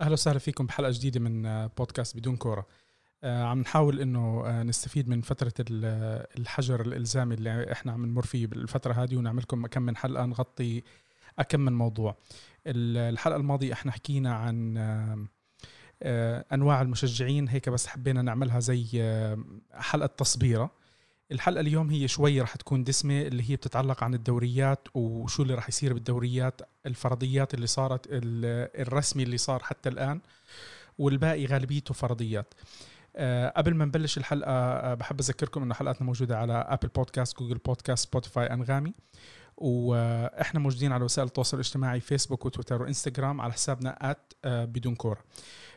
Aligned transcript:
أهلا 0.00 0.12
وسهلا 0.12 0.38
فيكم 0.38 0.66
بحلقة 0.66 0.90
جديدة 0.90 1.20
من 1.20 1.66
بودكاست 1.66 2.16
بدون 2.16 2.36
كورة. 2.36 2.66
آه، 3.24 3.44
عم 3.44 3.60
نحاول 3.60 4.00
إنه 4.00 4.42
آه، 4.46 4.62
نستفيد 4.62 5.08
من 5.08 5.20
فترة 5.20 5.52
الحجر 6.38 6.80
الإلزامي 6.80 7.34
اللي 7.34 7.72
إحنا 7.72 7.92
عم 7.92 8.06
نمر 8.06 8.22
فيه 8.22 8.46
بالفترة 8.46 8.92
هذه 8.92 9.16
ونعمل 9.16 9.42
لكم 9.42 9.66
كم 9.66 9.82
من 9.82 9.96
حلقة 9.96 10.26
نغطي 10.26 10.82
أكم 11.38 11.60
من 11.60 11.72
موضوع. 11.72 12.16
الحلقة 12.66 13.36
الماضية 13.36 13.72
إحنا 13.72 13.92
حكينا 13.92 14.34
عن 14.34 14.76
آه، 16.02 16.44
أنواع 16.52 16.82
المشجعين 16.82 17.48
هيك 17.48 17.68
بس 17.68 17.86
حبينا 17.86 18.22
نعملها 18.22 18.60
زي 18.60 18.84
حلقة 19.72 20.06
تصبيرة. 20.06 20.70
الحلقة 21.32 21.60
اليوم 21.60 21.90
هي 21.90 22.08
شوي 22.08 22.40
راح 22.40 22.56
تكون 22.56 22.84
دسمة 22.84 23.22
اللي 23.22 23.50
هي 23.50 23.56
بتتعلق 23.56 24.04
عن 24.04 24.14
الدوريات 24.14 24.88
وشو 24.94 25.42
اللي 25.42 25.54
راح 25.54 25.68
يصير 25.68 25.92
بالدوريات 25.92 26.60
الفرضيات 26.86 27.54
اللي 27.54 27.66
صارت 27.66 28.06
الرسمي 28.10 29.22
اللي 29.22 29.38
صار 29.38 29.62
حتى 29.62 29.88
الآن 29.88 30.20
والباقي 30.98 31.46
غالبيته 31.46 31.94
فرضيات. 31.94 32.54
أه 33.16 33.52
قبل 33.56 33.74
ما 33.74 33.84
نبلش 33.84 34.18
الحلقة 34.18 34.50
أه 34.52 34.94
بحب 34.94 35.20
أذكركم 35.20 35.62
إنه 35.62 35.74
حلقاتنا 35.74 36.06
موجودة 36.06 36.38
على 36.38 36.52
Apple 36.52 36.88
Podcasts 36.88 37.38
Google 37.38 37.58
Podcasts 37.58 38.08
Spotify 38.08 38.46
أنغامي. 38.46 38.94
وإحنا 39.56 40.60
موجودين 40.60 40.92
على 40.92 41.04
وسائل 41.04 41.28
التواصل 41.28 41.56
الاجتماعي 41.56 42.00
فيسبوك 42.00 42.46
وتويتر 42.46 42.82
وإنستغرام 42.82 43.40
على 43.40 43.52
حسابنا 43.52 44.10
at 44.10 44.32
أه 44.44 44.64
بدون 44.64 44.94
كورة. 44.94 45.18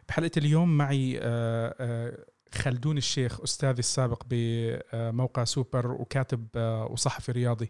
بحلقة 0.10 0.32
اليوم 0.38 0.78
معي 0.78 1.20
آه، 1.22 2.26
خلدون 2.56 2.98
الشيخ 2.98 3.42
أستاذي 3.42 3.80
السابق 3.80 4.24
بموقع 4.30 5.44
سوبر 5.44 5.92
وكاتب 5.92 6.48
آه، 6.56 6.92
وصحفي 6.92 7.32
رياضي. 7.32 7.70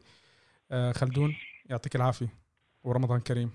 آه، 0.71 0.91
خلدون 0.91 1.35
يعطيك 1.69 1.95
العافية 1.95 2.27
ورمضان 2.83 3.19
كريم. 3.19 3.51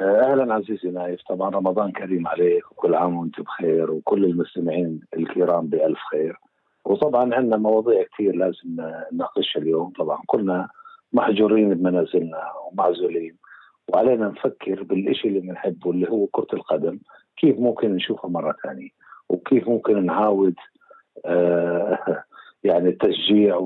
آه، 0.00 0.32
أهلا 0.32 0.54
عزيزي 0.54 0.90
نايف. 0.90 1.20
طبعا 1.28 1.50
رمضان 1.50 1.92
كريم 1.92 2.28
عليك 2.28 2.72
وكل 2.72 2.94
عام 2.94 3.16
وانت 3.16 3.40
بخير 3.40 3.90
وكل 3.90 4.24
المستمعين 4.24 5.00
الكرام 5.16 5.66
بألف 5.66 5.98
خير. 6.10 6.36
وطبعا 6.84 7.34
عندنا 7.34 7.56
مواضيع 7.56 8.04
كثير 8.14 8.36
لازم 8.36 8.76
نناقشها 9.12 9.60
اليوم. 9.60 9.92
طبعا 9.98 10.22
كلنا 10.26 10.68
محجورين 11.12 11.74
بمنازلنا 11.74 12.52
ومعزولين 12.66 13.36
وعلينا 13.88 14.28
نفكر 14.28 14.82
بالشيء 14.82 15.30
اللي 15.30 15.40
بنحبه 15.40 15.90
اللي 15.90 16.08
هو 16.10 16.26
كرة 16.26 16.48
القدم. 16.52 16.98
كيف 17.36 17.58
ممكن 17.58 17.94
نشوفها 17.94 18.30
مرة 18.30 18.56
ثانية؟ 18.62 18.97
وكيف 19.28 19.68
ممكن 19.68 20.06
نعاود 20.06 20.54
آه، 21.24 22.24
يعني 22.64 22.88
التشجيع 22.88 23.56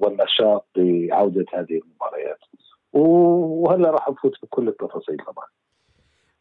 والنشاط 0.00 0.66
بعوده 0.76 1.44
هذه 1.54 1.80
المباريات. 1.84 2.38
وهلا 2.92 3.90
راح 3.90 4.08
نفوت 4.08 4.32
بكل 4.42 4.68
التفاصيل 4.68 5.16
طبعا. 5.16 5.46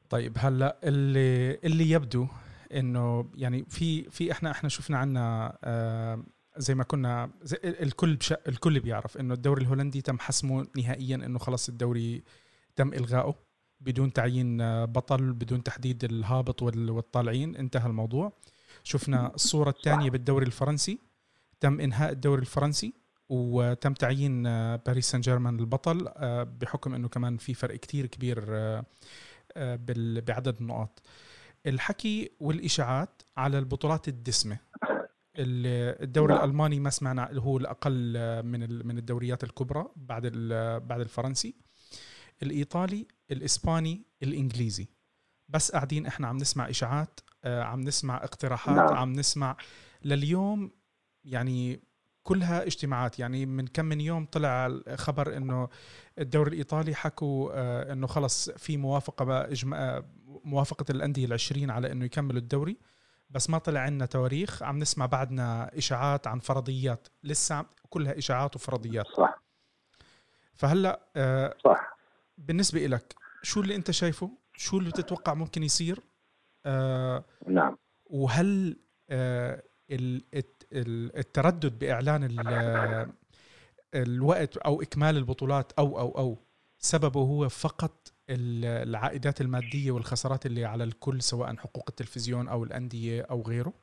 طيب 0.09 0.33
هلا 0.37 0.77
اللي 0.83 1.59
اللي 1.63 1.91
يبدو 1.91 2.25
إنه 2.73 3.25
يعني 3.35 3.65
في 3.69 4.03
في 4.03 4.31
إحنا 4.31 4.51
إحنا 4.51 4.69
شفنا 4.69 4.97
عنا 4.97 5.57
آه، 5.63 6.23
زي 6.57 6.75
ما 6.75 6.83
كنا 6.83 7.29
زي 7.41 7.57
الكل 7.63 8.17
الكل 8.47 8.79
بيعرف 8.79 9.17
إنه 9.17 9.33
الدوري 9.33 9.61
الهولندي 9.61 10.01
تم 10.01 10.19
حسمه 10.19 10.67
نهائيا 10.77 11.15
إنه 11.15 11.39
خلص 11.39 11.69
الدوري 11.69 12.23
تم 12.75 12.93
إلغائه. 12.93 13.33
بدون 13.81 14.13
تعيين 14.13 14.57
بطل 14.85 15.33
بدون 15.33 15.63
تحديد 15.63 16.03
الهابط 16.03 16.61
والطالعين. 16.61 17.55
انتهى 17.55 17.87
الموضوع. 17.87 18.33
شفنا 18.83 19.35
الصورة 19.35 19.69
الثانية 19.69 20.09
بالدوري 20.09 20.45
الفرنسي. 20.45 20.99
تم 21.59 21.79
إنهاء 21.79 22.11
الدوري 22.11 22.41
الفرنسي 22.41 22.93
وتم 23.29 23.93
تعيين 23.93 24.43
باريس 24.75 25.11
سان 25.11 25.21
جيرمان 25.21 25.59
البطل 25.59 26.11
بحكم 26.61 26.93
إنه 26.93 27.07
كمان 27.07 27.37
في 27.37 27.53
فرق 27.53 27.75
كتير 27.75 28.05
كبير 28.05 28.45
بعدد 30.21 30.55
النقاط. 30.61 31.01
الحكي 31.65 32.31
والإشاعات 32.39 33.21
على 33.37 33.59
البطولات 33.59 34.07
الدسمة. 34.07 34.57
الدوري 35.37 36.33
نعم. 36.33 36.43
الألماني 36.43 36.79
ما 36.79 36.89
سمعنا 36.89 37.29
هو 37.33 37.57
الأقل 37.57 38.13
من 38.43 38.87
من 38.87 38.97
الدوريات 38.97 39.43
الكبرى 39.43 39.85
بعد 39.95 40.27
بعد 40.87 40.99
الفرنسي. 40.99 41.55
الإيطالي 42.43 43.07
الإسباني 43.31 44.05
الإنجليزي. 44.23 44.87
بس 45.49 45.71
قاعدين 45.71 46.05
إحنا 46.05 46.27
عم 46.27 46.37
نسمع 46.37 46.69
إشاعات 46.69 47.19
آه، 47.43 47.63
عم 47.63 47.81
نسمع 47.81 48.17
اقتراحات 48.17 48.77
نعم. 48.77 48.93
عم 48.93 49.13
نسمع 49.13 49.57
لليوم 50.03 50.71
يعني 51.23 51.79
كلها 52.23 52.65
اجتماعات. 52.65 53.19
يعني 53.19 53.45
من 53.45 53.67
كم 53.67 53.85
من 53.85 54.01
يوم 54.01 54.25
طلع 54.25 54.79
خبر 54.95 55.37
إنه 55.37 55.69
الدوري 56.19 56.51
الإيطالي 56.51 56.95
حكوا 56.95 57.51
آه، 57.53 57.93
إنه 57.93 58.07
خلص 58.07 58.49
في 58.49 58.77
موافقة 58.77 59.47
آه، 59.73 60.05
موافقة 60.43 60.85
الأندية 60.89 61.25
العشرين 61.25 61.69
على 61.69 61.91
إنه 61.91 62.05
يكملوا 62.05 62.39
الدوري. 62.39 62.77
بس 63.29 63.49
ما 63.49 63.57
طلع 63.57 63.79
عنا 63.79 64.05
تواريخ. 64.05 64.63
عم 64.63 64.79
نسمع 64.79 65.05
بعدنا 65.05 65.77
إشاعات 65.77 66.27
عن 66.27 66.39
فرضيات. 66.39 67.07
لسه 67.23 67.65
كلها 67.89 68.17
إشاعات 68.17 68.55
وفرضيات. 68.55 69.07
صح. 69.07 69.41
فهلأ 70.53 70.99
صح. 71.65 71.94
بالنسبة 72.37 72.85
لك 72.87 73.15
شو 73.43 73.61
اللي 73.61 73.75
أنت 73.75 73.91
شايفه؟ 73.91 74.31
شو 74.53 74.77
اللي 74.77 74.89
بتتوقع 74.89 75.33
ممكن 75.33 75.63
يصير؟ 75.63 75.99
آه 76.65 77.25
نعم. 77.47 77.77
وهل 78.05 78.79
آه 79.09 79.63
التردد 79.91 81.79
بإعلان 81.79 82.23
الوقت 83.95 84.57
أو 84.57 84.81
إكمال 84.81 85.17
البطولات 85.17 85.71
أو 85.71 85.99
أو 85.99 86.17
أو 86.17 86.37
سببه 86.79 87.19
هو 87.19 87.49
فقط 87.49 88.13
العائدات 88.29 89.41
المادية 89.41 89.91
والخسارات 89.91 90.45
اللي 90.45 90.65
على 90.65 90.83
الكل 90.83 91.21
سواء 91.21 91.55
حقوق 91.55 91.85
التلفزيون 91.89 92.47
أو 92.47 92.63
الأندية 92.63 93.21
أو 93.21 93.41
غيره؟ 93.41 93.73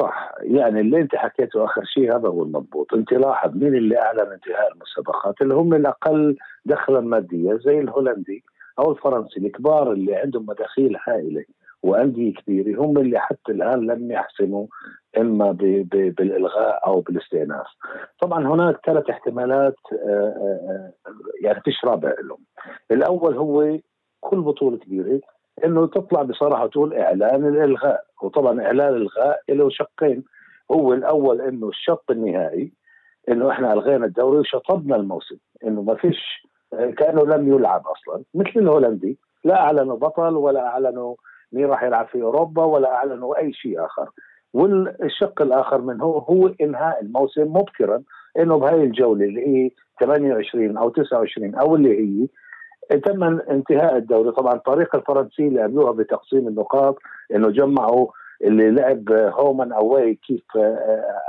صح 0.00 0.32
يعني 0.40 0.80
اللي 0.80 1.00
انت 1.00 1.16
حكيته 1.16 1.64
آخر 1.64 1.84
شيء 1.84 2.16
هذا 2.16 2.28
هو 2.28 2.42
المضبوط 2.42 2.94
انت 2.94 3.12
لاحظ 3.12 3.56
مين 3.56 3.74
اللي 3.74 3.98
أعلن 3.98 4.32
انتهاء 4.32 4.72
المسابقات 4.72 5.42
اللي 5.42 5.54
هم 5.54 5.74
الأقل 5.74 6.36
دخلا 6.64 7.00
ماديا 7.00 7.56
زي 7.56 7.80
الهولندي 7.80 8.44
أو 8.78 8.92
الفرنسي 8.92 9.40
الكبار 9.40 9.92
اللي 9.92 10.14
عندهم 10.14 10.46
مداخيل 10.46 10.96
هائلة 11.08 11.44
وأندية 11.82 12.34
كبيرة 12.34 12.80
هم 12.80 12.98
اللي 12.98 13.18
حتى 13.18 13.52
الآن 13.52 13.86
لم 13.86 14.10
يحسموا 14.10 14.66
إما 15.18 15.52
بالإلغاء 15.92 16.86
أو 16.86 17.00
بالاستئناف. 17.00 17.66
طبعا 18.20 18.46
هناك 18.46 18.80
ثلاث 18.86 19.10
احتمالات 19.10 19.76
آه، 19.92 19.96
آه، 19.96 20.92
آه، 21.06 21.12
يعني 21.42 21.60
فيش 21.60 21.84
رابع 21.84 22.14
لهم. 22.22 22.44
الأول 22.90 23.36
هو 23.36 23.78
كل 24.20 24.40
بطولة 24.40 24.76
كبيرة 24.76 25.20
إنه 25.64 25.86
تطلع 25.86 26.22
بصراحة 26.22 26.66
تقول 26.66 26.94
إعلان 26.94 27.48
الإلغاء. 27.48 28.04
وطبعا 28.22 28.60
إعلان 28.60 28.88
الإلغاء 28.88 29.40
له 29.48 29.70
شقين. 29.70 30.24
هو 30.72 30.92
الأول 30.92 31.40
إنه 31.40 31.68
الشق 31.68 32.10
النهائي 32.10 32.72
إنه 33.28 33.50
إحنا 33.50 33.72
ألغينا 33.72 34.06
الدوري 34.06 34.38
وشطبنا 34.38 34.96
الموسم. 34.96 35.36
إنه 35.64 35.82
ما 35.82 35.94
فيش 35.94 36.46
كأنه 36.96 37.24
لم 37.24 37.54
يلعب 37.54 37.82
أصلا. 37.86 38.22
مثل 38.34 38.52
الهولندي. 38.56 39.18
لا 39.44 39.60
أعلنوا 39.60 39.96
بطل 39.96 40.36
ولا 40.36 40.66
أعلنوا 40.66 41.14
مين 41.52 41.66
راح 41.66 41.82
يلعب 41.82 42.06
في 42.06 42.22
أوروبا 42.22 42.64
ولا 42.64 42.94
أعلنوا 42.94 43.38
أي 43.38 43.52
شيء 43.52 43.84
آخر. 43.84 44.08
والشق 44.54 45.42
الآخر 45.42 45.80
منه 45.80 46.04
هو 46.04 46.50
إنهاء 46.60 47.02
الموسم 47.02 47.42
مبكرا. 47.42 48.02
إنه 48.38 48.58
بهاي 48.58 48.84
الجولة 48.84 49.24
اللي 49.24 49.46
هي 49.46 49.70
28 50.00 50.76
أو 50.76 50.88
29 50.88 51.54
أو 51.54 51.76
اللي 51.76 51.98
هي 51.98 52.28
تم 52.98 53.22
انتهاء 53.24 53.96
الدوري. 53.96 54.32
طبعا 54.32 54.54
الطريقة 54.54 54.96
الفرنسيه 54.96 55.48
اللي 55.48 55.60
عملوها 55.62 55.92
بتقسيم 55.92 56.48
النقاط 56.48 56.98
إنه 57.34 57.50
جمعوا 57.50 58.06
اللي 58.44 58.70
لعب 58.70 59.12
هومن 59.12 59.72
أواي 59.72 60.14
كيف 60.14 60.44
آه، 60.56 61.20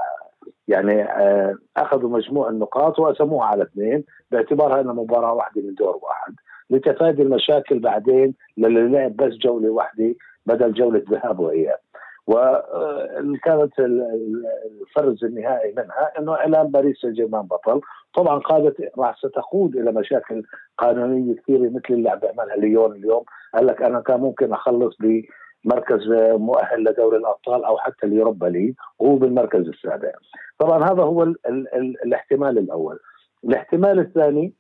يعني 0.68 1.04
آه، 1.04 1.56
أخذوا 1.78 2.10
مجموع 2.10 2.50
النقاط 2.50 3.00
وقسموها 3.00 3.46
على 3.48 3.64
اثنين 3.64 4.04
باعتبارها 4.32 4.82
انها 4.82 4.94
مباراة 4.94 5.34
واحدة 5.34 5.62
من 5.62 5.74
دور 5.76 6.00
واحد. 6.02 6.34
لتفادي 6.70 7.22
المشاكل 7.22 7.80
بعدين 7.80 8.34
للي 8.58 8.88
لعب 8.88 9.16
بس 9.16 9.34
جولة 9.34 9.70
واحدة 9.70 10.16
بدل 10.46 10.74
جولة 10.74 11.04
ذهاب 11.12 11.40
وإياب. 11.40 11.80
وكانت 12.28 13.80
الفرز 13.80 15.24
النهائي 15.24 15.74
منها 15.78 16.20
إنه 16.20 16.36
إعلان 16.36 16.68
باريس 16.68 16.98
سان 17.02 17.14
جيرمان 17.14 17.42
بطل. 17.42 17.82
طبعا 18.14 18.40
قادت 18.40 18.92
راح 18.98 19.18
ستقود 19.18 19.76
إلى 19.76 19.92
مشاكل 19.92 20.44
قانونية 20.78 21.36
كثيرة 21.36 21.70
مثل 21.70 21.84
اللي 21.90 22.10
عم 22.10 22.20
بيعملها 22.20 22.56
ليون 22.56 22.92
اليوم. 22.96 23.24
قال 23.54 23.68
لك 23.68 23.82
أنا 23.82 24.02
كان 24.02 24.20
ممكن 24.20 24.54
أخلص 24.54 24.98
بمركز 25.00 26.08
مؤهل 26.32 26.84
لدوري 26.84 27.18
الأبطال 27.18 27.66
أو 27.66 27.78
حتى 27.78 28.06
اليوروبا 28.06 28.46
ليج 28.46 28.74
وهو 29.00 29.16
بالمركز 29.16 29.68
السابع. 29.68 30.12
طبعا 30.60 30.84
هذا 30.84 31.04
هو 31.04 31.24
ال 31.24 31.36
ال 31.48 31.76
ال 31.76 32.04
الاحتمال 32.06 32.58
الأول. 32.58 33.00
الاحتمال 33.44 34.00
الثاني 34.00 34.54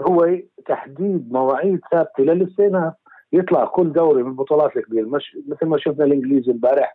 هو 0.00 0.36
تحديد 0.66 1.32
مواعيد 1.32 1.80
ثابتة 1.92 2.22
للاستئناف. 2.22 2.94
يطلع 3.32 3.64
كل 3.64 3.92
دوري 3.92 4.22
من 4.22 4.30
البطولات 4.30 4.76
الكبيره 4.76 5.06
مش 5.06 5.36
مثل 5.48 5.66
ما 5.66 5.78
شفنا 5.78 6.04
الإنجليزي 6.04 6.52
امبارح 6.52 6.94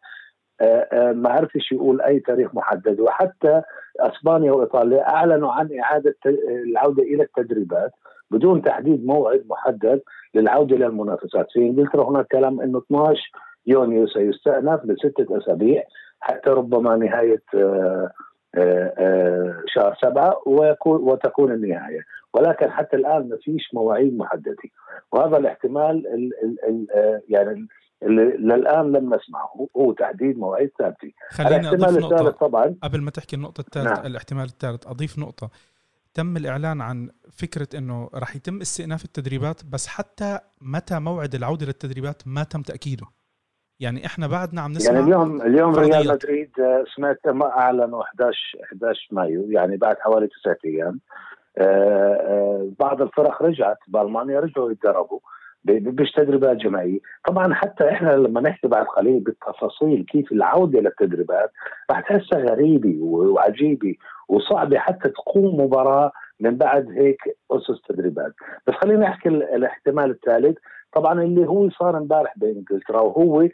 آه، 0.61 0.87
آه، 0.91 1.11
ما 1.11 1.29
عرفش 1.29 1.71
يقول 1.71 2.01
أي 2.01 2.19
تاريخ 2.19 2.55
محدد. 2.55 2.99
وحتى 2.99 3.61
أسبانيا 3.99 4.51
وإيطاليا 4.51 5.09
أعلنوا 5.09 5.51
عن 5.51 5.79
إعادة 5.79 6.15
العودة 6.65 7.03
إلى 7.03 7.23
التدريبات 7.23 7.91
بدون 8.31 8.61
تحديد 8.61 9.05
موعد 9.05 9.43
محدد 9.49 10.01
للعودة 10.35 10.75
إلى 10.75 10.85
المنافسات، 10.85 11.47
في 11.53 11.59
إنجلترا 11.59 12.09
هناك 12.09 12.27
كلام 12.27 12.61
إنه 12.61 12.77
12 12.77 13.31
يونيو 13.67 14.07
سيستأنف 14.07 14.85
لستة 14.85 15.37
أسابيع 15.37 15.83
حتى 16.19 16.49
ربما 16.49 16.95
نهاية 16.95 17.43
آه، 17.55 18.11
شهر 19.67 19.95
سبعة 20.01 20.41
وتكون 20.85 21.51
النهاية. 21.51 22.01
ولكن 22.33 22.71
حتى 22.71 22.95
الآن 22.95 23.29
ما 23.29 23.37
فيش 23.41 23.73
مواعيد 23.73 24.17
محددة. 24.17 24.55
وهذا 25.11 25.37
الاحتمال 25.37 26.07
ال 26.07 26.31
ال 26.43 26.57
ال 26.69 26.87
يعني 27.29 27.67
اللي 28.03 28.23
للآن 28.23 28.91
لم 28.91 29.13
نسمعه 29.13 29.67
هو 29.77 29.91
تحديد 29.91 30.37
مواعيد 30.37 30.71
ثابتة. 30.79 31.11
خليني 31.29 31.69
الاحتمال 31.69 32.03
الثالث 32.03 32.37
طبعا. 32.37 32.75
قبل 32.83 33.01
ما 33.01 33.11
تحكي 33.11 33.35
النقطة 33.35 33.61
الثالثة 33.61 33.93
نعم. 33.93 34.05
الاحتمال 34.05 34.45
الثالث 34.45 34.87
أضيف 34.87 35.19
نقطة. 35.19 35.49
تم 36.13 36.37
الإعلان 36.37 36.81
عن 36.81 37.09
فكرة 37.31 37.67
إنه 37.77 38.09
راح 38.13 38.35
يتم 38.35 38.61
استئناف 38.61 39.05
التدريبات 39.05 39.65
بس 39.65 39.87
حتى 39.87 40.39
متى 40.61 40.99
موعد 40.99 41.35
العودة 41.35 41.65
للتدريبات 41.65 42.21
ما 42.25 42.43
تم 42.43 42.61
تأكيده. 42.61 43.05
يعني 43.79 44.05
إحنا 44.05 44.27
بعدنا 44.27 44.61
عم 44.61 44.71
نسمع 44.71 44.93
يعني 44.93 45.05
اليوم 45.05 45.41
اليوم 45.41 45.75
ريال 45.75 46.07
مدريد 46.07 46.51
آه، 46.59 46.83
سمعت 46.95 47.27
ما 47.27 47.45
أعلنوا 47.45 48.03
11 48.03 48.37
11 48.63 49.07
مايو. 49.11 49.51
يعني 49.51 49.77
بعد 49.77 49.97
حوالي 49.99 50.27
تسعة 50.27 50.57
أيام. 50.65 50.87
آه، 50.87 50.93
آه، 50.95 51.32
بعض 52.79 53.01
الفرق 53.01 53.43
رجعت 53.43 53.77
بألمانيا 53.87 54.39
رجعوا 54.39 54.71
يتدربوا 54.71 55.19
مش 55.65 56.11
تدريبات 56.11 56.57
جماعية، 56.57 56.99
طبعا 57.27 57.53
حتى 57.53 57.89
إحنا 57.89 58.11
لما 58.11 58.41
نحكي 58.41 58.67
بعد 58.67 58.85
قليل 58.85 59.19
بالتفاصيل 59.19 60.05
كيف 60.05 60.31
العودة 60.31 60.79
للتدريبات 60.79 61.51
رح 61.91 61.99
تحسها 61.99 62.39
غريبة 62.39 62.97
وعجيبة 63.01 63.95
وصعبة 64.27 64.77
حتى 64.77 65.09
تقوم 65.09 65.61
مباراة 65.61 66.11
من 66.39 66.57
بعد 66.57 66.91
هيك 66.91 67.17
أسس 67.51 67.81
تدريبات، 67.89 68.33
بس 68.67 68.73
خلينا 68.73 68.99
نحكي 68.99 69.29
الاحتمال 69.29 70.11
الثالث. 70.11 70.57
طبعا 70.93 71.23
اللي 71.23 71.47
هو 71.47 71.69
صار 71.69 71.97
امبارح 71.97 72.33
بانجلترا 72.37 73.01
وهو 73.01 73.47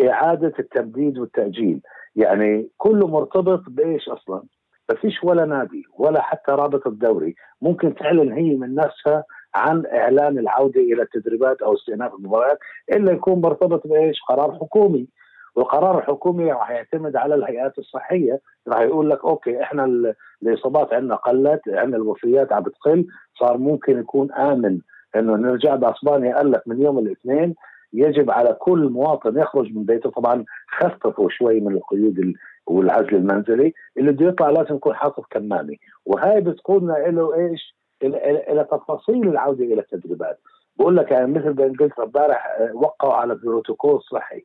إعادة 0.00 0.52
التمديد 0.58 1.18
والتأجيل، 1.18 1.80
يعني 2.16 2.68
كله 2.76 3.06
مرتبط 3.06 3.62
بإيش 3.68 4.08
أصلا؟ 4.08 4.42
ما 4.90 4.96
فيش 4.96 5.24
ولا 5.24 5.44
نادي 5.44 5.84
ولا 5.98 6.22
حتى 6.22 6.52
رابط 6.52 6.86
الدوري 6.86 7.34
ممكن 7.62 7.94
تعلن 7.94 8.32
هي 8.32 8.54
من 8.54 8.74
نفسها 8.74 9.24
عن 9.54 9.86
إعلان 9.86 10.38
العودة 10.38 10.80
إلى 10.80 11.02
التدريبات 11.02 11.62
أو 11.62 11.74
استئناف 11.74 12.14
المباريات 12.14 12.58
إلا 12.92 13.12
يكون 13.12 13.40
مرتبط 13.40 13.86
بإيش؟ 13.86 14.20
قرار 14.28 14.52
حكومي. 14.52 15.08
والقرار 15.56 15.98
الحكومي 15.98 16.52
راح 16.52 16.70
يعتمد 16.70 17.16
على 17.16 17.34
الهيئات 17.34 17.78
الصحية. 17.78 18.40
راح 18.68 18.80
يقول 18.80 19.10
لك 19.10 19.24
أوكي 19.24 19.62
إحنا 19.62 20.14
الإصابات 20.42 20.92
عندنا 20.92 21.14
قلت 21.14 21.60
عندنا 21.68 21.96
الوفيات 21.96 22.52
عم 22.52 22.62
بتقل 22.62 23.06
صار 23.38 23.58
ممكن 23.58 23.98
يكون 23.98 24.32
آمن 24.32 24.78
إنه 25.16 25.36
نرجع 25.36 25.74
بأسبانيا. 25.74 26.36
قال 26.36 26.50
لك 26.52 26.62
من 26.68 26.82
يوم 26.82 26.98
الاثنين 26.98 27.54
يجب 27.92 28.30
على 28.30 28.52
كل 28.60 28.88
مواطن 28.88 29.38
يخرج 29.38 29.74
من 29.74 29.84
بيته. 29.84 30.10
طبعا 30.10 30.44
خففوا 30.78 31.28
شوي 31.30 31.60
من 31.60 31.72
القيود 31.72 32.34
والعزل 32.66 33.14
المنزلي 33.14 33.74
اللي 33.96 34.12
بده 34.12 34.26
يطلع 34.26 34.50
لازم 34.50 34.74
يكون 34.74 34.94
حاطط 34.94 35.24
كمامة. 35.30 35.76
وهاي 36.06 36.40
بتقودنا 36.40 36.92
له 36.92 37.34
إيش؟ 37.34 37.76
إلى 38.02 38.66
تفاصيل 38.70 39.28
العودة 39.28 39.64
إلى 39.64 39.80
التدريبات. 39.80 40.38
بقول 40.76 40.96
لك 40.96 41.10
يعني 41.10 41.32
مثل 41.32 41.52
بانجلترا 41.52 42.04
امبارح 42.04 42.56
آه، 42.58 42.70
وقعوا 42.74 43.14
على 43.14 43.34
بروتوكول 43.34 44.00
صحي. 44.02 44.44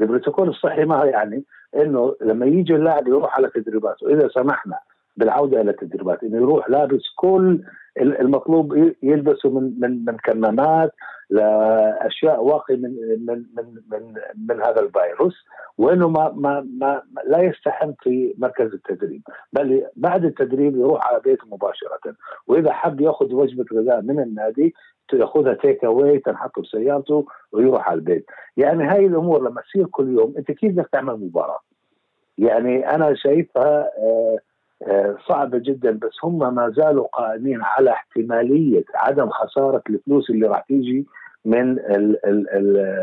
البروتوكول 0.00 0.48
الصحي 0.48 0.84
ما 0.84 1.04
يعني 1.04 1.44
إنه 1.76 2.14
لما 2.20 2.46
يجي 2.46 2.74
اللاعب 2.74 3.08
يروح 3.08 3.36
على 3.36 3.48
تدريبات 3.48 4.02
واذا 4.02 4.28
سمحنا 4.28 4.78
بالعودة 5.16 5.60
إلى 5.60 5.70
التدريبات 5.70 6.22
إنه 6.22 6.36
يروح 6.36 6.70
لابس 6.70 7.02
كل 7.16 7.60
المطلوب 8.00 8.92
يلبسه 9.02 9.50
من 9.50 9.80
من 9.80 10.04
من 10.04 10.16
كمامات 10.16 10.92
لأشياء 11.30 12.44
واقي 12.44 12.76
من 12.76 12.96
من 13.26 13.44
من 13.56 13.64
من, 13.92 14.14
من 14.48 14.62
هذا 14.62 14.80
الفيروس 14.80 15.34
وإنه 15.78 16.08
ما, 16.08 16.32
ما 16.36 16.66
ما 16.80 17.02
لا 17.26 17.42
يستحم 17.42 17.92
في 18.02 18.34
مركز 18.38 18.72
التدريب 18.72 19.22
بل 19.52 19.86
بعد 19.96 20.24
التدريب 20.24 20.76
يروح 20.76 21.08
على 21.08 21.20
بيته 21.20 21.46
مباشرة 21.46 22.14
وإذا 22.46 22.72
حب 22.72 23.00
يأخذ 23.00 23.34
وجبة 23.34 23.64
غذاء 23.72 24.02
من 24.02 24.20
النادي 24.20 24.74
يأخذها 25.12 25.54
تيك 25.54 25.84
اواي 25.84 26.18
تنحطه 26.18 26.62
بسيارته 26.62 27.26
ويروح 27.52 27.88
على 27.88 27.98
البيت. 27.98 28.26
يعني 28.56 28.84
هاي 28.84 29.06
الأمور 29.06 29.48
لما 29.48 29.60
تصير 29.60 29.86
كل 29.86 30.08
يوم 30.12 30.34
أنت 30.38 30.52
كيف 30.52 30.72
بدك 30.72 30.88
تعمل 30.92 31.14
مباراة؟ 31.14 31.60
يعني 32.38 32.90
أنا 32.94 33.14
شايفها 33.14 33.90
آه، 33.98 34.38
صعبة 35.28 35.58
جدا 35.58 35.90
بس 35.90 36.12
هم 36.24 36.54
ما 36.54 36.72
زالوا 36.76 37.06
قائمين 37.06 37.62
على 37.62 37.90
احتمالية 37.90 38.84
عدم 38.94 39.30
خسارة 39.30 39.82
الفلوس 39.90 40.30
اللي 40.30 40.46
راح 40.46 40.60
تيجي 40.60 41.06
من 41.44 41.70
ال 41.78 42.26
ال 42.26 42.50
ال 42.50 42.96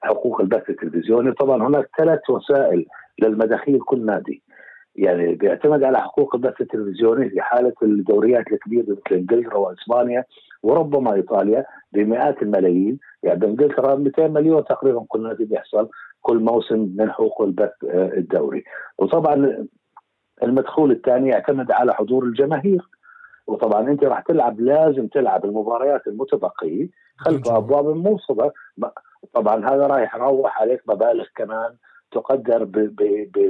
حقوق 0.00 0.40
البث 0.40 0.70
التلفزيوني. 0.70 1.32
طبعا 1.32 1.68
هناك 1.68 1.88
ثلاث 1.98 2.30
وسائل 2.30 2.86
للمداخيل 3.22 3.80
كل 3.80 4.06
نادي. 4.06 4.42
يعني 4.96 5.34
بيعتمد 5.34 5.82
على 5.84 5.98
حقوق 6.00 6.34
البث 6.34 6.60
التلفزيوني 6.60 7.30
في 7.30 7.40
حالة 7.40 7.72
الدوريات 7.82 8.52
الكبيرة 8.52 8.82
مثل 8.90 9.14
إنجلترا 9.16 9.56
وإسبانيا 9.56 10.24
وربما 10.62 11.14
إيطاليا 11.14 11.64
بمئات 11.92 12.42
الملايين. 12.42 12.98
يعني 13.22 13.38
بإنجلترا 13.38 13.94
200 13.96 14.28
مليون 14.28 14.64
تقريبا 14.64 15.04
كل 15.08 15.22
نادي 15.22 15.44
بيحصل 15.44 15.88
كل 16.20 16.38
موسم 16.38 16.94
من 16.96 17.10
حقوق 17.10 17.42
البث 17.42 17.84
آه، 17.84 18.12
الدوري. 18.16 18.64
وطبعا 18.98 19.66
المدخول 20.42 20.90
الثاني 20.90 21.28
يعتمد 21.28 21.70
على 21.70 21.94
حضور 21.94 22.24
الجماهير. 22.24 22.88
وطبعا 23.46 23.80
أنت 23.80 24.04
راح 24.04 24.20
تلعب 24.20 24.60
لازم 24.60 25.06
تلعب 25.06 25.44
المباريات 25.44 26.06
المتبقية 26.06 26.88
خلف 27.16 27.48
أبواب 27.48 27.86
موصده 27.86 28.52
طبعا 29.34 29.56
هذا 29.70 29.86
راح 29.86 30.14
يروح 30.14 30.60
عليك 30.60 30.82
مبالغ 30.86 31.24
كمان 31.36 31.74
تقدر 32.12 32.68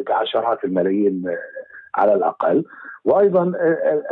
بعشرات 0.08 0.64
الملايين 0.64 1.25
على 1.94 2.14
الأقل. 2.14 2.64
وأيضا 3.05 3.52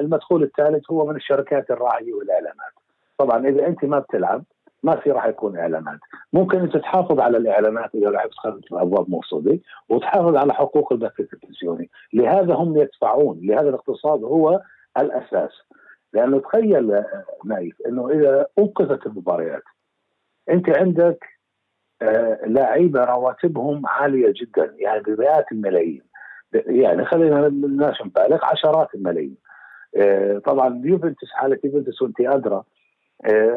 المدخول 0.00 0.42
الثالث 0.42 0.90
هو 0.90 1.06
من 1.06 1.16
الشركات 1.16 1.70
الراعية 1.70 2.12
والإعلانات. 2.12 2.74
طبعا 3.18 3.48
إذا 3.48 3.66
أنت 3.66 3.84
ما 3.84 3.98
بتلعب 3.98 4.44
ما 4.86 4.96
في 4.96 5.10
راح 5.10 5.26
يكون 5.26 5.58
إعلانات. 5.58 5.98
ممكن 6.32 6.60
أنت 6.60 6.76
تحافظ 6.76 7.20
على 7.20 7.36
الإعلانات 7.36 7.94
إذا 7.94 8.10
لعبت 8.10 8.34
خلف 8.34 8.74
ابواب 8.74 9.10
موصولة 9.10 9.58
وتحافظ 9.88 10.36
على 10.36 10.54
حقوق 10.54 10.92
البث 10.92 11.20
التلفزيوني. 11.20 11.90
لهذا 12.12 12.54
هم 12.54 12.76
يدفعون 12.76 13.40
لهذا 13.42 13.68
الاقتصاد 13.68 14.24
هو 14.24 14.60
الأساس. 14.98 15.50
لأنه 16.12 16.40
تخيل 16.40 17.02
نايف 17.44 17.76
إنه 17.88 18.10
إذا 18.10 18.46
أنقذت 18.58 19.06
المباريات 19.06 19.62
أنت 20.50 20.78
عندك 20.78 21.24
آه 22.02 22.38
لعيبه 22.46 23.04
رواتبهم 23.04 23.86
عالية 23.86 24.32
جدا 24.40 24.74
يعني 24.78 25.02
بمئات 25.02 25.52
الملايين. 25.52 26.02
يعني 26.52 27.04
خلينا 27.04 27.46
الناس 27.46 27.94
نبالغ 28.02 28.44
عشرات 28.44 28.94
الملايين. 28.94 29.36
آه 29.96 30.38
طبعا 30.38 30.82
يوفنتوس 30.84 31.30
حالة 31.32 31.58
يوفنتوس 31.64 32.02
وانت 32.02 32.20
ادرى 32.20 32.62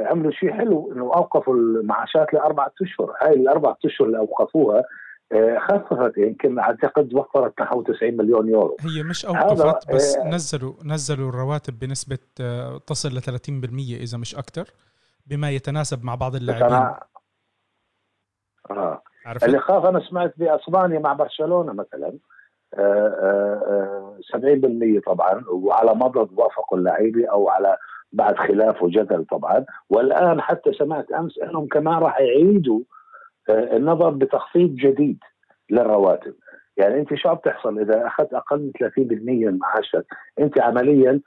عملوا 0.05 0.31
شيء 0.31 0.53
حلو 0.53 0.91
إنه 0.91 1.03
أوقفوا 1.03 1.53
المعاشات 1.53 2.33
لأربعة 2.33 2.71
أشهر، 2.81 3.13
هاي 3.21 3.33
الأربعة 3.33 3.77
أشهر 3.85 4.07
اللي 4.07 4.17
أوقفوها 4.17 4.83
آه، 5.31 5.59
خففت 5.59 6.17
يمكن 6.17 6.59
أعتقد 6.59 7.13
وفرت 7.13 7.61
نحو 7.61 7.81
90 7.81 8.17
مليون 8.17 8.49
يورو. 8.49 8.77
هي 8.79 9.03
مش 9.03 9.25
أوقفت 9.25 9.93
بس 9.93 10.15
آه 10.15 10.27
نزلوا 10.27 10.73
نزلوا 10.85 11.29
الرواتب 11.29 11.79
بنسبة 11.79 12.17
تصل 12.87 13.09
ل 13.09 13.21
30% 13.21 14.01
إذا 14.01 14.17
مش 14.17 14.35
أكثر 14.35 14.67
بما 15.27 15.51
يتناسب 15.51 16.03
مع 16.03 16.15
بعض 16.15 16.35
اللاعبين. 16.35 16.93
آه؟ 18.71 19.01
اللي 19.43 19.59
خاف 19.59 19.85
أنا 19.85 19.99
سمعت 20.09 20.33
بأسبانيا 20.37 20.99
مع 20.99 21.13
برشلونة 21.13 21.73
مثلا 21.73 22.17
آه 22.73 24.17
آه 24.17 24.19
70% 24.37 25.01
طبعا 25.05 25.43
وعلى 25.47 25.93
مضض 25.95 26.39
وافقوا 26.39 26.77
اللعيبة 26.77 27.31
أو 27.31 27.49
على 27.49 27.77
بعد 28.11 28.37
خلاف 28.37 28.83
وجدل 28.83 29.25
طبعا. 29.25 29.65
والآن 29.89 30.41
حتى 30.41 30.73
سمعت 30.73 31.11
أمس 31.11 31.39
أنهم 31.39 31.67
كمان 31.67 31.97
راح 31.97 32.19
يعيدوا 32.19 32.81
آه، 33.49 33.77
النظر 33.77 34.09
بتخفيض 34.09 34.75
جديد 34.75 35.19
للرواتب. 35.69 36.33
يعني 36.77 36.99
أنت 36.99 37.13
شو 37.15 37.29
عم 37.29 37.35
تحصل؟ 37.35 37.79
إذا 37.79 38.07
أخذت 38.07 38.33
أقل 38.33 38.59
من 38.59 38.71
30% 38.71 39.47
من 39.47 39.57
معاشك 39.57 40.05
أنت 40.39 40.61
عمليا 40.61 41.21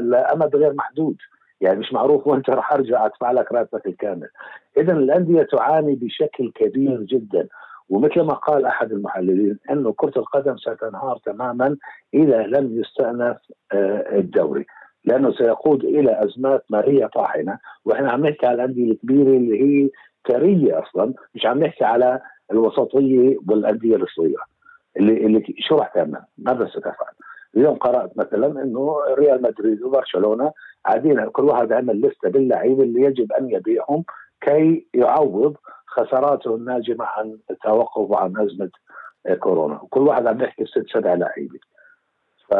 لامد 0.00 0.56
غير 0.56 0.72
محدود. 0.72 1.16
يعني 1.60 1.78
مش 1.78 1.92
معروف 1.92 2.26
وانت 2.26 2.50
راح 2.50 2.72
أرجع 2.72 3.06
أدفع 3.06 3.30
لك 3.30 3.52
راتبك 3.52 3.86
الكامل. 3.86 4.28
اذا 4.76 4.92
الأندية 4.92 5.42
تعاني 5.42 5.94
بشكل 5.94 6.52
كبير 6.54 7.02
جدا. 7.02 7.48
ومثل 7.88 8.20
ما 8.20 8.34
قال 8.34 8.66
أحد 8.66 8.92
المحللين 8.92 9.58
أنه 9.70 9.92
كرة 9.92 10.12
القدم 10.16 10.56
ستنهار 10.56 11.18
تماما 11.24 11.76
إذا 12.14 12.42
لم 12.42 12.80
يستأنف 12.80 13.36
آه، 13.72 14.18
الدوري. 14.18 14.66
لأنه 15.04 15.32
سيقود 15.32 15.84
إلى 15.84 16.24
أزمات 16.24 16.64
ماليه 16.70 17.06
طاحنة 17.06 17.58
وإحنا 17.84 18.10
عم 18.12 18.26
نحكي 18.26 18.46
على 18.46 18.54
الأندية 18.64 18.92
الكبيرة 18.92 19.36
اللي 19.36 19.62
هي 19.62 19.90
ثريه 20.28 20.78
أصلا 20.82 21.14
مش 21.34 21.46
عم 21.46 21.64
نحكي 21.64 21.84
على 21.84 22.20
الوسطية 22.52 23.36
والأندية 23.48 23.96
الصغيرة 23.96 24.44
اللي 24.96 25.26
اللي 25.26 25.44
شو 25.58 25.76
راح 25.76 25.88
تعمل؟ 25.94 26.20
ماذا 26.38 26.66
ستفعل؟ 26.66 27.12
اليوم 27.56 27.74
قرأت 27.76 28.18
مثلا 28.18 28.62
إنه 28.62 28.96
ريال 29.18 29.42
مدريد 29.42 29.82
وبرشلونة 29.82 30.52
قاعدين 30.86 31.28
كل 31.28 31.42
واحد 31.44 31.72
عمل 31.72 32.00
لستة 32.00 32.28
باللعيبة 32.30 32.82
اللي 32.82 33.00
يجب 33.02 33.32
أن 33.32 33.50
يبيعهم 33.50 34.04
كي 34.40 34.86
يعوض 34.94 35.56
خساراته 35.86 36.54
الناجمه 36.56 37.04
عن 37.04 37.38
التوقف 37.50 38.10
وعن 38.10 38.38
أزمة 38.38 38.70
كورونا 39.38 39.74
وكل 39.82 40.00
واحد 40.00 40.26
عم 40.26 40.40
يحكي 40.42 40.64
ست 40.64 40.86
سبع 40.94 41.14
لعيبة 41.14 41.58
ف... 42.48 42.54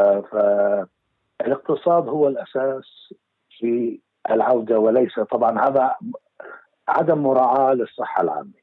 فالاقتصاد 1.41 2.09
هو 2.09 2.29
الأساس 2.29 3.13
في 3.59 4.01
العودة 4.31 4.79
وليس 4.79 5.21
طبعا 5.21 5.69
هذا 5.69 5.95
عدم 6.89 7.19
مراعاة 7.19 7.75
للصحة 7.75 8.23
العامة. 8.23 8.61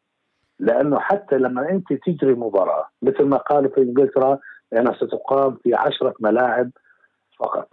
لأنه 0.60 1.00
حتى 1.00 1.38
لما 1.38 1.70
أنت 1.70 1.94
تجري 1.94 2.34
مباراة 2.34 2.88
مثل 3.02 3.24
ما 3.24 3.38
قالوا 3.38 3.72
في 3.72 3.82
إنجلترا 3.82 4.40
لانها 4.72 4.94
ستقام 4.94 5.58
في 5.64 5.76
عشرة 5.76 6.14
ملاعب 6.20 6.70
فقط 7.40 7.70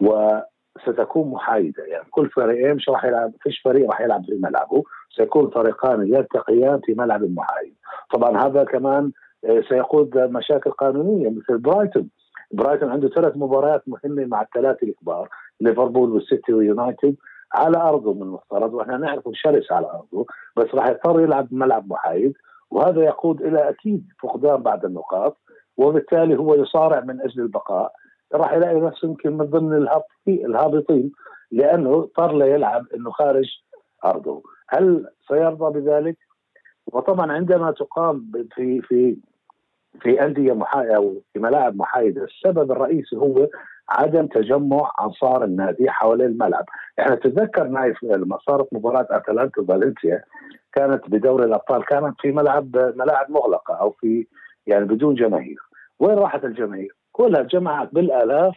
وستكون 0.00 1.30
محايدة. 1.30 1.84
يعني 1.84 2.04
كل 2.10 2.30
فريقين 2.30 2.74
مش 2.74 2.88
راح 2.88 3.04
يلعب 3.04 3.32
فيش 3.40 3.60
فريق 3.60 3.90
راح 3.90 4.00
يلعب 4.00 4.24
في 4.24 4.40
ملعبه 4.42 4.82
سيكون 5.16 5.50
فريقان 5.50 6.06
يلتقيان 6.06 6.80
في 6.84 6.94
ملعب 6.94 7.22
محايد. 7.22 7.74
طبعا 8.14 8.46
هذا 8.46 8.64
كمان 8.64 9.12
آه، 9.44 9.62
سيقود 9.68 10.18
مشاكل 10.18 10.70
قانونية 10.70 11.30
مثل 11.30 11.58
برايتون. 11.58 12.10
برايتون 12.52 12.90
عنده 12.90 13.08
ثلاث 13.08 13.36
مباريات 13.36 13.82
مهمة 13.86 14.24
مع 14.24 14.42
الثلاثه 14.42 14.86
الكبار 14.86 15.28
ليفربول 15.60 16.10
والسيتي 16.10 16.52
ويونايتد 16.52 17.16
على 17.54 17.76
أرضه 17.76 18.14
من 18.14 18.22
المفترض 18.22 18.74
وإحنا 18.74 18.96
نعرفه 18.96 19.30
شرس 19.34 19.72
على 19.72 19.86
أرضه 19.86 20.26
بس 20.56 20.74
راح 20.74 20.86
يضطر 20.88 21.20
يلعب 21.20 21.48
بملعب 21.48 21.90
محايد 21.90 22.34
وهذا 22.70 23.04
يقود 23.04 23.42
إلى 23.42 23.68
أكيد 23.68 24.06
فقدان 24.22 24.56
بعض 24.62 24.84
النقاط 24.84 25.38
وبالتالي 25.76 26.38
هو 26.38 26.54
يصارع 26.54 27.00
من 27.00 27.20
أجل 27.20 27.42
البقاء 27.42 27.92
راح 28.34 28.52
يلاقي 28.52 28.80
نفسه 28.80 29.08
يمكن 29.08 29.36
من 29.36 29.44
ضمن 29.44 29.88
الهابطين 30.28 31.12
لأنه 31.50 31.94
اضطر 31.94 32.36
ليلعب 32.36 32.86
إنه 32.94 33.10
خارج 33.10 33.48
أرضه 34.04 34.42
هل 34.68 35.06
سيرضى 35.28 35.80
بذلك؟ 35.80 36.18
وطبعا 36.86 37.32
عندما 37.32 37.70
تقام 37.70 38.30
في 38.54 38.80
في 38.80 39.16
في 40.02 40.24
أندية 40.24 40.52
محايده 40.52 40.96
أو 40.96 41.14
في 41.32 41.38
ملاعب 41.38 41.76
محايدة. 41.76 42.24
السبب 42.24 42.72
الرئيسي 42.72 43.16
هو 43.16 43.48
عدم 43.88 44.26
تجمع 44.26 44.92
انصار 45.00 45.44
النادي 45.44 45.90
حول 45.90 46.22
الملعب، 46.22 46.64
إحنا 47.00 47.14
تتذكر 47.14 47.64
نايف 47.64 48.02
لما 48.02 48.38
صارت 48.46 48.74
مباراة 48.74 49.06
أتلانتا 49.10 49.62
فالنسيا 49.68 50.24
كانت 50.72 51.10
بدوري 51.10 51.44
الأبطال 51.44 51.84
كانت 51.84 52.14
في 52.20 52.32
ملعب 52.32 52.76
ملاعب 52.76 53.30
مغلقة 53.30 53.74
أو 53.74 53.90
في 53.90 54.26
يعني 54.66 54.84
بدون 54.84 55.14
جماهير، 55.14 55.58
وين 56.00 56.18
راحت 56.18 56.44
الجماهير؟ 56.44 56.96
كلها 57.12 57.42
جمعت 57.42 57.88
بالآلاف 57.94 58.54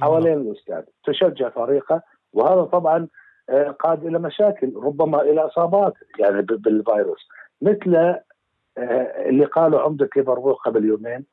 حوالين 0.00 0.40
الاستاد. 0.40 0.84
تشجع 1.04 1.48
فريقه 1.48 2.02
وهذا 2.32 2.62
طبعا 2.62 3.08
آه، 3.50 3.70
قاد 3.70 4.04
إلى 4.04 4.18
مشاكل 4.18 4.72
ربما 4.76 5.22
إلى 5.22 5.40
إصابات 5.40 5.94
يعني 6.18 6.42
بالفيروس. 6.42 7.28
مثل 7.62 8.14
اللي 8.78 9.44
قاله 9.44 9.80
عمدة 9.80 10.08
ليفربول 10.16 10.54
قبل 10.54 10.84
يومين 10.84 11.24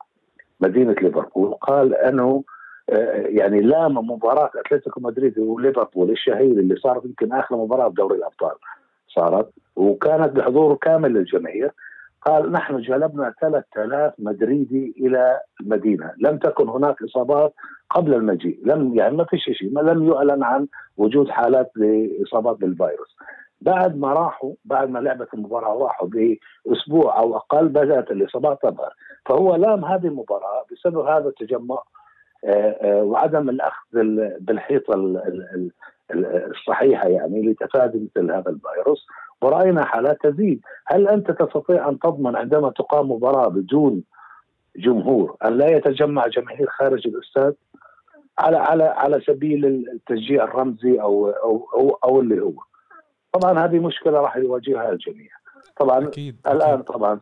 مدينة 0.60 0.92
ليفربول 0.92 1.54
قال 1.54 1.94
أنه 1.94 2.44
آه، 2.90 3.26
يعني 3.26 3.60
لام 3.60 3.98
مباراة 4.10 4.50
أتلتيكو 4.54 5.00
مدريد 5.00 5.38
وليفربول 5.38 6.10
الشهير 6.10 6.52
اللي 6.52 6.76
صارت 6.76 7.04
يمكن 7.04 7.32
آخر 7.32 7.56
مباراة 7.56 7.88
بدوري 7.88 8.18
الأبطال 8.18 8.54
صارت 9.08 9.50
وكانت 9.76 10.36
بحضور 10.36 10.74
كامل 10.74 11.12
للجماهير 11.12 11.72
قال 12.22 12.52
نحن 12.52 12.80
جلبنا 12.80 13.34
3000 13.40 14.12
مدريدي 14.18 14.94
إلى 14.98 15.40
المدينة، 15.60 16.12
لم 16.18 16.38
تكن 16.38 16.68
هناك 16.68 17.02
إصابات 17.02 17.54
قبل 17.90 18.14
المجيء، 18.14 18.60
لم 18.64 18.94
يعني 18.94 19.16
ما 19.16 19.24
فيش 19.24 19.44
شيء، 19.44 19.72
ما 19.72 19.80
لم 19.80 20.12
يعلن 20.12 20.42
عن 20.42 20.66
وجود 20.96 21.28
حالات 21.28 21.70
لإصابات 21.76 22.56
بالفيروس. 22.56 23.16
بعد 23.60 23.96
ما 23.96 24.12
راحوا 24.12 24.54
بعد 24.64 24.90
ما 24.90 24.98
لعبت 24.98 25.34
المباراة 25.34 25.78
راحوا 25.78 26.08
بأسبوع 26.08 27.18
أو 27.18 27.36
أقل 27.36 27.68
بدات 27.68 28.10
الاصابات 28.10 28.62
تظهر، 28.62 28.94
فهو 29.26 29.56
لام 29.56 29.84
هذه 29.84 30.06
المباراة 30.06 30.64
بسبب 30.72 30.98
هذا 30.98 31.28
التجمع 31.28 31.82
آه، 32.44 32.76
آه، 32.80 33.02
وعدم 33.02 33.50
الأخذ 33.50 33.86
بالحيطة 34.40 35.20
الصحيحة 36.50 37.08
يعني 37.08 37.42
لتفادي 37.42 37.98
مثل 37.98 38.30
هذا 38.30 38.50
الفيروس 38.50 39.06
ورأينا 39.42 39.84
حالات 39.84 40.18
تزيد، 40.22 40.60
هل 40.86 41.08
أنت 41.08 41.30
تستطيع 41.30 41.88
أن 41.88 41.98
تضمن 41.98 42.36
عندما 42.36 42.70
تقام 42.70 43.10
مباراة 43.10 43.48
بدون 43.48 44.02
جمهور 44.76 45.36
أن 45.44 45.58
لا 45.58 45.66
يتجمع 45.66 46.26
جماهير 46.26 46.66
خارج 46.66 47.06
الأستاد؟ 47.06 47.54
على 48.38 48.56
على 48.56 48.84
على 48.84 49.20
سبيل 49.20 49.66
التشجيع 49.66 50.44
الرمزي 50.44 51.00
أو 51.00 51.28
أو 51.30 51.68
أو, 51.74 51.98
أو 52.04 52.20
اللي 52.20 52.40
هو. 52.40 52.69
طبعا 53.32 53.64
هذه 53.64 53.78
مشكلة 53.78 54.20
راح 54.20 54.36
يواجهها 54.36 54.92
الجميع. 54.92 55.30
طبعا 55.76 56.08
أكيد. 56.08 56.36
الآن 56.46 56.82
طبعا 56.82 57.20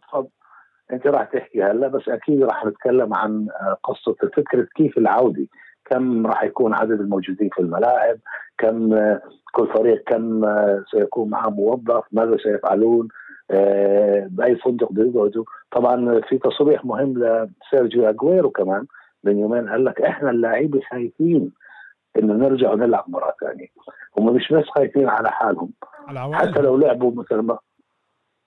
أنت 0.93 1.07
راح 1.07 1.25
تحكي 1.25 1.63
هلا 1.63 1.89
بس 1.89 2.09
أكيد 2.09 2.43
راح 2.43 2.67
نتكلم 2.67 3.15
عن 3.15 3.49
قصة 3.85 4.15
فكرة 4.37 4.67
كيف 4.77 4.99
العودة 4.99 5.47
كم 5.85 6.27
راح 6.27 6.43
يكون 6.45 6.75
عدد 6.75 7.01
الموجودين 7.01 7.49
في 7.53 7.63
الملاعب 7.63 8.19
كم 8.59 8.95
كل 9.53 9.67
فريق 9.75 10.03
كم 10.07 10.45
سيكون 10.91 11.31
معه 11.31 11.49
موظف 11.49 12.05
ماذا 12.13 12.37
سيفعلون 12.37 13.09
آه، 13.51 14.27
باي 14.31 14.57
فندق 14.57 14.93
بيقعدوا 14.93 15.45
طبعا 15.71 16.21
في 16.21 16.39
تصريح 16.39 16.85
مهم 16.85 17.15
لسيرجيو 17.19 18.09
اجويرو 18.09 18.51
كمان 18.51 18.87
من 19.25 19.39
يومين 19.39 19.69
قال 19.69 19.85
لك 19.85 20.01
إحنا 20.01 20.31
اللاعبين 20.31 20.83
خايفين 20.91 21.53
إنه 22.19 22.35
نرجع 22.35 22.73
ونلعب 22.73 23.05
مرة 23.09 23.35
ثانية 23.41 23.67
هم 24.19 24.35
مش 24.35 24.53
بس 24.53 24.65
خايفين 24.65 25.09
على 25.09 25.31
حالهم 25.31 25.71
حتى 26.35 26.61
لو 26.61 26.77
لعبوا 26.77 27.13
مثل 27.13 27.37
ما 27.37 27.59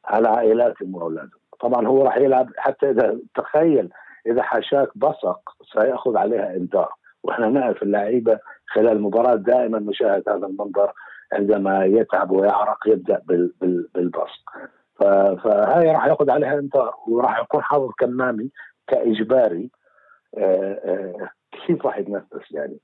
على 0.06 0.28
عائلاتهم 0.30 0.96
وأولادهم. 0.96 1.40
طبعا 1.60 1.88
هو 1.88 2.04
راح 2.04 2.18
يلعب 2.18 2.50
حتى 2.58 2.90
إذا 2.90 3.20
تخيل 3.36 3.90
إذا 4.26 4.42
حاشاك 4.42 4.98
بصق 4.98 5.40
سيأخذ 5.74 6.18
عليها 6.18 6.56
إنذار. 6.56 6.94
وإحنا 7.24 7.50
نعرف 7.50 7.84
اللعيبة 7.84 8.40
خلال 8.68 8.92
المباراة 8.92 9.36
دائما 9.36 9.80
نشاهد 9.80 10.30
هذا 10.30 10.46
المنظر 10.46 10.94
عندما 11.34 11.86
يتعب 11.86 12.32
ويعرق 12.32 12.88
يبدأ 12.88 13.22
بالبصق. 13.94 14.50
فهاي 15.44 15.92
راح 15.92 16.06
يأخذ 16.06 16.30
عليها 16.30 16.60
إنذار. 16.60 16.96
وراح 17.08 17.40
يكون 17.40 17.64
حظر 17.64 17.92
كمامي 18.00 18.50
كإجباري. 18.88 19.72
آه، 20.38 20.80
آه، 20.86 21.30
كيف 21.52 21.86
راح 21.86 21.98
يتنفس 21.98 22.52
يعني؟ 22.52 22.78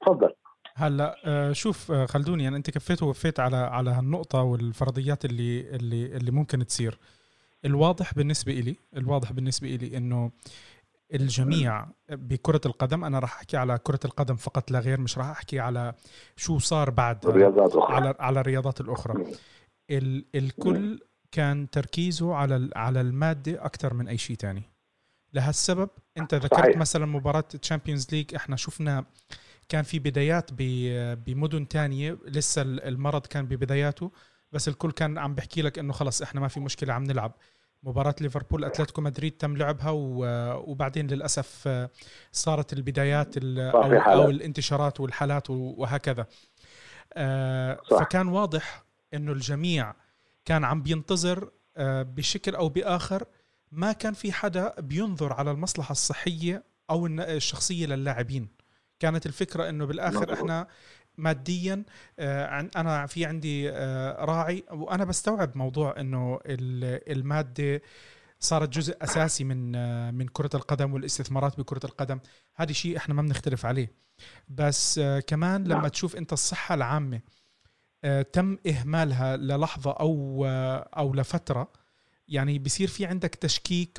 تفضل. 0.00 0.32
هلا 0.76 1.16
آه، 1.24 1.52
شوف 1.52 1.92
خلدوني 1.92 2.44
يعني 2.44 2.56
انت 2.56 2.70
كفيت 2.70 3.02
ووفيت 3.02 3.40
على 3.40 3.56
على 3.56 3.90
هالنقطة 3.90 4.42
والفرضيات 4.42 5.24
اللي 5.24 5.76
اللي 5.76 6.16
اللي 6.16 6.30
ممكن 6.30 6.66
تصير. 6.66 6.98
الواضح 7.64 8.14
بالنسبة 8.14 8.52
لي 8.52 8.76
الواضح 8.96 9.32
بالنسبة 9.32 9.68
لي 9.68 9.96
إنه 9.96 10.30
الجميع 11.14 11.86
بكرة 12.10 12.60
القدم 12.66 13.04
أنا 13.04 13.18
راح 13.18 13.34
أحكي 13.36 13.56
على 13.56 13.78
كرة 13.78 14.00
القدم 14.04 14.36
فقط 14.36 14.70
لا 14.70 14.78
غير 14.80 15.00
مش 15.00 15.18
راح 15.18 15.26
أحكي 15.26 15.60
على 15.60 15.94
شو 16.36 16.58
صار 16.58 16.90
بعد 16.90 17.26
الرياضات 17.26 17.72
على 17.76 18.14
على 18.20 18.40
الرياضات 18.40 18.80
الأخرى. 18.80 19.24
ال 19.90 20.24
الكل 20.34 21.00
كان 21.32 21.70
تركيزه 21.70 22.34
على 22.34 22.70
على 22.76 23.00
المادة 23.00 23.64
أكثر 23.64 23.94
من 23.94 24.08
أي 24.08 24.18
شيء 24.18 24.36
تاني. 24.36 24.62
لهالسبب 25.32 25.90
أنت 26.18 26.34
ذكرت 26.34 26.54
صحيح. 26.54 26.76
مثلا 26.76 27.06
مباراة 27.06 27.40
Champions 27.40 28.06
League 28.12 28.34
إحنا 28.34 28.56
شفنا 28.56 29.04
كان 29.68 29.82
في 29.82 29.98
بدايات 29.98 30.50
بمدن 31.26 31.68
تانية. 31.68 32.18
لسه 32.26 32.62
المرض 32.62 33.26
كان 33.26 33.46
ببداياته 33.46 34.12
بس 34.52 34.68
الكل 34.68 34.90
كان 34.92 35.18
عم 35.18 35.34
بحكي 35.34 35.62
لك 35.62 35.78
إنه 35.78 35.92
خلص 35.92 36.22
إحنا 36.22 36.40
ما 36.40 36.48
في 36.48 36.60
مشكلة 36.60 36.92
عم 36.92 37.04
نلعب. 37.04 37.32
مباراة 37.82 38.14
ليفربول 38.20 38.64
أتلتيكو 38.64 39.00
مدريد 39.00 39.32
تم 39.32 39.56
لعبها 39.56 39.90
وبعدين 40.56 41.06
للأسف 41.06 41.68
صارت 42.32 42.72
البدايات 42.72 43.36
أو, 43.36 43.92
أو 43.92 44.30
الانتشارات 44.30 45.00
والحالات 45.00 45.50
وهكذا. 45.50 46.26
آه، 47.12 47.80
صح. 47.90 47.98
فكان 47.98 48.28
واضح 48.28 48.84
إنه 49.14 49.32
الجميع 49.32 49.94
كان 50.44 50.64
عم 50.64 50.82
بينتظر 50.82 51.50
آه، 51.76 52.02
بشكل 52.02 52.54
أو 52.54 52.68
بآخر 52.68 53.24
ما 53.72 53.92
كان 53.92 54.12
في 54.12 54.32
حدا 54.32 54.74
بينظر 54.80 55.32
على 55.32 55.50
المصلحة 55.50 55.92
الصحية 55.92 56.64
أو 56.90 57.06
الشخصية 57.06 57.86
للاعبين. 57.86 58.48
كانت 59.00 59.26
الفكرة 59.26 59.68
إنه 59.68 59.84
بالآخر 59.84 60.32
إحنا 60.32 60.66
ماديا 61.18 61.84
آه، 62.18 62.68
أنا 62.76 63.06
في 63.06 63.24
عندي 63.24 63.70
آه، 63.70 64.24
راعي 64.24 64.64
وأنا 64.70 65.04
بستوعب 65.04 65.56
موضوع 65.56 66.00
إنه 66.00 66.40
المادة 66.46 67.82
صارت 68.40 68.68
جزء 68.68 68.96
أساسي 69.02 69.44
من 69.44 69.76
آه، 69.76 70.10
من 70.10 70.28
كرة 70.28 70.50
القدم 70.54 70.92
والاستثمارات 70.94 71.58
بكرة 71.58 71.80
القدم. 71.86 72.18
هذا 72.54 72.72
شيء 72.72 72.96
إحنا 72.96 73.14
ما 73.14 73.22
بنختلف 73.22 73.66
عليه. 73.66 73.92
بس 74.48 75.00
كمان 75.26 75.64
لما 75.64 75.74
نعم. 75.74 75.88
تشوف 75.88 76.16
أنت 76.16 76.32
الصحة 76.32 76.74
العامة 76.74 77.20
تم 78.32 78.58
إهمالها 78.66 79.36
للحظة 79.36 79.90
أو 79.90 80.44
أو 80.96 81.14
لفترة 81.14 81.72
يعني 82.28 82.58
بصير 82.58 82.88
في 82.88 83.06
عندك 83.06 83.34
تشكيك 83.34 83.98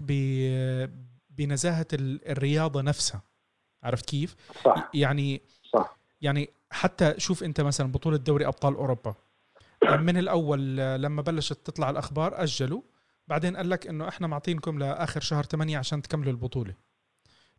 بنزاهة 1.29 1.87
ال- 1.93 2.27
الرياضة 2.29 2.81
نفسها. 2.81 3.21
عرفت 3.85 4.05
كيف؟ 4.05 4.35
صح. 4.65 4.89
يعني 4.93 5.41
صح. 5.73 5.97
يعني 6.21 6.49
حتى 6.71 7.13
شوف 7.17 7.43
انت 7.43 7.61
مثلا 7.61 7.91
بطولة 7.91 8.17
دوري 8.17 8.47
أبطال 8.47 8.75
أوروبا. 8.75 9.15
من 9.83 10.17
الأول 10.17 10.77
لما 10.77 11.21
بلشت 11.21 11.59
تطلع 11.65 11.89
الأخبار 11.89 12.43
أجلوا. 12.43 12.81
بعدين 13.27 13.57
قال 13.57 13.69
لك 13.69 13.87
إنه 13.87 14.07
إحنا 14.07 14.27
معطينكم 14.27 14.79
لآخر 14.79 15.21
شهر 15.21 15.43
8 15.43 15.77
عشان 15.77 16.01
تكملوا 16.01 16.31
البطولة. 16.31 16.73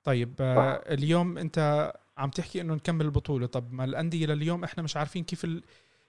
طيب 0.04 0.34
آه، 0.40 0.94
اليوم 0.94 1.38
أنت 1.38 1.92
عم 2.16 2.30
تحكي 2.30 2.60
إنه 2.60 2.74
نكمل 2.74 3.04
البطولة. 3.04 3.46
طب 3.46 3.72
ما 3.72 3.84
الأندية 3.84 4.26
لليوم 4.26 4.64
إحنا 4.64 4.82
مش 4.82 4.96
عارفين 4.96 5.24
كيف 5.24 5.44
ال... 5.44 5.62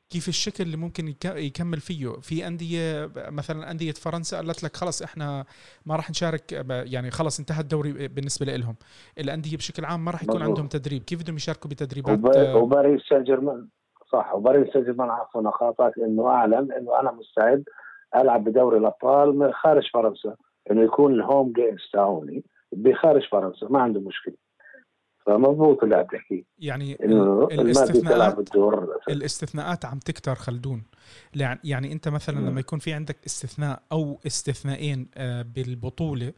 كيف 0.09 0.27
الشكل 0.27 0.63
اللي 0.63 0.77
ممكن 0.77 1.07
يك- 1.07 1.25
يكمل 1.25 1.77
فيه؟ 1.79 2.07
في 2.21 2.47
أندية 2.47 3.09
مثلا 3.15 3.71
أندية 3.71 3.91
فرنسا 3.91 4.37
قالت 4.37 4.63
لك 4.63 4.75
خلص 4.75 5.01
إحنا 5.01 5.45
ما 5.85 5.95
راح 5.95 6.09
نشارك 6.09 6.51
يعني 6.69 7.11
خلص 7.11 7.39
انتهى 7.39 7.59
الدوري 7.61 8.07
بالنسبة 8.07 8.45
لهم 8.45 8.75
الأندية 9.19 9.57
بشكل 9.57 9.85
عام 9.85 10.05
ما 10.05 10.11
راح 10.11 10.23
يكون 10.23 10.35
مظبوط. 10.35 10.49
عندهم 10.49 10.67
تدريب. 10.67 11.03
كيف 11.03 11.21
بدهم 11.21 11.35
يشاركوا 11.35 11.69
بتدريبات؟ 11.69 12.19
وب- 12.19 12.55
وباريس 12.61 13.01
سان 13.09 13.23
جيرمان 13.23 13.67
صح 14.13 14.33
وباريس 14.35 14.73
سان 14.73 14.83
جيرمان 14.83 15.09
عفوا 15.09 15.51
خاطئك 15.51 15.93
إنه 15.99 16.27
أعلن 16.27 16.71
إنه 16.71 16.99
أنا 16.99 17.11
مستعد 17.11 17.63
ألعب 18.15 18.43
بدوري 18.43 18.77
الأبطال 18.77 19.37
من 19.39 19.51
خارج 19.53 19.83
فرنسا 19.93 20.35
إنه 20.71 20.81
يكون 20.83 21.13
الهوم 21.13 21.53
جيمز 21.53 21.89
تاعوني 21.93 22.43
بخارج 22.71 23.21
فرنسا 23.31 23.67
ما 23.69 23.81
عنده 23.81 23.99
مشكلة. 23.99 24.33
فمضبوط 25.27 25.83
اللي 25.83 25.95
عم 25.95 26.05
تحكيه 26.05 26.43
يعني 26.59 26.93
الاستثناءات. 27.51 28.51
الاستثناءات 29.09 29.85
عم 29.85 29.99
تكتر 29.99 30.35
خلدون. 30.35 30.83
يعني 31.63 31.91
انت 31.91 32.07
مثلا 32.07 32.39
مم. 32.39 32.47
لما 32.49 32.59
يكون 32.59 32.79
في 32.79 32.93
عندك 32.93 33.17
استثناء 33.25 33.83
أو 33.91 34.19
استثنائين 34.27 35.09
آه، 35.15 35.41
بالبطولة 35.41 36.33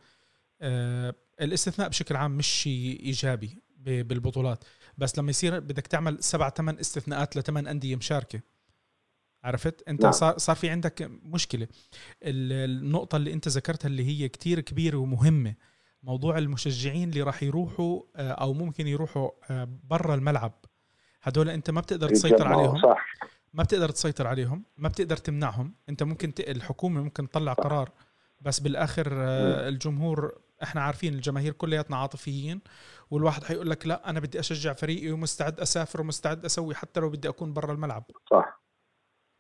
آه، 0.62 1.16
الاستثناء 1.42 1.90
بشكل 1.90 2.16
عام 2.16 2.38
مش 2.38 2.48
شيء 2.48 3.00
إيجابي 3.04 3.62
بالبطولات. 3.78 4.64
بس 4.98 5.20
لما 5.20 5.30
يصير 5.30 5.60
بدك 5.60 5.88
تعمل 5.88 6.24
سبع 6.24 6.50
ثمان 6.50 6.80
استثناءات 6.80 7.38
لثمان 7.38 7.68
أندية 7.68 7.96
مشاركة. 7.96 8.40
عرفت؟ 9.44 9.84
انت 9.88 10.04
نعم. 10.04 10.12
صار 10.12 10.38
صار 10.38 10.56
في 10.56 10.70
عندك 10.70 11.12
مشكلة. 11.24 11.68
ال- 12.24 12.70
النقطة 12.84 13.16
اللي 13.16 13.34
انت 13.34 13.48
ذكرتها 13.48 13.88
اللي 13.88 14.06
هي 14.06 14.30
كتير 14.30 14.60
كبيرة 14.60 14.98
ومهمة. 14.98 15.54
موضوع 16.04 16.38
المشجعين 16.38 17.10
اللي 17.10 17.22
راح 17.22 17.44
يروحوا 17.44 18.02
آه، 18.16 18.32
أو 18.32 18.54
ممكن 18.54 18.88
يروحوا 18.88 19.30
آه، 19.52 19.68
برا 19.84 20.16
الملعب. 20.16 20.54
هدول 21.22 21.50
أنت 21.50 21.70
ما 21.70 21.82
بتقدر 21.82 22.10
تسيطر 22.10 22.48
عليهم. 22.48 22.82
صح. 22.82 23.06
ما 23.54 23.64
بتقدر 23.64 23.90
تسيطر 23.90 24.28
عليهم 24.28 24.66
ما 24.78 24.90
بتقدر 24.90 25.18
تمنعهم. 25.18 25.76
أنت 25.90 26.04
ممكن 26.04 26.34
ت... 26.34 26.40
الحكومة 26.40 27.04
ممكن 27.04 27.30
تطلع 27.30 27.54
قرار 27.54 27.92
بس 28.42 28.60
بالآخر 28.60 29.08
آه، 29.12 29.68
الجمهور 29.70 30.40
إحنا 30.64 30.82
عارفين 30.82 31.14
الجماهير 31.14 31.54
كلياتنا 31.54 31.98
عاطفيين 31.98 32.62
والواحد 33.12 33.44
حيقول 33.44 33.70
لك 33.70 33.88
لا 33.88 34.10
أنا 34.10 34.20
بدي 34.20 34.40
أشجع 34.40 34.74
فريقي 34.74 35.12
ومستعد 35.12 35.60
أسافر 35.60 36.02
ومستعد 36.02 36.46
أسوي 36.46 36.76
حتى 36.76 37.00
لو 37.00 37.10
بدي 37.10 37.30
أكون 37.30 37.54
برا 37.54 37.74
الملعب. 37.74 38.04
صح. 38.32 38.59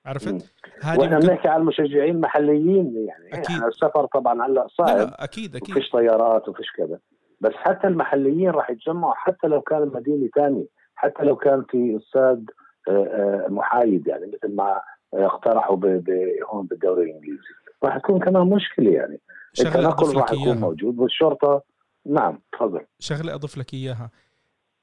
عرفت؟ 0.09 0.53
هذه 0.81 0.97
ممكن... 0.97 1.19
بنحكي 1.19 1.47
عن 1.47 1.61
المشجعين 1.61 2.21
محليين 2.21 3.05
يعني 3.07 3.27
أكيد. 3.33 3.55
إحنا 3.55 3.67
السفر 3.67 4.05
طبعا 4.05 4.45
هلا 4.45 4.53
لا 4.53 4.67
صعب 4.67 4.97
لا 4.97 5.23
أكيد 5.23 5.55
أكيد. 5.55 5.75
وفيش 5.77 5.89
طيارات 5.91 6.49
وفيش 6.49 6.71
كذا. 6.77 6.99
بس 7.41 7.51
حتى 7.53 7.87
المحليين 7.87 8.49
راح 8.49 8.69
يتجمعوا 8.69 9.13
حتى 9.15 9.47
لو 9.47 9.61
كان 9.61 9.91
مدينة 9.95 10.29
ثانية 10.35 10.65
حتى 10.95 11.23
لو 11.23 11.35
كان 11.35 11.63
في 11.69 11.97
استاد 11.97 12.45
آه، 12.89 12.91
آه، 12.91 13.47
محايد 13.49 14.07
يعني 14.07 14.25
مثل 14.27 14.55
ما 14.55 14.81
اقترحوا 15.13 15.75
ب- 15.75 15.85
ب- 15.85 16.29
هون 16.49 16.65
بالدوري 16.67 17.03
الإنجليزي. 17.03 17.39
راح 17.83 17.97
تكون 17.97 18.19
كمان 18.19 18.47
مشكلة 18.49 18.91
يعني. 18.91 19.21
التنقل 19.59 20.15
راح 20.15 20.31
لك 20.31 20.39
يكون 20.41 20.57
موجود 20.57 20.99
والشرطه 20.99 21.63
نعم 22.05 22.41
تفضل. 22.53 22.81
شغلة 22.99 23.33
أضيف 23.35 23.57
لك 23.57 23.73
إياها. 23.73 24.11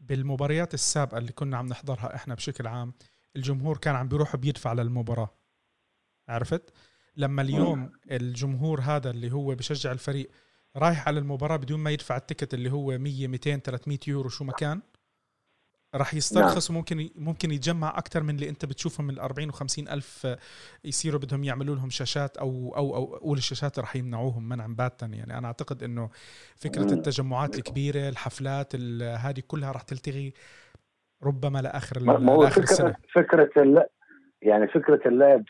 بالمباريات 0.00 0.74
السابقة 0.74 1.18
اللي 1.18 1.32
كنا 1.32 1.56
عم 1.56 1.66
نحضرها 1.66 2.14
إحنا 2.14 2.34
بشكل 2.34 2.66
عام 2.66 2.92
الجمهور 3.36 3.78
كان 3.78 3.94
عم 3.96 4.08
بيروح 4.08 4.36
بيدفع 4.36 4.72
للمباراة. 4.72 5.30
عرفت؟ 6.28 6.72
لما 7.16 7.42
اليوم 7.42 7.92
الجمهور 8.10 8.80
هذا 8.80 9.10
اللي 9.10 9.32
هو 9.32 9.54
بشجع 9.54 9.92
الفريق 9.92 10.30
رايح 10.76 11.08
على 11.08 11.18
المباراة 11.18 11.56
بدون 11.56 11.80
ما 11.80 11.90
يدفع 11.90 12.16
التيكت 12.16 12.54
اللي 12.54 12.70
هو 12.72 12.98
100 12.98 13.28
200 13.28 13.56
300 13.56 13.98
يورو 14.06 14.28
شو 14.28 14.44
ما 14.44 14.52
كان 14.52 14.80
راح 15.94 16.14
يسترخص 16.14 16.70
وممكن 16.70 17.10
ممكن 17.16 17.50
يتجمع 17.50 17.98
أكثر 17.98 18.22
من 18.22 18.34
اللي 18.34 18.48
أنت 18.48 18.64
بتشوفهم 18.64 19.06
من 19.06 19.14
ال 19.14 19.20
40 19.20 19.52
و50 19.52 19.78
ألف 19.78 20.36
يصيروا 20.84 21.20
بدهم 21.20 21.44
يعملوا 21.44 21.74
لهم 21.76 21.90
شاشات 21.90 22.36
أو 22.36 22.74
أو 22.76 22.96
أو 22.96 23.16
اول 23.16 23.38
الشاشات 23.38 23.78
راح 23.78 23.96
يمنعوهم 23.96 24.48
منعا 24.48 24.66
باتا. 24.66 25.06
يعني 25.06 25.38
أنا 25.38 25.46
أعتقد 25.46 25.82
إنه 25.82 26.10
فكرة. 26.56 26.92
التجمعات 26.92 27.54
الكبيرة 27.58 28.08
الحفلات 28.08 28.74
ال- 28.74 29.18
هذه 29.18 29.42
كلها 29.48 29.72
راح 29.72 29.82
تلتغي 29.82 30.32
ربما 31.24 31.58
لآخر 31.58 32.00
لآخر 32.00 32.50
فكره 32.50 32.62
السنة. 32.62 32.94
فكرة 33.14 33.62
الل- 33.62 33.86
يعني 34.42 34.68
فكرة 34.68 35.08
اللعب 35.08 35.42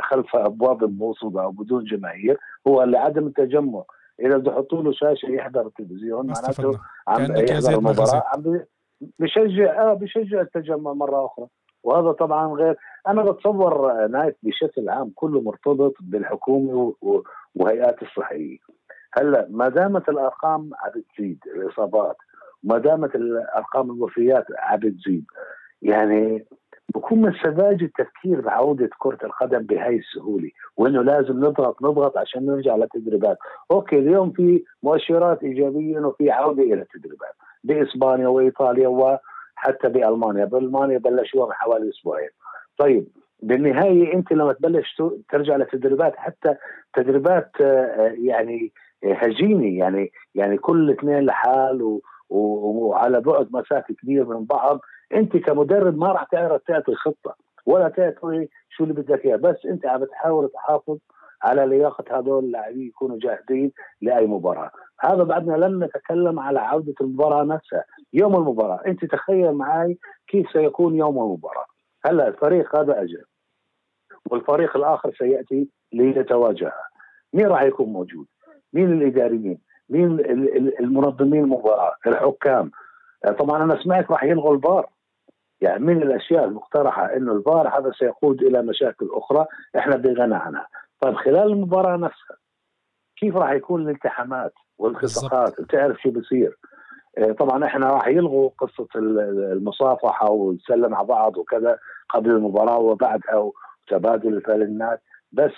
خلف 0.00 0.36
أبواب 0.36 0.84
موصوده 0.98 1.42
أو 1.42 1.50
بدون 1.50 1.84
جماهير 1.84 2.38
هو 2.68 2.82
لعدم 2.82 3.26
التجمع. 3.26 3.82
إذا 4.20 4.36
بده 4.36 4.52
يحطوا 4.52 4.82
له 4.82 4.92
شاشة 4.92 5.26
يحضر 5.26 5.66
التلفزيون 5.66 6.26
معناته 6.26 6.80
عم 7.08 7.36
يحضر 7.36 7.78
المباراة. 7.78 8.22
عم 8.34 8.60
بشجع 9.18 9.90
آه 9.90 9.94
بشجع 9.94 10.40
التجمع 10.40 10.92
مرة 10.92 11.26
أخرى. 11.26 11.46
وهذا 11.82 12.12
طبعا 12.12 12.46
غير 12.54 12.76
أنا 13.08 13.22
بتصور 13.22 14.06
نايف 14.06 14.34
بشكل 14.42 14.88
عام 14.88 15.12
كله 15.14 15.40
مرتبط 15.40 15.94
بالحكومة 16.00 16.94
وهيئات 17.54 18.02
الصحية. 18.02 18.58
هلأ 19.14 19.46
ما 19.50 19.68
دامت 19.68 20.08
الأرقام 20.08 20.70
عم 20.74 20.90
بتزيد 21.00 21.38
الإصابات 21.56 22.16
ما 22.62 22.78
دامت 22.78 23.14
الارقام 23.14 23.90
الوفيات 23.90 24.46
عم 24.58 24.78
بتزيد 24.78 25.24
يعني 25.82 26.46
بكون 26.94 27.20
من 27.22 27.32
سذاجة 27.42 27.84
التفكير 27.84 28.40
بعودة 28.40 28.90
كرة 28.98 29.18
القدم 29.24 29.58
بهاي 29.58 29.96
السهولة 29.96 30.50
وإنه 30.76 31.02
لازم 31.02 31.44
نضغط 31.44 31.82
نضغط 31.82 32.18
عشان 32.18 32.46
نرجع 32.46 32.76
للتدريبات. 32.76 33.38
أوكي 33.70 33.98
اليوم 33.98 34.30
في 34.30 34.64
مؤشرات 34.82 35.42
إيجابية 35.42 35.98
إنه 35.98 36.10
في 36.10 36.30
عودة 36.30 36.62
إلى 36.62 36.82
التدريبات 36.82 37.34
بإسبانيا 37.64 38.28
وإيطاليا 38.28 38.88
وحتى 38.88 39.88
بألمانيا. 39.88 40.44
بألمانيا 40.44 40.98
بلشوها 40.98 41.46
من 41.46 41.52
حوالي 41.52 41.88
أسبوعين. 41.88 42.30
طيب 42.78 43.06
بالنهاية 43.42 44.14
أنت 44.14 44.32
لما 44.32 44.52
تبلش 44.52 45.02
ترجع 45.30 45.56
للتدريبات 45.56 46.16
حتى 46.16 46.54
تدريبات 46.94 47.50
آه، 47.60 47.64
آه، 47.64 48.14
يعني 48.18 48.72
آه، 49.04 49.14
هجينة 49.14 49.78
يعني 49.78 50.12
يعني 50.34 50.58
كل 50.58 50.90
اثنين 50.90 51.20
لحال 51.20 52.00
وعلى 52.32 53.20
بعد 53.20 53.48
مسافة 53.52 53.94
كبير 53.94 54.24
من 54.24 54.44
بعض 54.44 54.80
أنت 55.14 55.36
كمدرب 55.36 55.98
ما 55.98 56.12
راح 56.12 56.24
تعرف 56.24 56.62
تعطي 56.62 56.94
خطة 56.94 57.36
ولا 57.66 57.88
تعطي 57.88 58.48
شو 58.68 58.84
اللي 58.84 58.94
بدك 58.94 59.24
إياه 59.24 59.36
بس 59.36 59.66
أنت 59.66 59.86
عم 59.86 60.04
تحاول 60.04 60.48
تحافظ 60.48 60.98
على 61.42 61.66
لياقة 61.66 62.18
هذول 62.18 62.44
اللاعبين 62.44 62.86
يكونوا 62.86 63.18
جاهزين 63.18 63.72
لأي 64.00 64.26
مباراة. 64.26 64.70
هذا 65.00 65.22
بعدنا 65.22 65.56
لم 65.56 65.84
نتكلم 65.84 66.40
على 66.40 66.60
عودة 66.60 66.94
المباراة 67.00 67.44
نفسها 67.44 67.84
يوم 68.12 68.36
المباراة. 68.36 68.80
أنت 68.86 69.04
تخيل 69.04 69.52
معي 69.52 69.98
كيف 70.26 70.50
سيكون 70.52 70.96
يوم 70.96 71.18
المباراة. 71.18 71.66
هلأ 72.04 72.28
الفريق 72.28 72.76
هذا 72.76 73.02
أجل 73.02 73.24
والفريق 74.30 74.76
الآخر 74.76 75.14
سيأتي 75.18 75.68
ليتواجهها 75.92 76.88
مين 77.32 77.46
راح 77.46 77.62
يكون 77.62 77.88
موجود؟ 77.88 78.26
مين 78.72 78.92
الإداريين؟ 78.92 79.58
مين 79.92 80.06
ال- 80.12 80.56
ال- 80.56 80.80
المنظمين 80.80 81.44
المباراة 81.44 81.92
الحكام. 82.06 82.70
آه، 83.24 83.30
طبعا 83.32 83.62
أنا 83.64 83.82
سمعت 83.82 84.10
راح 84.10 84.24
يلغوا 84.24 84.54
الفار. 84.54 84.88
يعني 85.60 85.84
من 85.84 86.02
الأشياء 86.02 86.44
المقترحة 86.44 87.16
إنه 87.16 87.32
الفار 87.32 87.68
هذا 87.78 87.92
سيقود 87.98 88.42
إلى 88.42 88.62
مشاكل 88.62 89.08
أخرى 89.12 89.46
إحنا 89.78 89.96
بغنى 89.96 90.34
عنها 90.34 90.66
طيب 91.00 91.14
خلال 91.14 91.52
المباراة 91.52 91.96
نفسها 91.96 92.36
كيف 93.16 93.36
راح 93.36 93.50
يكون 93.52 93.82
الالتحامات 93.82 94.52
والالتصاقات 94.78 95.60
بتعرف 95.60 95.98
شو 96.02 96.10
بصير 96.10 96.58
آه، 97.18 97.32
طبعا 97.32 97.64
إحنا 97.64 97.86
راح 97.90 98.08
يلغوا 98.08 98.50
قصة 98.58 98.86
ال- 98.96 99.52
المصافحة 99.52 100.30
ونسلم 100.30 100.94
على 100.94 101.06
بعض 101.06 101.36
وكذا 101.36 101.78
قبل 102.08 102.30
المباراة 102.30 102.78
وبعدها 102.78 103.52
وتبادل 103.88 104.34
الفالنات 104.36 105.00
بس 105.32 105.52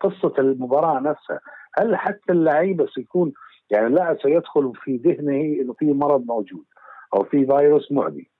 قصة 0.00 0.32
المباراة 0.38 1.00
نفسها 1.00 1.40
هل 1.78 1.96
حتى 1.96 2.32
اللعيبة 2.32 2.86
سيكون 2.94 3.32
يعني 3.70 3.86
اللاعب 3.86 4.16
سيدخل 4.22 4.72
في 4.84 4.96
ذهنه 4.96 5.62
إنه 5.62 5.72
في 5.72 5.84
مرض 5.84 6.24
موجود 6.26 6.64
أو 7.14 7.24
في 7.24 7.46
فيروس 7.46 7.92
معدي. 7.92 8.30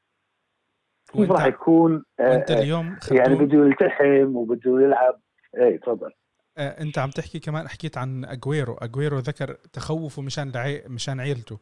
كيف 1.13 1.31
راح 1.31 1.47
يكون 1.47 2.05
آه، 2.21 2.31
وانت 2.31 2.51
آه، 2.51 2.63
اليوم 2.63 2.97
يعني 3.11 3.35
بده 3.35 3.59
يلتحم 3.59 4.37
وبده 4.37 4.81
يلعب. 4.81 5.21
إيه 5.57 5.81
تفضل. 5.81 6.11
آه، 6.59 6.83
انت 6.83 6.99
عم 6.99 7.11
تحكي 7.11 7.39
كمان 7.39 7.69
حكيت 7.69 7.99
عن 7.99 8.25
أجويرو. 8.25 8.75
أجويرو 8.75 9.19
ذكر 9.19 9.55
تخوفه 9.73 10.23
مشان 10.23 10.51
لعي... 10.51 10.85
مشان 10.87 11.21
عيلته. 11.21 11.59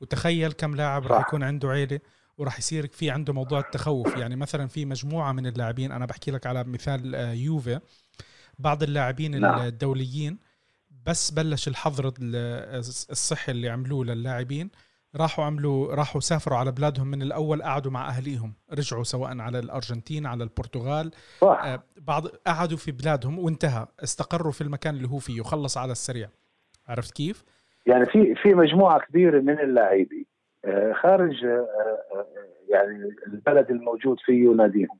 وتخيل 0.00 0.52
كم 0.52 0.74
لاعب 0.74 1.06
راح. 1.06 1.26
يكون 1.26 1.42
عنده 1.42 1.68
عيلة 1.68 2.00
وراح 2.38 2.58
يصير 2.58 2.86
في 2.86 3.10
عنده 3.10 3.32
موضوع 3.32 3.58
التخوف. 3.58 4.16
يعني 4.16 4.36
مثلا 4.36 4.66
في 4.66 4.84
مجموعة 4.84 5.32
من 5.32 5.46
اللاعبين 5.46 5.92
أنا 5.92 6.06
بحكي 6.06 6.30
لك 6.30 6.46
على 6.46 6.64
مثال 6.64 7.14
يوفي. 7.34 7.80
بعض 8.58 8.82
اللاعبين 8.82 9.40
نعم. 9.40 9.66
الدوليين 9.66 10.38
بس 11.06 11.30
بلش 11.30 11.68
الحظر 11.68 12.12
الصحي 13.10 13.52
اللي 13.52 13.68
عملوه 13.68 14.04
للاعبين. 14.04 14.70
راحوا 15.16 15.44
عملوا 15.44 15.94
راحوا 15.94 16.20
سافروا 16.20 16.58
على 16.58 16.72
بلادهم 16.72 17.06
من 17.06 17.22
الأول 17.22 17.62
قعدوا 17.62 17.92
مع 17.92 18.08
أهليهم. 18.08 18.54
رجعوا 18.72 19.02
سواء 19.02 19.38
على 19.38 19.58
الأرجنتين 19.58 20.26
على 20.26 20.44
البرتغال. 20.44 21.10
صح. 21.40 21.62
آه، 21.64 21.82
بعض 22.00 22.26
قعدوا 22.26 22.78
في 22.78 22.92
بلادهم 22.92 23.38
وانتهى. 23.38 23.86
استقروا 24.02 24.52
في 24.52 24.60
المكان 24.60 24.94
اللي 24.94 25.08
هو 25.08 25.18
فيه 25.18 25.40
وخلص 25.40 25.78
على 25.78 25.92
السريع. 25.92 26.28
عرفت 26.88 27.14
كيف؟ 27.14 27.44
يعني 27.86 28.06
في 28.06 28.34
في 28.34 28.54
مجموعة 28.54 29.00
كبيرة 29.00 29.40
من 29.40 29.60
اللاعبين 29.60 30.26
آه، 30.64 30.92
خارج 30.92 31.44
آه، 31.44 32.26
يعني 32.68 33.14
البلد 33.26 33.70
الموجود 33.70 34.16
فيه 34.20 34.48
ناديهم 34.48 34.98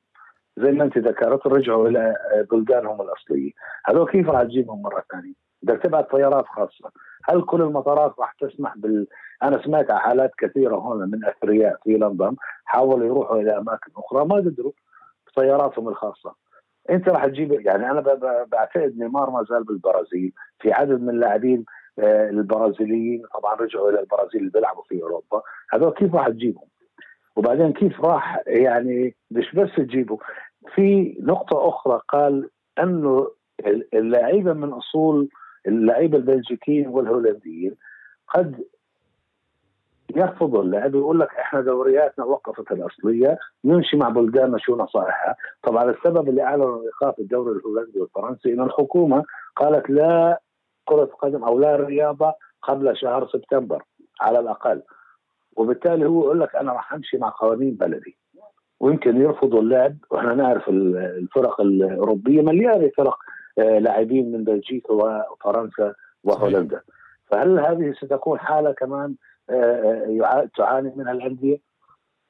زي 0.57 0.73
ما 0.73 0.85
انت 0.85 0.99
ذكرت 0.99 1.47
رجعوا 1.47 1.89
إلى 1.89 2.17
بلدانهم 2.51 3.01
الاصليه 3.01 3.51
هذول 3.87 4.11
كيف 4.11 4.29
راح 4.29 4.43
تجيبهم 4.43 4.83
مرة 4.83 5.05
ثانية؟ 5.13 5.50
بدك 5.63 5.83
تبعت 5.83 6.11
طيارات 6.11 6.47
خاصة. 6.47 6.91
هل 7.25 7.43
كل 7.43 7.63
المطارات 7.63 8.15
راح 8.19 8.33
تسمح 8.33 8.77
بال؟ 8.77 9.07
أنا 9.43 9.63
سمعت 9.63 9.91
عن 9.91 9.99
حالات 9.99 10.31
كثيرة 10.39 10.77
هنا 10.79 11.07
من 11.07 11.25
أثرياء 11.25 11.77
في 11.85 11.91
لندن 11.91 12.37
حاولوا 12.65 13.07
يروحوا 13.07 13.41
إلى 13.41 13.59
أماكن 13.59 13.91
أخرى 13.97 14.25
ما 14.25 14.35
قدروا 14.35 14.73
بطياراتهم 15.27 15.89
الخاصة. 15.89 16.35
أنت 16.91 17.09
راح 17.09 17.27
تجيب 17.27 17.53
يعني 17.53 17.91
أنا 17.91 18.01
بعتقد 18.53 18.99
نيمار 18.99 19.31
ما 19.31 19.45
زال 19.51 19.65
بالبرازيل 19.65 20.33
في 20.61 20.73
عدد 20.73 21.01
من 21.01 21.11
اللاعبين 21.11 21.65
آه، 21.99 22.31
البرازيليين 22.31 23.23
طبعا 23.35 23.55
رجعوا 23.55 23.91
إلى 23.91 24.01
البرازيل 24.01 24.41
اللي 24.41 24.51
بيلعبوا 24.51 24.83
في 24.83 25.03
أوروبا. 25.03 25.43
هذول 25.73 25.93
كيف 25.93 26.15
راح 26.15 26.29
تجيبهم؟ 26.29 26.69
وبعدين 27.37 27.73
كيف 27.73 28.01
راح 28.01 28.43
يعني 28.47 29.17
مش 29.31 29.55
بس 29.55 29.69
تجيبه 29.77 30.19
في 30.75 31.17
نقطة 31.21 31.69
أخرى 31.69 32.01
قال 32.09 32.51
أنه 32.79 33.29
اللعيبة 33.95 34.53
من 34.53 34.73
أصول 34.73 35.29
اللعيبة 35.67 36.19
البلجيكيين 36.19 36.89
والهولنديين 36.89 37.75
قد 38.29 38.65
يرفضوا 40.17 40.63
اللعب 40.63 40.95
يقول 40.95 41.21
لك 41.21 41.35
إحنا 41.35 41.61
دورياتنا 41.61 42.25
وقفت 42.25 42.73
الأصلية 42.73 43.39
نمشي 43.65 43.97
مع 43.97 44.09
بلداننا 44.09 44.59
شو 44.59 44.77
نصائحها. 44.77 45.37
طبعا 45.63 45.91
السبب 45.91 46.29
اللي 46.29 46.43
أعلنوا 46.43 46.83
ايقاف 46.83 47.19
الدوري 47.19 47.59
الهولندي 47.59 48.01
والفرنسي 48.01 48.53
إن 48.53 48.61
الحكومة 48.61 49.25
قالت 49.57 49.91
لا 49.91 50.41
كرة 50.85 51.05
قدم 51.05 51.45
أو 51.45 51.59
لا 51.59 51.77
رياضة 51.77 52.35
قبل 52.63 52.97
شهر 52.97 53.29
سبتمبر 53.29 53.83
على 54.21 54.39
الأقل. 54.39 54.83
وبالتالي 55.57 56.07
هو 56.07 56.25
يقول 56.25 56.41
لك 56.41 56.57
أنا 56.57 56.73
راح 56.73 56.93
أمشي 56.95 57.19
مع 57.19 57.35
قوانين 57.39 57.75
بلدي. 57.75 58.17
ويمكن 58.81 59.21
يرفضوا 59.21 59.61
اللعب 59.61 59.97
وإحنا 60.11 60.35
نعرف 60.35 60.69
الفرق 60.69 61.61
الأوروبية 61.61 62.43
مليانه 62.43 62.91
فرق 62.97 63.19
لاعبين 63.61 64.33
من 64.33 64.45
بلجيكا 64.45 64.93
وفرنسا 64.93 65.95
وهولندا. 66.25 66.81
فهل 67.27 67.59
هذه 67.59 67.93
ستكون 67.93 68.39
حالة 68.39 68.73
كمان 68.73 69.15
آه، 69.51 70.21
آه، 70.25 70.49
تعاني 70.57 70.93
منها 70.97 71.13
الأندية؟ 71.13 71.61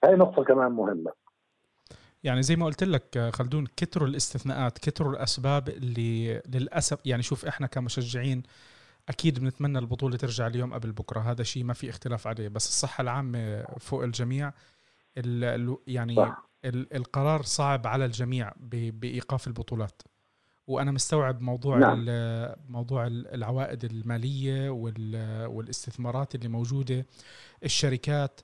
هاي 0.05 0.16
نقطة 0.16 0.45
كمان 0.45 0.73
مهمة. 0.73 1.12
يعني 2.25 2.43
زي 2.43 2.57
ما 2.57 2.66
قلت 2.66 2.85
لك 2.85 3.19
خلدون 3.33 3.66
كتروا 3.77 4.09
الاستثناءات 4.09 4.79
كتروا 4.79 5.12
الأسباب 5.12 5.69
اللي 5.69 6.43
للأسف 6.55 7.07
يعني 7.07 7.23
شوف 7.23 7.47
إحنا 7.47 7.66
كمشجعين 7.66 8.43
أكيد 9.09 9.40
بنتمنى 9.40 9.79
البطولة 9.79 10.16
ترجع 10.16 10.47
اليوم 10.47 10.75
قبل 10.75 10.93
بكرة. 10.93 11.21
هذا 11.21 11.43
شيء 11.43 11.64
ما 11.64 11.73
في 11.73 11.90
اختلاف 11.90 12.27
عليه. 12.27 12.49
بس 12.49 12.69
الصحة 12.69 13.03
العامة 13.03 13.64
فوق 13.81 14.03
الجميع 14.03 14.53
ال 15.19 15.77
يعني. 15.87 16.33
القرار 16.64 17.43
صعب 17.43 17.87
على 17.87 18.05
الجميع 18.05 18.53
بإيقاف 18.61 19.47
البطولات. 19.47 20.03
وأنا 20.70 20.92
مستوعب 20.92 21.40
موضوع 21.40 21.78
نعم. 21.78 22.04
موضوع 22.68 23.06
العوائد 23.06 23.85
المالية 23.85 24.70
والاستثمارات 25.46 26.35
اللي 26.35 26.48
موجودة 26.48 27.06
الشركات 27.64 28.40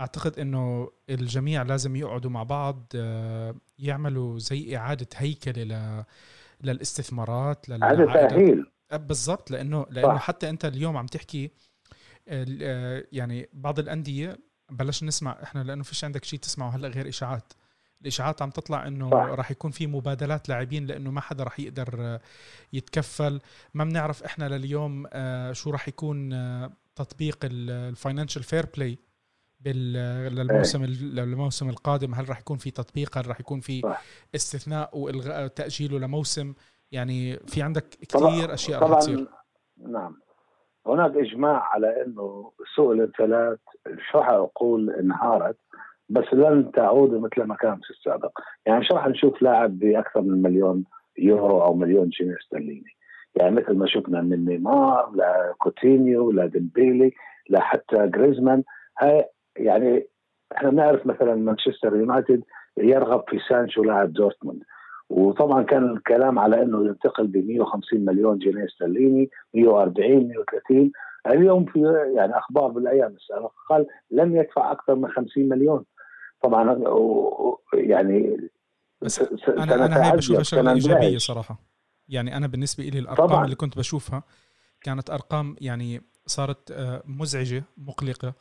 أعتقد 0.00 0.38
إنه 0.38 0.90
الجميع 1.10 1.62
لازم 1.62 1.96
يقعدوا 1.96 2.30
مع 2.30 2.42
بعض 2.42 2.92
آه، 2.94 3.54
يعملوا 3.78 4.38
زي 4.38 4.76
إعادة 4.76 5.06
هيكلة 5.16 6.04
للاستثمارات 6.60 7.70
هذا 7.70 8.28
تأهيل 8.28 8.66
بالضبط 8.92 9.50
لأنه 9.50 9.86
لأنه 9.90 10.16
صح. 10.16 10.22
حتى 10.22 10.48
أنت 10.48 10.64
اليوم 10.64 10.96
عم 10.96 11.06
تحكي 11.06 11.50
آه، 12.28 13.04
يعني 13.12 13.48
بعض 13.52 13.78
الأندية 13.78 14.38
بلش 14.70 15.04
نسمع 15.04 15.38
إحنا 15.42 15.62
لأنه 15.62 15.82
فيش 15.82 16.04
عندك 16.04 16.24
شيء 16.24 16.38
تسمعه 16.38 16.70
هلأ 16.70 16.88
غير 16.88 17.08
إشاعات 17.08 17.52
الإشاعات 18.06 18.42
عم 18.42 18.50
تطلع 18.50 18.86
إنه 18.86 19.10
راح 19.10 19.50
يكون 19.50 19.70
في 19.70 19.86
مبادلات 19.86 20.48
لاعبين 20.48 20.86
لإنه 20.86 21.10
ما 21.10 21.20
حدا 21.20 21.44
راح 21.44 21.60
يقدر 21.60 21.88
آه، 21.98 22.20
يتكفل. 22.72 23.40
ما 23.74 23.84
بنعرف 23.84 24.22
إحنا 24.22 24.48
لليوم 24.48 25.06
آه، 25.12 25.52
شو 25.52 25.70
راح 25.70 25.88
يكون 25.88 26.30
تطبيق 26.96 27.38
ال 27.44 27.54
Financial 27.54 28.42
Fair 28.42 28.66
Play 28.76 28.98
للموسم 29.64 30.84
للموسم 30.84 31.68
القادم. 31.68 32.14
هل 32.14 32.28
راح 32.28 32.40
يكون 32.40 32.56
في 32.56 32.70
تطبيق؟ 32.70 33.18
هل 33.18 33.26
راح 33.26 33.40
يكون 33.40 33.60
في 33.60 33.96
استثناء 34.34 34.98
وإلغاء 34.98 35.46
تأجيله 35.46 35.98
لموسم؟ 35.98 36.54
يعني 36.92 37.36
في 37.36 37.62
عندك 37.62 37.88
كثير 37.88 38.54
أشياء 38.54 38.82
راح 38.82 38.98
تصير. 38.98 39.26
نعم. 39.76 40.16
هناك 40.86 41.10
إجماع 41.16 41.62
على 41.72 42.04
إنه 42.06 42.52
سوق 42.76 42.90
الانتقالات 42.90 43.60
شو 44.10 44.18
أقول 44.18 44.90
انهارت. 44.90 45.56
بس 46.08 46.24
لن 46.32 46.70
تعود 46.72 47.14
مثل 47.14 47.42
ما 47.42 47.54
كان 47.54 47.76
في 47.76 47.90
السابق. 47.90 48.38
يعني 48.66 48.80
مش 48.80 48.92
راح 48.92 49.08
نشوف 49.08 49.42
لاعب 49.42 49.78
بأكثر 49.78 50.20
من 50.20 50.42
مليون 50.42 50.84
يورو 51.18 51.62
أو 51.62 51.74
مليون 51.74 52.08
جنيه 52.08 52.36
استرليني. 52.42 52.96
يعني 53.34 53.54
مثل 53.54 53.72
ما 53.72 53.86
شفنا 53.86 54.20
من 54.20 54.44
نيمار 54.44 55.12
لكوتينيو 55.14 56.32
لديمبلي 56.32 57.12
لحتى 57.50 58.06
جريزمان. 58.06 58.62
هاي 58.98 59.24
يعني 59.56 60.06
إحنا 60.56 60.70
بنعرف 60.70 61.06
مثلا 61.06 61.34
مانشستر 61.34 61.96
يونايتد 61.96 62.42
يرغب 62.76 63.24
في 63.28 63.38
سانشو 63.48 63.84
لاعب 63.84 64.12
دورتموند. 64.12 64.62
وطبعا 65.10 65.62
كان 65.62 65.84
الكلام 65.90 66.38
على 66.38 66.62
إنه 66.62 66.86
ينتقل 66.86 67.26
ب 67.26 67.36
150 67.36 68.04
مليون 68.04 68.38
جنيه 68.38 68.64
استرليني 68.64 69.30
140 69.54 70.28
130 70.28 70.90
اليوم 71.26 71.64
في 71.64 72.08
يعني 72.14 72.38
أخبار 72.38 72.68
بالأيام 72.68 73.12
السابقة 73.12 73.52
قال 73.68 73.86
لم 74.10 74.36
يدفع 74.36 74.72
أكثر 74.72 74.94
من 74.94 75.08
50 75.08 75.48
مليون. 75.48 75.84
طبعا 76.42 76.84
يعني 77.74 78.50
بس 79.02 79.20
أنا 79.48 79.74
أنا 79.74 80.06
هي 80.12 80.16
بشوفها 80.16 80.42
شغله 80.42 80.72
إيجابية 80.72 81.18
صراحة. 81.18 81.58
يعني 82.08 82.36
أنا 82.36 82.46
بالنسبة 82.46 82.84
لي 82.84 82.98
الأرقام 82.98 83.28
طبعا. 83.28 83.44
اللي 83.44 83.56
كنت 83.56 83.78
بشوفها 83.78 84.22
كانت 84.80 85.10
أرقام 85.10 85.56
يعني 85.60 86.02
صارت 86.26 86.70
آه، 86.70 87.02
مزعجة 87.06 87.64
مقلقة 87.76 88.34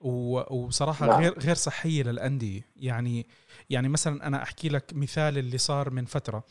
وصراحة 0.00 1.06
نعم. 1.06 1.20
غير 1.20 1.38
غير 1.38 1.54
صحية 1.54 2.02
للأندية. 2.02 2.66
يعني 2.76 3.26
يعني 3.70 3.88
مثلا 3.88 4.26
أنا 4.26 4.42
أحكي 4.42 4.68
لك 4.68 4.94
مثال 4.94 5.38
اللي 5.38 5.58
صار 5.58 5.90
من 5.90 6.04
فترة. 6.04 6.44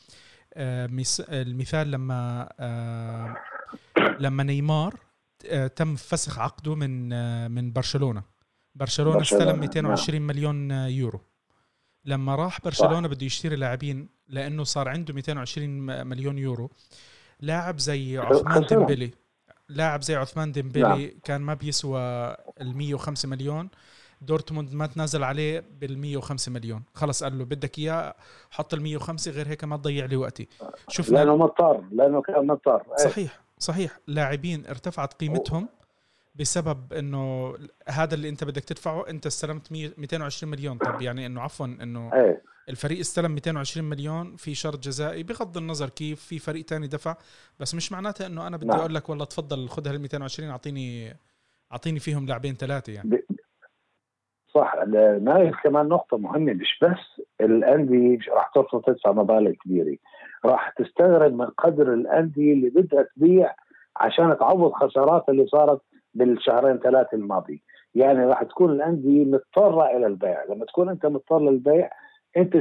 آه، 0.54 0.90
المثال 1.30 1.92
لما 1.92 2.50
آه، 2.60 3.36
لما 4.20 4.44
نيمار 4.44 5.00
تم 5.76 5.96
فسخ 5.96 6.40
عقده 6.40 6.76
من 6.76 7.10
من 7.52 7.72
برشلونة. 7.74 8.37
برشلونة 8.78 9.22
استلم 9.22 9.60
220 9.60 10.20
نعم. 10.20 10.28
مليون 10.28 10.72
يورو. 10.72 11.20
لما 12.06 12.36
راح 12.36 12.62
برشلونة 12.62 13.08
بده 13.08 13.26
يشتري 13.26 13.56
لاعبين 13.56 14.10
لأنه 14.28 14.64
صار 14.64 14.90
عنده 14.90 15.14
220 15.14 15.70
مليون 16.08 16.38
يورو. 16.38 16.70
لاعب 17.40 17.80
زي 17.80 18.18
عثمان 18.18 18.66
ديمبلي 18.70 19.12
لاعب 19.70 20.02
زي 20.02 20.16
عثمان 20.16 20.52
ديمبلي 20.52 20.84
نعم. 20.84 21.10
كان 21.24 21.42
ما 21.42 21.54
بيسوى 21.54 22.00
ال 22.62 22.78
105 22.78 23.30
مليون. 23.30 23.70
دورتموند 24.22 24.74
ما 24.74 24.88
تنازل 24.88 25.24
عليه 25.24 25.64
بال 25.80 25.98
105 25.98 26.52
مليون. 26.52 26.84
خلص 26.94 27.24
قال 27.24 27.38
له 27.38 27.46
بدك 27.46 27.80
إياه 27.80 28.16
حط 28.52 28.74
ال 28.74 28.82
105 28.82 29.32
غير 29.32 29.48
هيك 29.48 29.64
ما 29.64 29.78
تضيع 29.78 30.06
لي 30.06 30.16
وقتي. 30.16 30.48
شفنا 30.90 31.18
لأنه 31.18 31.38
مضطر 31.38 31.84
لأنه 31.92 32.22
كان 32.22 32.48
مضطر. 32.48 32.84
إيه. 33.00 33.06
صحيح 33.10 33.40
صحيح. 33.60 34.00
لاعبين 34.08 34.66
ارتفعت 34.66 35.14
قيمتهم. 35.14 35.70
بسبب 36.40 36.94
إنه 36.94 37.54
هذا 37.90 38.16
اللي 38.16 38.30
أنت 38.30 38.44
بدك 38.44 38.64
تدفعه 38.64 39.10
أنت 39.10 39.26
استلمت 39.26 39.72
220 39.72 40.52
مليون. 40.52 40.78
طب 40.78 41.02
يعني 41.02 41.26
إنه 41.26 41.42
عفوا 41.42 41.66
إنه 41.66 42.14
إيه. 42.14 42.42
الفريق 42.70 43.00
استلم 43.00 43.32
220 43.32 43.90
مليون 43.90 44.36
في 44.36 44.56
شرط 44.56 44.80
جزائي 44.80 45.24
بغض 45.24 45.58
النظر 45.58 45.90
كيف 45.90 46.22
في 46.22 46.40
فريق 46.40 46.66
تاني 46.66 46.88
دفع. 46.88 47.16
بس 47.60 47.76
مش 47.76 47.92
معناته 47.92 48.26
إنه 48.26 48.48
أنا 48.48 48.58
بدي 48.58 48.68
نعم. 48.68 48.80
أقول 48.80 48.96
لك 48.96 49.10
والله 49.10 49.26
تفضل 49.26 49.70
خذ 49.70 49.88
هال 49.88 50.02
220 50.02 50.50
أعطيني 50.50 51.14
أعطيني 51.72 52.00
فيهم 52.00 52.26
لاعبين 52.26 52.56
ثلاثة 52.56 52.94
يعني. 52.94 53.24
صح 54.48 54.76
نايف 55.22 55.56
كمان 55.64 55.88
نقطة 55.88 56.18
مهمة 56.18 56.54
مش 56.54 56.80
بس 56.82 57.26
الأندية 57.42 58.18
راح 58.30 58.52
ترفض 58.56 58.82
تدفع 58.82 59.12
مبالغ 59.12 59.52
كبيرة. 59.52 59.98
راح 60.46 60.74
تستغرب 60.78 61.34
من 61.34 61.46
قدر 61.46 61.94
الأندية 61.94 62.54
اللي 62.54 62.70
بدها 62.70 63.08
تبيع 63.16 63.56
عشان 63.98 64.38
تعوض 64.40 64.72
خسارات 64.72 65.30
اللي 65.30 65.48
صارت 65.48 65.82
بالشهرين 66.18 66.78
ثلاثة 66.78 67.10
الماضي. 67.14 67.64
يعني 67.96 68.26
راح 68.26 68.44
تكون 68.44 68.72
الأندية 68.72 69.26
مضطرة 69.26 69.98
إلى 69.98 70.08
البيع. 70.08 70.44
لما 70.50 70.66
تكون 70.66 70.90
أنت 70.90 71.06
مضطر 71.06 71.40
للبيع 71.40 71.90
أنت 72.38 72.54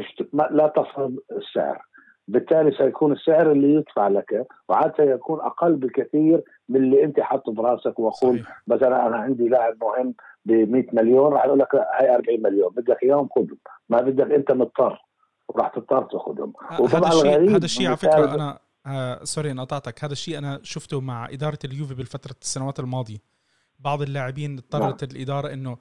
لا 0.51 0.73
تفرض 0.77 1.17
السعر. 1.33 1.83
بالتالي 2.29 2.77
سيكون 2.77 3.13
السعر 3.13 3.53
اللي 3.53 3.75
يدفع 3.75 4.09
لك 4.09 4.47
وعادة 4.69 5.05
يكون 5.05 5.41
أقل 5.41 5.77
بكثير 5.77 6.43
من 6.69 6.77
اللي 6.77 7.05
أنت 7.05 7.21
حاطه 7.21 7.53
براسك. 7.53 7.99
وأقول 7.99 8.39
صحيح. 8.39 8.63
مثلا 8.67 9.07
أنا 9.07 9.17
عندي 9.17 9.49
لاعب 9.49 9.75
مهم 9.83 10.15
ب 10.45 10.53
100 10.53 10.85
مليون 10.93 11.33
راح 11.33 11.45
أقول 11.45 11.59
لك 11.59 11.75
هاي 11.75 12.15
40 12.15 12.43
مليون. 12.43 12.71
بدك 12.77 13.03
إياهم 13.03 13.29
خذهم 13.37 13.59
ما 13.89 14.01
بدك 14.01 14.33
أنت 14.33 14.53
مضطر. 14.53 15.03
وراح 15.49 15.69
تضطر 15.69 16.03
تاخذهم 16.03 16.53
وطبعا 16.81 17.11
هذا 17.11 17.19
الشيء 17.19 17.57
هذا 17.57 17.65
الشيء 17.65 17.87
على 17.87 17.97
فكرة 17.97 18.35
أنا 18.35 18.59
آه 18.87 19.25
سوري 19.25 19.51
أنا 19.51 19.63
قطعتك 19.65 20.05
هذا 20.05 20.13
الشيء 20.13 20.39
أنا 20.39 20.61
شفته 20.63 21.01
مع 21.01 21.29
إدارة 21.29 21.59
اليوفي 21.65 21.95
بالفترة 21.95 22.35
السنوات 22.43 22.81
الماضية. 22.81 23.36
بعض 23.79 24.03
اللاعبين 24.03 24.59
اضطرت 24.59 25.05
نعم. 25.05 25.17
الإدارة 25.17 25.53
إنه 25.53 25.79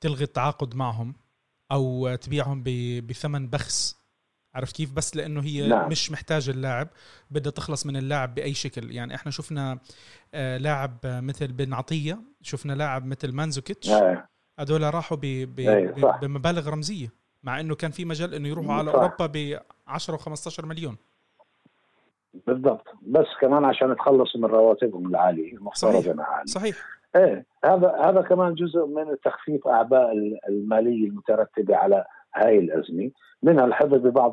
تلغي 0.00 0.24
التعاقد 0.24 0.76
معهم 0.76 1.14
أو 1.72 2.14
تبيعهم 2.14 2.62
بثمن 3.06 3.48
بخس. 3.48 3.98
عرفت 4.54 4.76
كيف؟ 4.76 4.92
بس 4.92 5.16
لأنه 5.16 5.42
هي 5.42 5.68
نعم. 5.68 5.88
مش 5.88 6.10
محتاجة 6.12 6.50
اللاعب 6.50 6.88
بدها 7.30 7.52
تخلص 7.52 7.86
من 7.86 7.96
اللاعب 7.96 8.34
بأي 8.34 8.54
شكل. 8.54 8.90
يعني 8.90 9.14
إحنا 9.14 9.32
شفنا 9.32 9.78
آه 10.34 10.56
لاعب 10.56 10.98
مثل 11.04 11.52
بن 11.52 11.74
عطية 11.74 12.18
شفنا 12.42 12.72
لاعب 12.72 13.06
مثل 13.06 13.32
مانزوكيتش. 13.32 13.90
نعم. 13.90 14.22
هذول 14.60 14.94
راحوا 14.94 15.16
ب 15.16 15.20
ب 15.54 15.60
أيه 15.60 16.18
بمبالغ 16.22 16.68
رمزية 16.68 17.12
مع 17.42 17.60
إنه 17.60 17.74
كان 17.74 17.90
في 17.90 18.04
مجال 18.04 18.34
إنه 18.34 18.48
يروحوا 18.48 18.72
على 18.74 18.92
صح. 18.92 18.98
أوروبا 18.98 19.26
ب 19.26 19.58
10 19.86 20.16
و15 20.16 20.64
مليون. 20.64 20.96
بالضبط. 22.46 22.86
بس 23.02 23.26
كمان 23.40 23.64
عشان 23.64 23.92
يتخلصوا 23.92 24.40
من 24.40 24.44
رواتبهم 24.44 25.06
العالية 25.06 25.52
المفترضه 25.52 26.22
عاليه 26.22 26.44
صحيح. 26.46 26.97
إيه 27.18 27.46
هذا 27.64 27.96
هذا 28.00 28.22
كمان 28.22 28.54
جزء 28.54 28.86
من 28.86 29.16
تخفيف 29.24 29.68
أعباء 29.68 30.12
المالية 30.48 31.08
المترتبة 31.08 31.76
على 31.76 32.04
هاي 32.34 32.58
الأزمة 32.58 33.10
منها 33.42 33.64
الحفظ 33.64 33.94
ببعض 33.94 34.32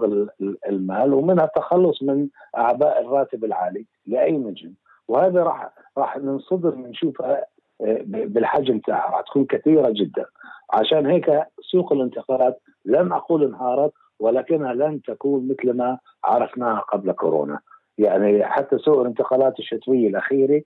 المال 0.70 1.14
ومنها 1.14 1.46
التخلص 1.46 2.04
من 2.04 2.28
أعباء 2.58 3.02
الراتب 3.02 3.46
العالي 3.46 3.86
لأي 4.06 4.32
نجم 4.32 4.74
وهذا 5.08 5.44
راح 5.44 5.70
راح 5.98 6.18
ننصدر 6.18 6.76
نشوفها 6.76 7.46
آه، 7.82 8.02
بالحجم 8.06 8.80
تاعها 8.80 9.12
راح 9.12 9.22
تكون 9.22 9.46
كثيرة 9.46 9.90
جدا. 9.90 10.26
عشان 10.74 11.06
هيك 11.06 11.44
سوق 11.72 11.94
الانتقالات 11.94 12.62
لن 12.86 13.12
أقول 13.12 13.44
انهارت 13.44 13.94
ولكنها 14.20 14.74
لن 14.74 15.02
تكون 15.02 15.48
مثل 15.48 15.78
ما 15.78 16.00
عرفناها 16.24 16.80
قبل 16.80 17.12
كورونا. 17.12 17.60
يعني 17.98 18.46
حتى 18.46 18.78
سوق 18.78 19.00
الانتقالات 19.00 19.60
الشتوية 19.60 20.08
الأخيرة 20.08 20.62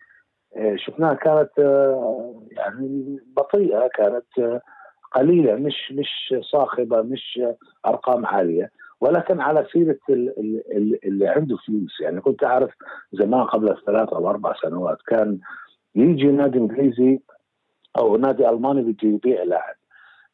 شفناها 0.76 1.14
كانت 1.14 1.60
آه، 1.60 2.44
يعني 2.52 3.20
بطيئة 3.38 3.88
كانت 3.88 4.62
قليلة 5.12 5.56
مش 5.56 5.92
مش 5.92 6.34
صاخبة 6.52 7.02
مش 7.02 7.42
أرقام 7.86 8.26
عالية 8.26 8.72
ولكن 9.02 9.42
على 9.42 9.68
سيرة 9.74 10.00
اللي 11.06 11.28
عنده 11.28 11.58
فلوس. 11.68 12.02
يعني 12.02 12.22
كنت 12.22 12.44
أعرف 12.44 12.72
زمان 13.12 13.44
قبل 13.44 13.76
ثلاث 13.86 14.10
أو 14.10 14.30
أربع 14.30 14.54
سنوات 14.62 14.98
كان 15.08 15.40
يجي 15.96 16.28
نادي 16.28 16.58
إنجليزي 16.58 17.20
أو 17.98 18.18
نادي 18.18 18.50
ألماني 18.50 18.82
بده 18.82 19.08
يبيع 19.10 19.44
لاعب. 19.44 19.76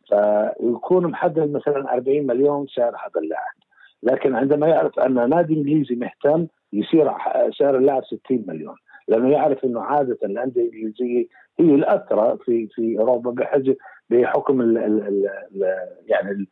فيكون 0.10 1.08
محدد 1.08 1.52
مثلا 1.52 1.94
40 1.94 2.28
مليون 2.28 2.68
سعر 2.68 2.90
هذا 2.90 3.22
اللاعب. 3.22 3.56
لكن 4.04 4.36
عندما 4.36 4.68
يعرف 4.68 5.00
أن 5.00 5.30
نادي 5.30 5.54
إنجليزي 5.54 5.96
مهتم 5.96 6.48
يصير 6.74 7.12
سعر 7.60 7.78
اللاعب 7.78 8.04
60 8.06 8.46
مليون. 8.48 8.76
لأنه 9.08 9.32
يعرف 9.32 9.66
إنه 9.66 9.82
عادة 9.82 10.18
الأندية 10.24 10.62
الإنجليزية 10.62 11.26
هي 11.60 11.76
الأثرى 11.76 12.38
في 12.46 12.68
في 12.68 13.00
أوروبا 13.00 13.32
بحجة 13.32 13.78
بحكم 14.10 14.62
ال 14.62 14.78
ال 14.78 15.28
ال 15.28 15.64
يعني 16.06 16.48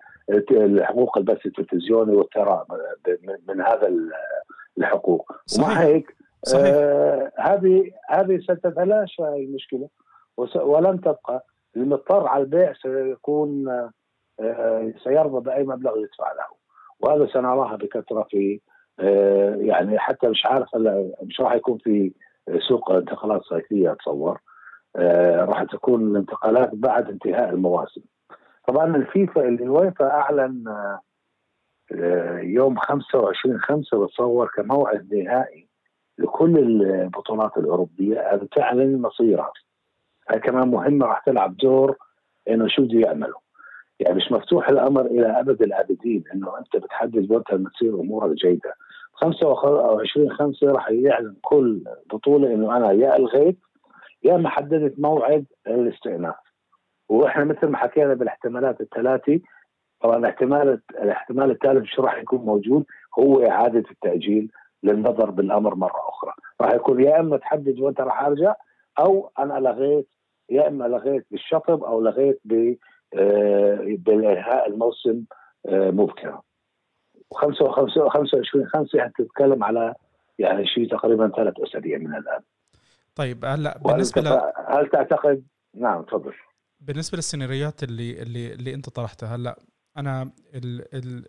الحقوق 0.52 1.18
البث 1.18 1.46
التلفزيوني 1.46 2.16
والثراء 2.16 2.66
من 3.48 3.62
هذا 3.62 3.94
الحقوق. 4.78 5.32
صحيح. 5.46 5.70
ومع 5.70 5.82
هيك 5.82 6.16
آه 6.56 7.32
هذه 7.40 7.92
هذه 8.10 8.40
ستتلاشى 8.40 9.24
المشكلة. 9.24 9.88
ولن 10.56 11.02
تبقى. 11.02 11.46
المضطر 11.76 12.28
على 12.28 12.44
البيع 12.44 12.74
سيكون 12.74 13.68
آه 14.40 14.94
سيرضى 15.04 15.40
بأي 15.46 15.64
مبلغ 15.64 15.98
يدفع 15.98 16.32
له. 16.34 16.46
وهذا 17.00 17.28
سنراها 17.34 17.76
بكثرة 17.76 18.28
في 18.30 18.60
آه 19.00 19.56
يعني 19.56 20.00
حتى 20.00 20.28
مش 20.28 20.46
عارف 20.46 20.68
مش 21.24 21.42
راح 21.42 21.54
يكون 21.54 21.78
في 21.78 22.14
سوق 22.68 22.92
انتقالات 22.92 23.42
صيفيه 23.42 23.92
أتصور 23.92 24.40
آه، 24.96 25.46
راح 25.46 25.64
تكون 25.64 26.12
الانتقالات 26.12 26.70
بعد 26.74 27.10
انتهاء 27.10 27.50
المواسم. 27.50 28.02
طبعا 28.68 28.96
الفيفا 28.96 29.48
الويفا 29.48 30.12
أعلن 30.12 30.64
آه، 31.92 32.40
يوم 32.40 32.78
25 32.78 33.60
5 33.60 34.06
بتصور 34.06 34.52
كموعد 34.56 35.14
نهائي 35.14 35.68
لكل 36.18 36.58
البطولات 36.58 37.58
الأوروبية 37.58 38.20
ان 38.20 38.50
تعلن 38.50 39.02
مصيرها. 39.02 39.52
هاي 40.30 40.40
كمان 40.40 40.68
مهمة 40.68 41.06
راح 41.06 41.20
تلعب 41.20 41.58
دور 41.58 41.98
إنه 42.50 42.68
شو 42.68 42.82
بده 42.82 43.00
يعملوا. 43.00 43.40
يعني 44.00 44.16
مش 44.16 44.32
مفتوح 44.32 44.70
الأمر 44.70 45.06
إلى 45.06 45.40
أبد 45.40 45.62
الابدين 45.62 46.24
إنه 46.34 46.58
أنت 46.58 46.84
بتحدد 46.84 47.32
وقتها 47.32 47.70
تصير 47.76 47.94
أمورك 48.00 48.32
جيدة. 48.36 48.76
25 49.14 50.32
5 50.32 50.68
راح 50.72 50.90
يعلن 50.90 51.36
كل 51.42 51.84
بطولة 52.14 52.54
إنه 52.54 52.78
أنا 52.78 52.92
يا 52.92 53.16
ألغيت 53.18 53.60
يا 54.24 54.36
اما 54.36 54.50
حددت 54.50 55.00
موعد 55.00 55.46
الاستئناف. 55.68 56.36
وإحنا 57.10 57.44
مثل 57.44 57.68
ما 57.68 57.78
حكينا 57.78 58.14
بالاحتمالات 58.14 58.82
الثلاثه 58.82 59.40
طبعا 60.02 60.18
الاحتمال 60.18 60.82
الاحتمال 60.92 61.52
الثالث 61.52 61.86
شو 61.86 62.02
راح 62.02 62.18
يكون 62.18 62.40
موجود؟ 62.40 62.86
هو 63.20 63.46
إعادة 63.46 63.84
التأجيل 63.92 64.52
للنظر 64.84 65.30
بالأمر 65.30 65.76
مرة 65.76 66.10
أخرى. 66.10 66.34
راح 66.62 66.74
يكون 66.74 67.04
يا 67.04 67.20
إما 67.20 67.38
تحدد 67.38 67.80
وأنت 67.80 68.02
راح 68.02 68.24
أرجع 68.24 68.56
أو 69.00 69.32
أنا 69.40 69.54
لغيت 69.54 70.08
يا 70.50 70.68
إما 70.68 70.84
لغيت 70.84 71.26
بالشطب 71.32 71.84
أو 71.84 72.02
لغيت 72.02 72.42
ب 72.46 72.76
آه، 73.16 73.96
بانهاء 73.98 74.70
الموسم 74.70 75.24
آه، 75.66 75.92
مبكرا. 75.92 76.42
و25 77.34 78.08
25 78.10 78.68
5 78.68 79.12
تتكلم 79.18 79.64
على 79.64 79.96
يعني 80.40 80.68
شيء 80.68 80.90
تقريبا 80.90 81.32
ثلاث 81.36 81.54
أسابيع 81.60 81.98
من 81.98 82.16
الآن. 82.16 82.42
طيب 83.16 83.46
هلا 83.46 83.78
بالنسبة 83.78 84.22
ل... 84.22 84.28
هل 84.68 84.90
تعتقد 84.92 85.44
نعم 85.76 86.04
تفضل. 86.04 86.34
بالنسبة 86.80 87.16
للسيناريوهات 87.16 87.84
اللي 87.84 88.22
اللي 88.22 88.54
اللي 88.54 88.74
أنت 88.74 88.90
طرحتها 88.90 89.36
هلا 89.36 89.60
أنا 89.98 90.32
ال... 90.54 90.96
ال... 90.96 91.26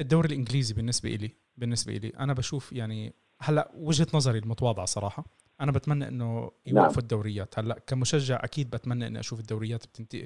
الدوري 0.00 0.28
الإنجليزي 0.28 0.74
بالنسبة 0.74 1.10
لي 1.10 1.30
بالنسبة 1.56 1.92
لي 1.92 2.08
أنا 2.08 2.32
بشوف 2.32 2.72
يعني 2.72 3.14
هلا 3.40 3.70
وجهة 3.74 4.06
نظري 4.14 4.38
المتواضعة 4.38 4.86
صراحة. 4.86 5.24
أنا 5.60 5.72
بتمنى 5.72 6.08
إنه 6.08 6.50
يوقفوا 6.66 6.90
نعم. 6.92 6.98
الدوريات. 6.98 7.58
هلا 7.58 7.78
كمشجع 7.86 8.40
أكيد 8.44 8.70
بتمنى 8.70 9.06
إني 9.06 9.20
أشوف 9.20 9.40
الدوريات 9.40 9.86
بتنت... 9.86 10.16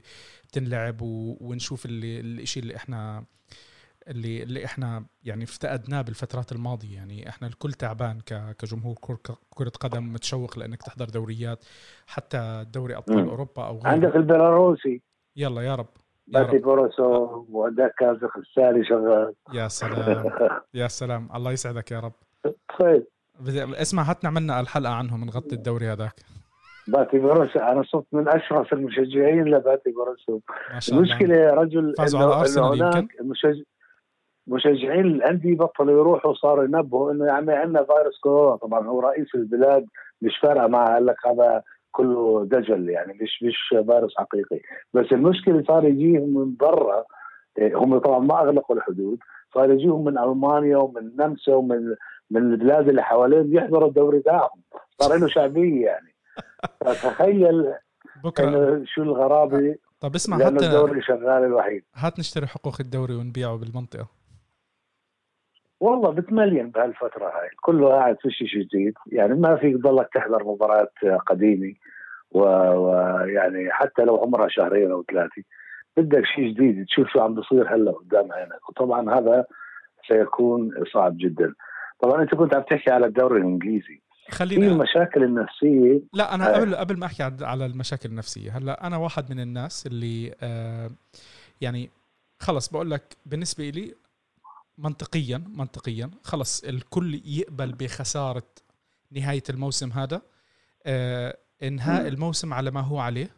بتنلعب 0.45 1.03
و... 1.03 1.37
ونشوف 1.41 1.87
اللي 1.87 2.21
الشيء 2.21 2.63
اللي 2.63 2.77
إحنا 2.77 3.25
اللي 4.09 4.43
اللي 4.43 4.65
إحنا 4.65 5.05
يعني 5.25 5.45
افتقدناه 5.45 6.03
بالفترات 6.03 6.53
الماضية. 6.53 6.97
يعني 6.97 7.29
إحنا 7.29 7.49
الكل 7.49 7.73
تعبان 7.73 8.21
كجمهور 8.59 8.97
كرة 9.51 9.73
قدم 9.81 10.13
متشوق 10.13 10.59
لإنك 10.59 10.83
تحضر 10.83 11.05
دوريات 11.05 11.65
حتى 12.07 12.67
دوري 12.75 12.97
أبطال 12.97 13.29
أوروبا 13.29 13.67
أو 13.67 13.79
غيره. 13.79 13.89
عندك 13.89 14.17
البيلاروسي. 14.17 15.03
يلا 15.37 15.63
يا 15.63 15.75
رب 15.75 15.89
باتي 16.27 16.59
بوروسو 16.59 17.05
وعندك 17.51 17.95
كازاخستاني 17.99 18.85
شغال. 18.85 19.35
يا 19.53 19.69
سلام 19.69 20.33
يا 20.75 20.89
سلام. 20.89 21.29
الله 21.35 21.53
يسعدك 21.53 21.91
يا 21.91 22.01
رب. 22.01 22.13
طيب. 22.81 23.07
اسمع 23.57 24.03
هات 24.03 24.25
نعملنا 24.25 24.61
الحلقة 24.61 24.93
عنهم 24.93 25.25
نغطي 25.25 25.55
الدوري 25.55 25.87
هذاك. 25.87 26.15
باتي 26.89 27.19
بوريسوف 27.19 27.59
أنا 27.59 27.83
صرت 27.83 28.07
من 28.13 28.29
أشرف 28.29 28.73
المشجعين 28.73 29.45
لباتي 29.45 29.91
بوريسوف. 29.91 30.41
المشكلة 30.93 31.35
يا 31.35 31.51
رجل 31.51 31.95
فازوا 31.99 32.21
على 32.21 32.35
أرسنال 32.35 32.97
يمكن؟ 32.97 33.09
المشجع 33.21 33.63
مشجعين 34.51 35.07
الأندية 35.07 35.57
بطلوا 35.57 36.01
يروحوا 36.01 36.35
صاروا 36.35 36.65
ينبهوا 36.65 37.13
إنه 37.13 37.27
يا 37.27 37.33
عمي 37.33 37.53
عندنا 37.53 37.85
فيروس 37.85 38.21
كورونا. 38.21 38.57
طبعا 38.57 38.87
هو 38.87 39.01
رئيس 39.01 39.35
البلاد 39.35 39.87
مش 40.23 40.39
فارقة 40.43 40.67
معه 40.67 40.95
قال 40.95 41.07
لك 41.07 41.27
هذا 41.27 41.63
كله 41.93 42.45
دجل 42.45 42.89
يعني 42.89 43.13
مش 43.13 43.43
مش 43.43 43.57
فيروس 43.69 44.15
حقيقي. 44.17 44.61
بس 44.95 45.07
المشكلة 45.13 45.65
صار 45.69 45.85
يجيهم 45.85 46.35
من 46.35 46.57
برا 46.57 47.05
إيه، 47.59 47.77
هم 47.77 47.99
طبعا 47.99 48.19
ما 48.19 48.41
أغلقوا 48.41 48.77
الحدود 48.77 49.19
صار 49.55 49.71
يجيهم 49.71 50.05
من 50.05 50.19
ألمانيا 50.19 50.77
ومن 50.77 50.99
النمسا 50.99 51.55
ومن 51.55 51.95
من 52.31 52.53
البلاد 52.53 52.89
اللي 52.89 53.03
حوالين 53.03 53.55
يحضروا 53.57 53.89
الدوري 53.89 54.21
تاعهم 54.21 54.61
صار 54.99 55.19
له 55.19 55.29
شعبية 55.29 55.87
يعني. 55.87 56.15
فتخيل 56.81 57.75
بكرة. 58.25 58.83
شو 58.85 59.03
الغرابة 59.03 59.77
طب 60.01 60.15
اسمع 60.15 60.39
حتى 60.39 60.67
الدوري 60.67 61.03
شغال 61.03 61.45
الوحيد. 61.45 61.85
هات 61.95 62.19
نشتري 62.19 62.47
حقوق 62.47 62.77
الدوري 62.81 63.15
ونبيعه 63.15 63.57
بالمنطقة. 63.57 64.20
والله 65.81 66.11
بتملين 66.11 66.71
بهالفترة 66.71 67.25
هاي. 67.25 67.51
كله 67.63 67.89
قاعد 67.89 68.17
في 68.21 68.31
شيء 68.31 68.49
جديد. 68.49 68.95
يعني 69.07 69.35
ما 69.35 69.57
فيك 69.57 69.77
تضلك 69.77 70.09
تحضر 70.15 70.45
مباريات 70.45 70.93
قديمة 71.27 71.75
ويعني 72.31 73.71
حتى 73.71 74.03
لو 74.03 74.17
عمرها 74.17 74.49
شهرين 74.49 74.91
أو 74.91 75.05
ثلاثة. 75.11 75.43
بدك 75.97 76.25
شيء 76.25 76.49
جديد 76.49 76.87
تشوف 76.87 77.09
شو 77.09 77.21
عم 77.21 77.35
بصير 77.35 77.75
هلأ 77.75 77.91
قدام 77.91 78.33
عينك. 78.33 78.69
وطبعا 78.69 79.19
هذا 79.19 79.45
سيكون 80.09 80.71
صعب 80.93 81.17
جدا. 81.19 81.55
طبعا 82.03 82.23
أنت 82.23 82.35
كنت 82.35 82.55
عم 82.55 82.63
تحكي 82.63 82.91
على 82.91 83.07
الدوري 83.07 83.41
الإنجليزي. 83.41 84.01
خلينا 84.31 84.67
في 84.67 84.73
المشاكل 84.73 85.23
النفسية؟ 85.23 86.01
لا 86.13 86.35
أنا 86.35 86.55
قبل 86.57 86.77
قبل 86.77 86.99
ما 86.99 87.07
أحكي 87.07 87.23
على 87.43 87.67
المشاكل 87.67 88.09
النفسية 88.09 88.51
هلأ 88.51 88.87
أنا 88.87 88.97
واحد 88.97 89.31
من 89.31 89.41
الناس 89.41 89.87
اللي 89.87 90.35
آه 90.43 90.91
يعني 91.61 91.91
خلص 92.41 92.73
بقول 92.73 92.91
لك 92.91 93.03
بالنسبة 93.27 93.65
لي 93.65 93.95
منطقيا 94.81 95.39
منطقيا. 95.39 96.11
خلص 96.23 96.65
الكل 96.65 97.23
يقبل 97.25 97.73
بخسارة 97.73 98.47
نهاية 99.11 99.43
الموسم 99.51 99.93
هذا. 99.93 100.23
آه 100.87 101.37
انهاء 101.63 102.09
الموسم 102.09 102.55
على 102.55 102.71
ما 102.71 102.81
هو 102.81 102.99
عليه. 102.99 103.37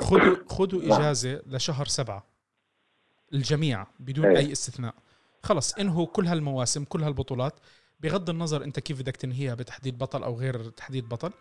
خذوا 0.00 0.36
خذوا 0.48 0.82
نعم. 0.82 0.92
إجازة 0.92 1.42
لشهر 1.46 1.86
سبعة. 1.86 2.26
الجميع 3.32 3.86
بدون 4.00 4.26
إيه. 4.26 4.36
أي 4.36 4.52
استثناء. 4.52 4.94
خلص 5.42 5.74
انهوا 5.74 6.06
كل 6.06 6.26
هالمواسم 6.26 6.84
كل 6.84 7.02
هالبطولات. 7.02 7.54
بغض 8.00 8.30
النظر 8.30 8.64
انت 8.64 8.80
كيف 8.80 9.00
بدك 9.00 9.16
تنهيها 9.16 9.54
بتحديد 9.54 9.98
بطل 9.98 10.22
أو 10.22 10.38
غير 10.38 10.70
تحديد 10.70 11.08
بطل. 11.08 11.32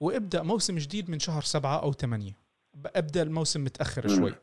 وابدأ 0.00 0.42
موسم 0.42 0.78
جديد 0.78 1.10
من 1.10 1.18
شهر 1.18 1.42
سبعة 1.42 1.82
أو 1.82 1.92
ثمانية. 1.92 2.36
ابدأ 2.86 3.22
الموسم 3.22 3.64
متأخر 3.64 4.08
شوي. 4.08 4.34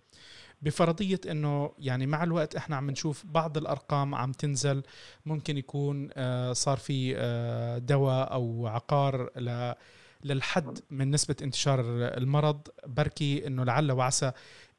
بفرضية 0.62 1.20
إنه 1.32 1.72
يعني 1.80 2.08
مع 2.08 2.24
الوقت 2.24 2.56
إحنا 2.56 2.76
عم 2.76 2.90
نشوف 2.90 3.26
بعض 3.26 3.58
الأرقام 3.58 4.16
عم 4.16 4.32
تنزل 4.32 4.84
ممكن 5.26 5.58
يكون 5.58 6.10
آه، 6.14 6.54
صار 6.54 6.78
في 6.78 7.14
آه، 7.18 7.78
دواء 7.78 8.34
أو 8.34 8.68
عقار 8.68 9.30
للحد 10.24 10.80
من 10.90 11.12
نسبة 11.12 11.36
انتشار 11.42 11.80
المرض 12.18 12.68
بركي 12.88 13.48
إنه 13.48 13.64
لعل 13.64 13.92
وعسى 13.92 14.32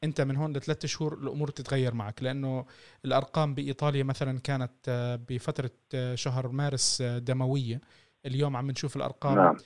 أنت 0.04 0.20
من 0.20 0.36
هون 0.36 0.52
لثلاث 0.52 0.86
شهور 0.86 1.14
الأمور 1.14 1.48
تتغير 1.48 1.94
معك 1.94 2.22
لأنه 2.22 2.66
الأرقام 3.04 3.54
بإيطاليا 3.54 4.02
مثلا 4.02 4.38
كانت 4.38 4.72
آه، 4.88 5.20
بفترة 5.28 5.70
شهر 6.14 6.48
مارس 6.48 7.02
دموية 7.02 7.80
اليوم 8.26 8.56
عم 8.56 8.70
نشوف 8.70 8.96
الأرقام 8.96 9.34
نعم. 9.34 9.56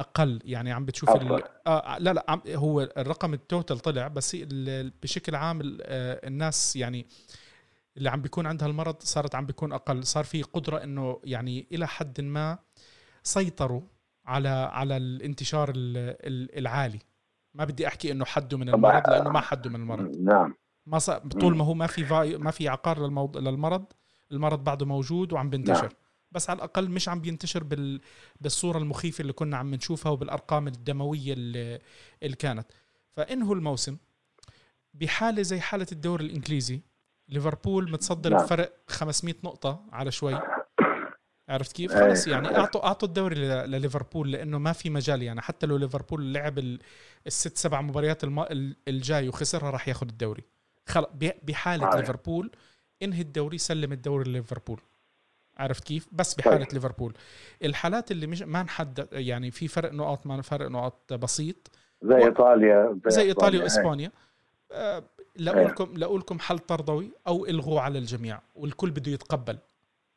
أقل 0.00 0.40
يعني 0.44 0.72
عم 0.72 0.84
بتشوف 0.84 1.10
ال... 1.10 1.42
آه 1.66 1.98
لا 1.98 2.12
لا 2.12 2.24
عم 2.28 2.42
هو 2.48 2.80
الرقم 2.80 3.34
التوتال 3.34 3.78
طلع 3.78 4.08
بس 4.08 4.36
بشكل 5.02 5.34
عام 5.34 5.78
آه 5.82 6.28
الناس 6.28 6.76
يعني 6.76 7.06
اللي 7.96 8.10
عم 8.10 8.22
بيكون 8.22 8.46
عندها 8.46 8.68
المرض 8.68 8.96
صارت 9.00 9.34
عم 9.34 9.46
بيكون 9.46 9.72
أقل 9.72 10.04
صار 10.04 10.24
في 10.24 10.42
قدرة 10.42 10.84
إنه 10.84 11.20
يعني 11.24 11.66
إلى 11.72 11.86
حد 11.88 12.20
ما 12.20 12.58
سيطروا 13.22 13.82
على 14.26 14.48
على 14.48 14.96
الانتشار 14.96 15.72
العالي. 15.76 16.98
ما 17.54 17.64
بدي 17.64 17.86
أحكي 17.86 18.12
إنه 18.12 18.24
حدوا 18.24 18.58
من 18.58 18.68
المرض 18.68 19.10
لأنه 19.10 19.30
ما 19.30 19.40
حدوا 19.40 19.72
من 19.72 19.80
المرض. 19.80 20.16
نعم. 20.16 20.54
ما 20.86 20.98
صار 20.98 21.18
طول 21.18 21.56
ما 21.56 21.64
هو 21.64 21.74
ما 21.74 21.86
في 21.86 22.36
ما 22.38 22.50
في 22.50 22.68
عقار 22.68 23.02
للموض... 23.02 23.36
للمرض 23.36 23.84
المرض 24.32 24.64
بعده 24.64 24.86
موجود 24.86 25.32
وعم 25.32 25.50
بينتشر. 25.50 25.82
نعم. 25.82 25.90
بس 26.32 26.50
على 26.50 26.56
الأقل 26.56 26.90
مش 26.90 27.08
عم 27.08 27.20
بينتشر 27.20 27.64
بال 27.64 28.00
بالصورة 28.40 28.78
المخيفة 28.78 29.22
اللي 29.22 29.32
كنا 29.32 29.56
عم 29.56 29.74
نشوفها 29.74 30.12
وبالأرقام 30.12 30.66
الدموية 30.66 31.32
اللي, 31.32 31.78
اللي 32.22 32.36
كانت 32.36 32.66
فانهوا 33.12 33.54
الموسم 33.54 33.96
بحالة 34.94 35.42
زي 35.42 35.60
حالة 35.60 35.86
الدوري 35.92 36.24
الإنجليزي 36.24 36.80
ليفربول 37.28 37.92
متصدر 37.92 38.30
نعم. 38.30 38.42
بفرق 38.42 38.76
500 38.88 39.34
نقطة 39.44 39.84
على 39.92 40.10
شوي 40.10 40.40
عرفت 41.48 41.72
كيف؟ 41.72 41.92
إيه. 41.92 42.08
خلص 42.08 42.26
يعني 42.26 42.56
أعطوا 42.56 42.86
أعطوا 42.86 43.08
الدوري 43.08 43.34
لليفربول 43.66 44.32
لأنه 44.32 44.58
ما 44.58 44.72
في 44.72 44.90
مجال 44.90 45.22
يعني 45.22 45.40
حتى 45.40 45.66
لو 45.66 45.76
ليفربول 45.76 46.34
لعب 46.34 46.78
الست 47.26 47.56
سبع 47.56 47.80
مباريات 47.80 48.22
الجاي 48.88 49.28
وخسرها 49.28 49.70
راح 49.70 49.88
ياخذ 49.88 50.08
الدوري 50.08 50.44
خلص 50.86 51.06
بحالة 51.42 51.90
ليفربول 51.96 52.50
انهي 53.02 53.20
الدوري 53.20 53.58
سلم 53.58 53.92
الدوري 53.92 54.30
لليفربول 54.30 54.80
عرفت 55.60 55.84
كيف؟ 55.84 56.08
بس 56.12 56.34
بحالة 56.34 56.64
طيب. 56.64 56.74
ليفربول. 56.74 57.14
الحالات 57.64 58.10
اللي 58.10 58.26
مش 58.26 58.42
ما 58.42 58.62
نحدد 58.62 59.08
يعني 59.12 59.50
في 59.50 59.68
فرق 59.68 59.92
نقاط 59.92 60.26
ما 60.26 60.42
فرق 60.42 60.68
نقاط 60.68 61.12
بسيط. 61.12 61.70
زي 62.02 62.14
و... 62.14 62.26
إيطاليا 62.26 63.00
زي, 63.06 63.10
زي 63.10 63.22
إيطاليا 63.22 63.62
وإسبانيا. 63.62 64.12
آه 64.72 65.04
لاقول 65.36 65.64
لكم 65.64 65.96
لاقول 65.96 66.20
لكم 66.20 66.38
حل 66.38 66.58
ترضوي 66.58 67.10
أو 67.26 67.46
الغوه 67.46 67.80
على 67.80 67.98
الجميع 67.98 68.40
والكل 68.54 68.90
بده 68.90 69.12
يتقبل. 69.12 69.58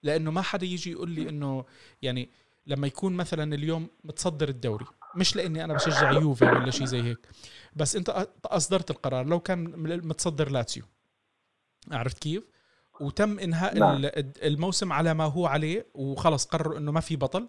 لأنه 0.03 0.31
ما 0.31 0.41
حدا 0.41 0.65
يجي 0.65 0.91
يقول 0.91 1.09
لي 1.09 1.29
إنه 1.29 1.65
يعني 2.01 2.29
لما 2.67 2.87
يكون 2.87 3.13
مثلا 3.13 3.55
اليوم 3.55 3.87
متصدر 4.03 4.49
الدوري 4.49 4.85
مش 5.15 5.35
لإني 5.35 5.63
أنا 5.63 5.73
بشجع 5.73 6.11
يوفي 6.11 6.45
ولا 6.45 6.71
شيء 6.71 6.85
زي 6.85 7.01
هيك 7.01 7.27
بس 7.75 7.95
أنت 7.95 8.27
أصدرت 8.45 8.91
القرار. 8.91 9.25
لو 9.25 9.39
كان 9.39 9.73
متصدر 10.07 10.51
لاتسيو 10.51 10.83
عرفت 11.91 12.19
كيف؟ 12.19 12.43
وتم 13.01 13.39
إنهاء 13.39 13.79
نعم. 13.79 14.01
الموسم 14.43 14.93
على 14.93 15.13
ما 15.13 15.23
هو 15.23 15.45
عليه 15.45 15.85
وخلص 15.93 16.45
قرروا 16.45 16.77
إنه 16.77 16.91
ما 16.91 16.99
في 16.99 17.15
بطل. 17.15 17.47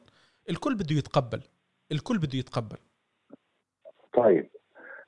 الكل 0.50 0.74
بده 0.74 0.96
يتقبل. 0.96 1.40
الكل 1.92 2.18
بده 2.18 2.38
يتقبل. 2.38 2.76
طيب. 4.16 4.50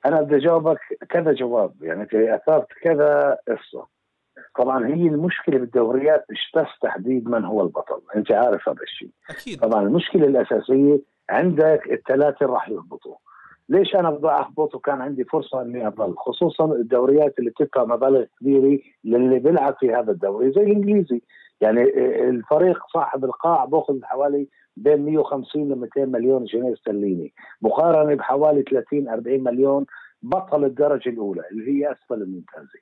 أنا 0.05 0.21
بدي 0.21 0.35
أجاوبك 0.35 0.79
كذا 1.09 1.33
جواب 1.33 1.83
يعني 1.83 2.01
انت 2.01 2.13
اثرت 2.13 2.67
كذا 2.83 3.37
قصة. 3.47 3.87
طبعا 4.57 4.87
هي 4.87 5.07
المشكلة 5.07 5.57
بالدوريات 5.57 6.25
مش 6.31 6.51
بس 6.55 6.67
تحديد 6.81 7.29
من 7.29 7.45
هو 7.45 7.61
البطل. 7.61 8.01
أنت 8.15 8.31
عارف 8.31 8.69
هذا 8.69 8.81
الشيء. 8.83 9.09
أكيد. 9.29 9.59
طبعا 9.59 9.81
المشكلة 9.81 10.27
الأساسية 10.27 11.01
عندك 11.29 11.81
الثلاثة 11.91 12.45
راح 12.45 12.69
يهبطوا. 12.69 13.15
ليش 13.69 13.95
أنا 13.95 14.09
بدي 14.09 14.27
أحبط 14.27 14.75
وكان 14.75 15.01
عندي 15.01 15.23
فرصة 15.23 15.61
إني 15.61 15.87
اضل 15.87 16.15
خصوصا 16.17 16.65
الدوريات 16.65 17.39
اللي 17.39 17.49
بتدفع 17.49 17.85
مبالغ 17.85 18.25
كبيرة 18.39 18.79
للي 19.03 19.39
بيلعب 19.39 19.75
في 19.79 19.93
هذا 19.93 20.11
الدوري 20.11 20.51
زي 20.51 20.61
الإنجليزي. 20.61 21.21
يعني 21.61 21.81
الفريق 22.29 22.79
صاحب 22.93 23.25
القاع 23.25 23.65
بأخذ 23.65 24.03
حوالي 24.03 24.47
بين 24.77 25.05
150 25.05 25.69
ل 25.69 25.75
200 25.75 26.05
مليون 26.05 26.45
جنيه 26.45 26.73
استرليني. 26.73 27.33
مقارنة 27.61 28.15
بحوالي 28.15 28.61
30 28.61 29.09
40 29.09 29.43
مليون 29.43 29.85
بطل 30.21 30.63
الدرجة 30.65 31.09
الأولى 31.09 31.43
اللي 31.51 31.71
هي 31.71 31.91
أسفل 31.91 32.21
الممتازة. 32.21 32.79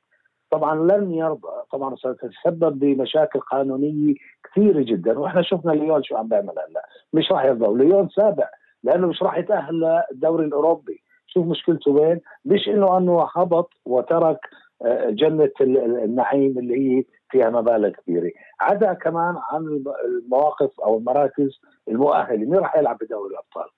طبعا 0.51 0.75
لن 0.75 1.13
يرضى 1.13 1.51
طبعا 1.71 1.95
ستتسبب 1.95 2.79
بمشاكل 2.79 3.39
قانونية 3.39 4.15
كثيرة 4.43 4.81
جدا. 4.81 5.19
وإحنا 5.19 5.41
شفنا 5.41 5.71
ليون 5.71 6.03
شو 6.03 6.15
عم 6.15 6.27
بيعمل 6.27 6.49
هلأ. 6.49 6.85
مش 7.13 7.31
راح 7.31 7.45
يرضى. 7.45 7.65
وليون 7.67 8.09
سابع 8.09 8.49
لأنه 8.85 9.07
مش 9.07 9.23
راح 9.23 9.37
يتأهل 9.37 10.01
للدوري 10.11 10.45
الأوروبي. 10.45 11.01
شوف 11.27 11.47
مشكلته 11.47 11.91
وين؟ 11.91 12.21
مش 12.45 12.67
إنه 12.67 12.97
أنه 12.97 13.27
هبط 13.35 13.73
وترك 13.85 14.39
آه، 14.85 15.09
جنة 15.09 15.51
النعيم 15.61 16.59
اللي 16.59 16.75
هي 16.75 17.03
فيها 17.29 17.49
مبالغ 17.49 17.89
كبيرة. 17.89 18.31
عدا 18.61 18.93
كمان 18.93 19.35
عن 19.51 19.83
المواقف 20.05 20.79
أو 20.79 20.97
المراكز 20.97 21.59
المؤهلة. 21.87 22.37
مين 22.37 22.55
راح 22.55 22.75
يلعب 22.77 22.97
بدوري 23.01 23.31
الأبطال؟ 23.33 23.69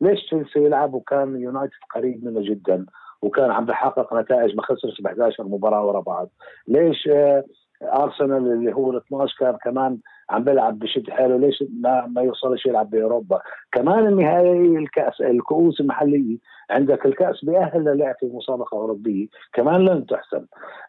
ليش 0.00 0.26
تشيلسي 0.26 0.64
يلعب؟ 0.64 0.94
وكان 0.94 1.40
يونايتد 1.40 1.72
قريب 1.94 2.24
منه 2.24 2.40
جدا. 2.40 2.86
وكان 3.22 3.50
عم 3.50 3.64
بحقق 3.64 4.14
نتائج 4.14 4.56
ما 4.56 4.62
خسرش 4.62 5.00
ب 5.00 5.06
11 5.06 5.44
مباراة 5.44 5.86
ورا 5.86 6.00
بعض. 6.00 6.28
ليش 6.68 7.08
آه، 7.08 7.44
أرسنال 7.82 8.52
اللي 8.52 8.74
هو 8.74 8.90
ال 8.90 8.96
12 8.96 9.36
كان 9.38 9.56
كمان 9.64 9.98
عم 10.32 10.44
بيلعب 10.44 10.78
بشد 10.78 11.10
حاله 11.10 11.36
ليش 11.36 11.64
ما 11.80 12.06
ما 12.06 12.22
يوصلش 12.22 12.66
يلعب 12.66 12.90
بأوروبا؟ 12.90 13.40
كمان 13.72 14.06
النهائي 14.06 14.76
الكأس 14.76 15.20
الكؤوس 15.20 15.80
المحلية 15.80 16.38
عندك 16.70 17.06
الكأس 17.06 17.44
بيأهل 17.44 17.84
للعب 17.84 18.14
في 18.20 18.26
مسابقة 18.26 18.76
أوروبية 18.78 19.26
كمان 19.52 19.84
لن 19.84 20.06
تحسم. 20.06 20.44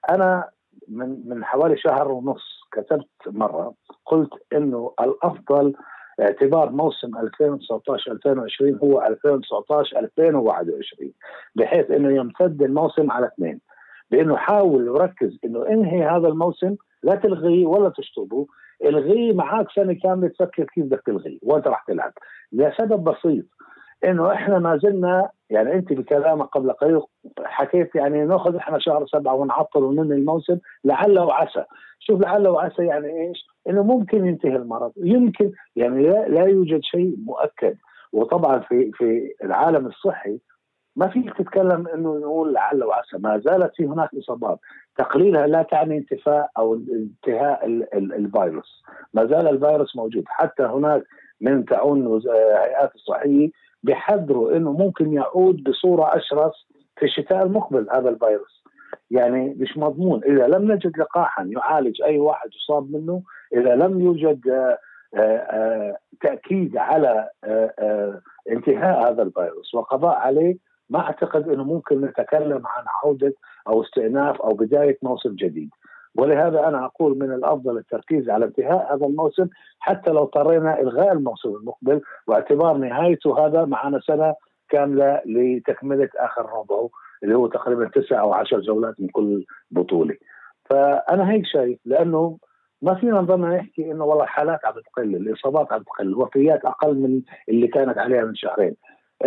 أنا 0.10 0.50
من 0.88 1.30
من 1.30 1.44
حوالي 1.44 1.78
شهر 1.78 2.12
ونص 2.12 2.64
كتبت 2.72 3.08
مرة 3.28 3.74
قلت 4.06 4.30
إنه 4.54 4.94
الأفضل 5.02 5.74
اعتبار 6.20 6.70
موسم 6.70 7.18
2019 7.18 8.12
2020 8.12 8.80
هو 8.84 9.02
2019 9.02 10.00
2021 10.00 11.12
بحيث 11.56 11.92
إنه 11.92 12.16
يمتد 12.16 12.62
الموسم 12.62 13.12
على 13.12 13.28
اثنين. 13.28 13.60
بإنه 14.12 14.36
حاول 14.36 14.90
وركز 14.90 15.38
إنه 15.46 15.68
انهي 15.68 16.04
هذا 16.06 16.28
الموسم 16.28 16.76
لا 17.04 17.16
تلغيه 17.16 17.66
ولا 17.66 17.90
تشطبه. 17.90 18.48
الغيه 18.86 19.34
معك 19.34 19.72
سنة 19.76 19.94
كاملة 19.94 20.28
تفكر 20.28 20.64
كيف 20.64 20.86
بدك 20.86 21.02
تلغيه 21.06 21.40
وانت 21.42 21.68
راح 21.68 21.84
تلعب. 21.88 22.14
لسبب 22.52 23.04
بسيط 23.04 23.46
إنه 24.06 24.34
إحنا 24.34 24.60
ما 24.60 24.78
زلنا 24.78 25.30
يعني 25.50 25.74
أنت 25.74 25.94
بكلامك 25.94 26.46
قبل 26.46 26.72
قليل 26.72 27.02
حكيت 27.44 27.96
يعني 27.96 28.26
نأخذ 28.26 28.56
إحنا 28.56 28.80
شهر 28.80 29.08
سبعة 29.08 29.34
ونعطل 29.34 29.84
وننهي 29.84 30.18
الموسم 30.18 30.58
لعل 30.84 31.20
وعسى. 31.20 31.64
شوف 32.00 32.22
لعل 32.22 32.48
وعسى 32.48 32.86
يعني 32.86 33.28
إيش؟ 33.28 33.48
إنه 33.70 33.84
ممكن 33.84 34.26
ينتهي 34.26 34.56
المرض. 34.56 34.92
يمكن 34.98 35.52
يعني 35.76 36.04
لا, 36.04 36.28
لا 36.28 36.46
يوجد 36.46 36.80
شيء 36.84 37.16
مؤكد. 37.26 37.78
وطبعا 38.14 38.60
في 38.60 38.92
في 38.92 39.36
العالم 39.44 39.86
الصحي 39.86 40.40
ما 40.96 41.08
فيك 41.08 41.38
تتكلم 41.38 41.88
إنه 41.88 42.18
نقول 42.18 42.54
لعل 42.54 42.84
وعسى 42.84 43.18
ما 43.18 43.42
زالت 43.46 43.76
في 43.76 43.86
هناك 43.86 44.10
إصابات. 44.16 44.60
تقليلها 44.98 45.48
لا 45.48 45.64
تعني 45.64 45.98
انتفاء 45.98 46.50
أو 46.58 46.74
انتهاء 46.76 47.66
الفيروس. 47.94 48.84
ما 49.14 49.26
زال 49.26 49.48
الفيروس 49.48 49.96
موجود. 49.96 50.24
حتى 50.28 50.64
هناك 50.64 51.04
من 51.42 51.66
تعاون 51.66 52.18
الهيئات 52.18 52.96
الصحيه 52.96 53.50
بيحذروا 53.84 54.58
إنه 54.58 54.72
ممكن 54.72 55.14
يعود 55.14 55.64
بصورة 55.64 56.18
أشرس 56.18 56.68
في 56.98 57.06
الشتاء 57.06 57.44
المقبل 57.44 57.88
هذا 57.92 58.10
الفيروس. 58.10 58.64
يعني 59.12 59.56
مش 59.60 59.78
مضمون. 59.78 60.24
إذا 60.24 60.48
لم 60.48 60.72
نجد 60.72 60.98
لقاحا 60.98 61.44
يعالج 61.44 62.02
أي 62.02 62.20
واحد 62.20 62.50
يصاب 62.56 62.92
منه 62.92 63.24
إذا 63.54 63.76
لم 63.76 64.00
يوجد 64.00 64.50
آه، 64.50 64.78
آه، 65.20 65.98
تأكيد 66.22 66.78
على 66.78 67.30
انتهاء 68.52 69.12
هذا 69.12 69.24
الفيروس 69.24 69.76
وقضاء 69.76 70.16
عليه 70.16 70.58
ما 70.90 71.00
أعتقد 71.00 71.50
إنه 71.50 71.64
ممكن 71.64 72.02
نتكلم 72.02 72.68
عن 72.68 72.84
عودة 73.04 73.34
أو 73.68 73.84
استئناف 73.84 74.42
أو 74.42 74.54
بداية 74.54 74.98
موسم 75.04 75.36
جديد 75.36 75.70
ولهذا 76.16 76.68
أنا 76.68 76.86
أقول 76.86 77.18
من 77.20 77.32
الأفضل 77.32 77.78
التركيز 77.78 78.30
على 78.30 78.46
انتهاء 78.46 78.96
هذا 78.96 79.06
الموسم 79.06 79.48
حتى 79.80 80.12
لو 80.12 80.24
اضطرينا 80.24 80.82
إلغاء 80.82 81.12
الموسم 81.12 81.50
المقبل 81.50 82.02
واعتبار 82.28 82.78
نهايته 82.78 83.46
هذا 83.46 83.66
معنا 83.66 84.00
سنة 84.00 84.36
كاملة 84.70 85.22
لتكملة 85.26 86.10
آخر 86.16 86.46
ربعه 86.46 86.90
اللي 87.24 87.36
هو 87.36 87.48
تقريبا 87.48 87.88
تسع 87.88 88.20
أو 88.20 88.34
عشر 88.34 88.60
جولات 88.60 89.02
من 89.02 89.08
كل 89.08 89.46
بطولة. 89.72 90.16
فأنا 90.70 91.32
هيك 91.32 91.46
شايف 91.46 91.80
لأنه 91.86 92.38
ما 92.82 92.96
فينا 92.96 93.22
نضلنا 93.22 93.58
نحكي 93.58 93.92
إنه 93.92 94.06
والله 94.06 94.24
الحالات 94.24 94.66
عم 94.66 94.74
تقل، 94.74 95.16
الإصابات 95.16 95.74
عم 95.74 95.84
تقل، 95.84 96.08
الوفيات 96.08 96.66
أقل 96.66 96.96
من 96.96 97.22
اللي 97.50 97.68
كانت 97.68 97.98
عليها 97.98 98.26
من 98.26 98.36
شهرين. 98.36 98.76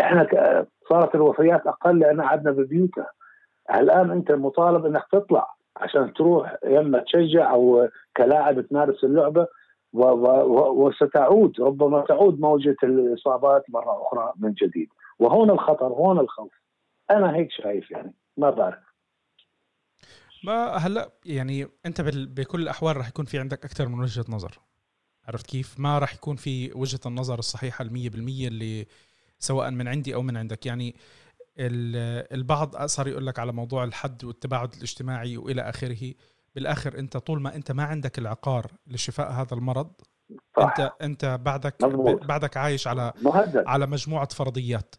إحنا 0.01 0.27
صارت 0.89 1.15
الوفيات 1.15 1.67
أقل 1.67 1.99
لأن 1.99 2.21
قعدنا 2.21 2.51
ببيوتنا. 2.51 3.07
الآن 3.75 4.11
أنت 4.11 4.33
مطالب 4.33 4.87
إنك 4.87 5.05
تطلع 5.13 5.55
عشان 5.77 6.13
تروح 6.13 6.57
يا 6.65 6.81
اما 6.81 6.99
تشجع 7.01 7.51
أو 7.51 7.89
كلاعب 8.17 8.61
تمارس 8.61 9.05
اللعبة 9.05 9.47
وستعود. 9.93 11.61
ربما 11.61 12.01
تعود 12.01 12.41
موجة 12.41 12.77
الإصابات 12.83 13.65
مرة 13.69 14.03
أخرى 14.03 14.33
من 14.37 14.53
جديد. 14.53 14.89
وهون 15.19 15.51
الخطر 15.51 15.87
هون 15.87 16.19
الخوف. 16.19 16.53
أنا 17.11 17.37
هيك 17.37 17.51
شايف 17.51 17.91
يعني. 17.91 18.15
ما 18.37 18.51
بعرف. 18.51 18.87
ما 20.45 20.67
هلا 20.67 21.11
يعني 21.27 21.67
أنت 21.87 22.01
بكل 22.41 22.63
الأحوال 22.63 22.97
راح 22.97 23.09
يكون 23.09 23.25
في 23.25 23.39
عندك 23.39 23.65
أكثر 23.65 23.89
من 23.89 24.01
وجهة 24.01 24.25
نظر. 24.29 24.59
عرفت 25.29 25.47
كيف؟ 25.47 25.81
ما 25.81 25.99
راح 25.99 26.15
يكون 26.15 26.37
في 26.37 26.73
وجهة 26.75 27.01
النظر 27.07 27.39
الصحيحة 27.39 27.83
المية 27.83 28.11
بالمية 28.11 28.49
اللي 28.49 28.87
سواء 29.39 29.71
من 29.71 29.89
عندي 29.89 30.15
أو 30.15 30.23
من 30.23 30.37
عندك 30.37 30.67
يعني 30.67 30.97
البعض 31.59 32.87
صار 32.87 33.09
يقول 33.09 33.27
لك 33.27 33.39
على 33.39 33.53
موضوع 33.53 33.85
الحد 33.85 34.25
والتباعد 34.25 34.75
الاجتماعي 34.75 35.37
وإلى 35.37 35.63
آخره 35.63 36.15
بالآخر 36.55 36.99
أنت 36.99 37.17
طول 37.17 37.41
ما 37.41 37.55
أنت 37.55 37.73
ما 37.73 37.85
عندك 37.85 38.19
العقار 38.19 38.67
لشفاء 38.87 39.33
هذا 39.33 39.55
المرض 39.55 39.93
صح. 40.57 40.75
أنت 40.79 40.93
أنت 41.03 41.39
بعدك 41.43 41.75
مضبوط. 41.83 42.25
بعدك 42.25 42.57
عايش 42.57 42.87
على 42.87 43.13
مهدد. 43.23 43.65
على 43.67 43.87
مجموعة 43.87 44.29
فرضيات 44.29 44.95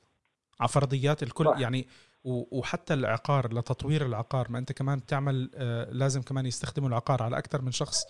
على 0.60 0.70
فرضيات 0.70 1.24
الكل 1.24 1.46
صح. 1.46 1.60
يعني 1.60 1.88
وحتى 2.24 2.94
العقار 2.94 3.54
لتطوير 3.54 4.06
العقار 4.06 4.52
ما 4.52 4.60
أنت 4.60 4.72
كمان 4.72 5.00
بتعمل 5.00 5.52
آه، 5.56 5.90
لازم 5.92 6.22
كمان 6.22 6.46
يستخدموا 6.46 6.90
العقار 6.90 7.24
على 7.24 7.38
أكثر 7.38 7.62
من 7.62 7.72
شخص 7.72 8.06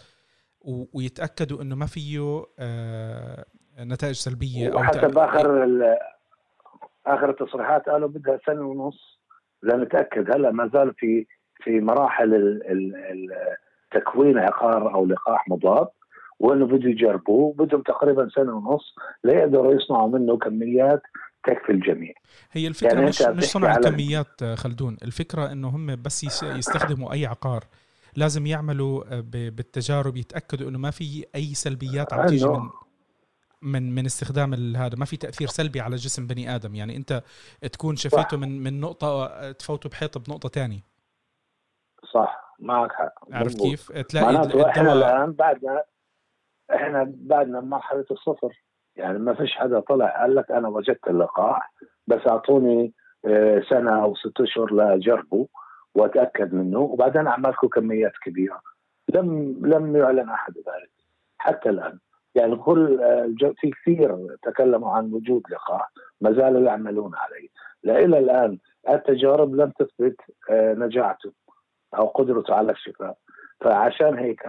ويتأكدوا 0.94 1.62
إنه 1.62 1.76
ما 1.76 1.86
فيه 1.86 2.46
آه، 2.60 3.46
نتائج 3.80 4.16
سلبية 4.16 4.74
أو 4.74 4.84
حتى 4.84 5.08
بآخر 5.08 5.66
آخر 7.08 7.30
التصريحات 7.30 7.90
قالوا 7.90 8.10
بدها 8.10 8.40
سنة 8.46 8.62
ونص. 8.62 9.20
لنتاكد 9.64 10.32
هلا 10.32 10.52
ما 10.52 10.70
زال 10.74 10.94
في 10.94 11.26
في 11.64 11.80
مراحل 11.80 12.60
تكوين 13.92 14.38
عقار 14.38 14.94
أو 14.94 15.06
لقاح 15.06 15.50
مضاد 15.50 15.88
وإنه 16.40 16.66
بده 16.66 16.90
يجربوه. 16.90 17.54
بدهم 17.54 17.82
تقريبا 17.82 18.30
سنة 18.36 18.56
ونص 18.56 18.96
ليقدروا 19.24 19.74
يصنعوا 19.74 20.10
منه 20.10 20.38
كميات 20.38 21.02
تكفي 21.44 21.72
الجميع. 21.72 22.14
هي 22.52 22.68
الفكرة 22.68 22.94
يعني 22.94 23.06
مش 23.06 23.22
مش 23.22 23.44
صنع 23.44 23.76
الكميات 23.76 24.44
خلدون. 24.44 24.98
الفكرة 25.04 25.52
إنه 25.52 25.68
هم 25.68 26.02
بس 26.02 26.44
يستخدموا 26.44 27.14
أي 27.14 27.26
عقار. 27.26 27.64
لازم 28.16 28.46
يعملوا 28.46 29.04
بالتجارب 29.30 30.18
يتأكدوا 30.18 30.70
إنه 30.70 30.80
ما 30.80 30.92
في 30.92 31.26
أي 31.36 31.54
سلبيات 31.54 32.14
عم 32.14 32.26
تيجي 32.26 32.48
من 32.48 32.70
من 33.62 33.96
من 33.96 34.06
استخدام 34.06 34.54
هذا. 34.54 34.96
ما 34.98 35.06
في 35.06 35.18
تأثير 35.18 35.48
سلبي 35.48 35.82
على 35.82 35.96
جسم 35.96 36.28
بني 36.28 36.56
آدم. 36.56 36.76
يعني 36.76 36.96
أنت 36.96 37.24
تكون 37.72 37.96
شفيته 37.96 38.38
من 38.38 38.64
من 38.64 38.80
نقطة 38.80 39.52
تفوته 39.52 39.90
بحيطه 39.90 40.20
بنقطة 40.20 40.50
ثانية 40.50 40.80
صح. 42.14 42.56
معك 42.60 42.92
حق. 42.92 43.14
عرفت 43.32 43.62
كيف؟ 43.62 43.92
تلاقي 43.92 44.26
معناته 44.26 44.70
إحنا 44.70 44.94
الآن 44.94 45.32
بعدنا 45.32 45.84
إحنا 46.76 47.14
بعدنا 47.16 47.60
بمرحلة 47.60 48.06
الصفر. 48.12 48.64
يعني 48.96 49.20
ما 49.20 49.34
فيش 49.34 49.52
حدا 49.52 49.80
طلع 49.80 50.22
قال 50.22 50.36
لك 50.36 50.52
أنا 50.52 50.68
وجدت 50.68 51.08
اللقاح 51.08 51.74
بس 52.08 52.28
أعطوني 52.28 52.94
آه، 53.26 53.62
سنة 53.70 54.04
أو 54.04 54.16
ست 54.16 54.42
أشهر 54.42 54.74
لأجربه 54.74 55.48
وأتأكد 55.96 56.54
منه. 56.54 56.80
وبعدين 56.80 57.28
اعمل 57.28 57.50
لكم 57.50 57.68
كميات 57.68 58.14
كبيرة. 58.24 58.62
لم 59.10 59.60
لم 59.66 59.96
يعلن 59.96 60.30
أحد 60.30 60.54
ذلك. 60.58 60.92
حتى 61.38 61.70
الآن. 61.70 62.00
يعني 62.38 62.56
كل 62.56 63.02
آه، 63.02 63.54
في 63.58 63.72
كثير 63.72 64.36
تكلموا 64.44 64.92
عن 64.92 65.14
وجود 65.14 65.44
لقاح 65.52 65.92
ما 66.22 66.32
زالوا 66.32 66.62
يعملون 66.62 67.12
عليه. 67.16 67.50
لإلى 67.84 68.20
الآن 68.20 68.58
التجارب 68.90 69.56
لم 69.56 69.70
تثبت 69.70 70.16
آه، 70.50 70.74
نجاعته 70.74 71.32
أو 71.98 72.06
قدرته 72.06 72.54
على 72.54 72.72
الشفاء. 72.72 73.18
فعشان 73.62 74.18
هيك 74.18 74.46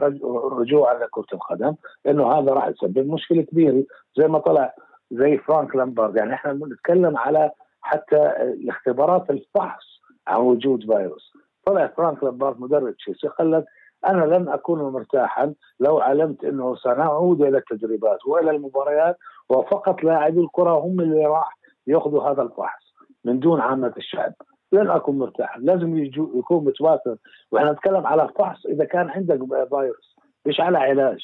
رجوعا 0.52 0.94
لكرة 0.94 1.26
القدم 1.32 1.74
إنه 2.06 2.32
هذا 2.32 2.52
راح 2.52 2.68
يسبب 2.68 3.12
مشكلة 3.12 3.42
كبيرة. 3.42 3.84
زي 4.16 4.28
ما 4.28 4.38
طلع 4.38 4.74
زي 5.10 5.38
فرانك 5.38 5.76
لامبارد 5.76 6.16
يعني 6.16 6.34
إحنا 6.34 6.52
بنتكلم 6.52 7.16
على 7.16 7.50
حتى 7.80 8.32
الاختبارات 8.42 9.30
الفحص 9.30 10.00
عن 10.26 10.40
وجود 10.40 10.80
فيروس. 10.80 11.32
طلع 11.66 11.86
فرانك 11.86 12.24
لامبارد 12.24 12.60
مدرب 12.60 12.96
تشيلسي 12.96 13.28
قال 13.28 13.50
لك 13.50 13.64
أنا 14.06 14.24
لن 14.24 14.48
اكون 14.48 14.92
مرتاحا 14.92 15.54
لو 15.80 15.98
علمت 15.98 16.44
أنه 16.44 16.76
سنعود 16.76 17.42
إلى 17.42 17.58
التدريبات 17.58 18.26
وإلى 18.26 18.50
المباريات 18.50 19.16
وفقط 19.48 20.04
لاعبي 20.04 20.40
الكرة 20.40 20.70
هم 20.70 21.00
اللي 21.00 21.26
راح 21.26 21.58
يأخذوا 21.86 22.22
هذا 22.22 22.42
الفحص 22.42 22.94
من 23.24 23.38
دون 23.38 23.60
عامة 23.60 23.92
الشعب. 23.96 24.32
لن 24.72 24.90
اكون 24.90 25.18
مرتاح 25.18 25.58
لازم 25.58 25.96
يكون 26.38 26.64
متواتر. 26.64 27.16
وإحنا 27.52 27.72
نتكلم 27.72 28.06
على 28.06 28.28
فحص 28.38 28.66
إذا 28.66 28.84
كان 28.84 29.10
عندك 29.10 29.38
فيروس 29.68 30.16
مش 30.46 30.60
على 30.60 30.78
علاج 30.78 31.20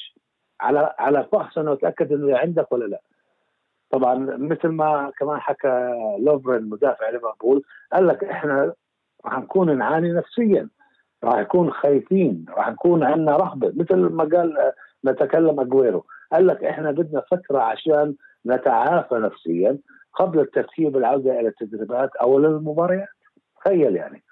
على 0.61 0.95
على 0.99 1.27
فحص 1.31 1.57
أنه 1.57 1.75
تاكد 1.75 2.11
إنه 2.13 2.37
عندك 2.37 2.71
ولا 2.71 2.85
لا. 2.85 3.01
طبعا 3.89 4.15
مثل 4.37 4.67
ما 4.67 5.11
كمان 5.19 5.39
حكى 5.39 5.91
لوفرين 6.19 6.69
مدافع 6.69 7.09
ليفربول 7.09 7.63
قال 7.93 8.07
لك 8.07 8.23
إحنا 8.23 8.73
راح 9.25 9.39
نكون 9.39 9.77
نعاني 9.77 10.13
نفسيا. 10.13 10.69
راح 11.23 11.39
نكون 11.39 11.71
خايفين 11.71 12.45
راح 12.49 12.69
نكون 12.69 13.03
عندنا 13.03 13.37
رهبة 13.37 13.73
مثل 13.75 13.95
ما 13.95 14.23
قال 14.23 14.71
نتكلم 15.05 15.59
أجويرو. 15.59 16.05
قال 16.31 16.47
لك 16.47 16.63
إحنا 16.63 16.91
بدنا 16.91 17.23
فتره 17.31 17.59
عشان 17.59 18.15
نتعافى 18.45 19.15
نفسيا 19.15 19.77
قبل 20.13 20.39
التفكير 20.39 20.89
بالعوده 20.89 21.39
إلى 21.39 21.47
التدريبات 21.47 22.15
أو 22.15 22.39
للمباريات 22.39 23.07
تخيل 23.55 23.95
يعني. 23.95 24.23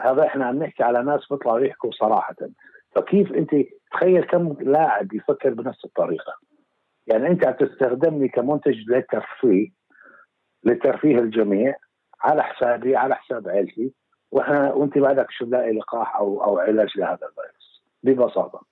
هذا 0.00 0.26
إحنا 0.26 0.44
عم 0.46 0.62
نحكي 0.62 0.82
على 0.82 1.02
ناس 1.02 1.20
بيطلعوا 1.30 1.60
يحكوا 1.60 1.90
صراحة. 1.92 2.36
فكيف 2.94 3.32
أنت 3.32 3.50
تخيل 3.92 4.24
كم 4.24 4.56
لاعب 4.60 5.14
يفكر 5.14 5.54
بنفس 5.54 5.84
الطريقة. 5.84 6.32
يعني 7.06 7.26
أنت 7.28 7.46
عم 7.46 7.52
تستخدمني 7.52 8.28
كمنتج 8.28 8.90
للترفيه 8.90 9.68
لترفيه 10.64 11.18
الجميع 11.18 11.74
على 12.20 12.42
حسابي 12.42 12.96
على 12.96 13.14
حساب 13.14 13.48
عائلتي 13.48 13.92
وإحنا 14.32 14.72
وأنت 14.72 14.98
بعدك 14.98 15.26
شو 15.30 15.44
لاقي 15.44 15.72
لقاح 15.72 16.16
أو 16.16 16.44
أو 16.44 16.58
علاج 16.58 16.88
لهذا 16.96 17.20
الفيروس 17.28 17.82
ببساطة. 18.02 18.66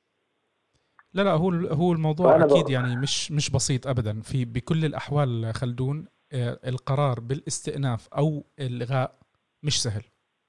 لا 1.15 1.23
لا 1.23 1.31
هو 1.31 1.51
هو 1.51 1.93
الموضوع 1.93 2.45
أكيد 2.45 2.71
يعني 2.71 2.97
مش 2.97 3.33
مش 3.33 3.51
بسيط 3.51 3.87
ابدا. 3.87 4.21
في 4.21 4.45
بكل 4.45 4.85
الأحوال 4.85 5.55
خلدون 5.55 6.07
آه، 6.33 6.59
القرار 6.67 7.21
بالاستئناف 7.21 8.09
أو 8.09 8.45
الغاء 8.61 9.19
مش 9.63 9.83
سهل. 9.83 10.03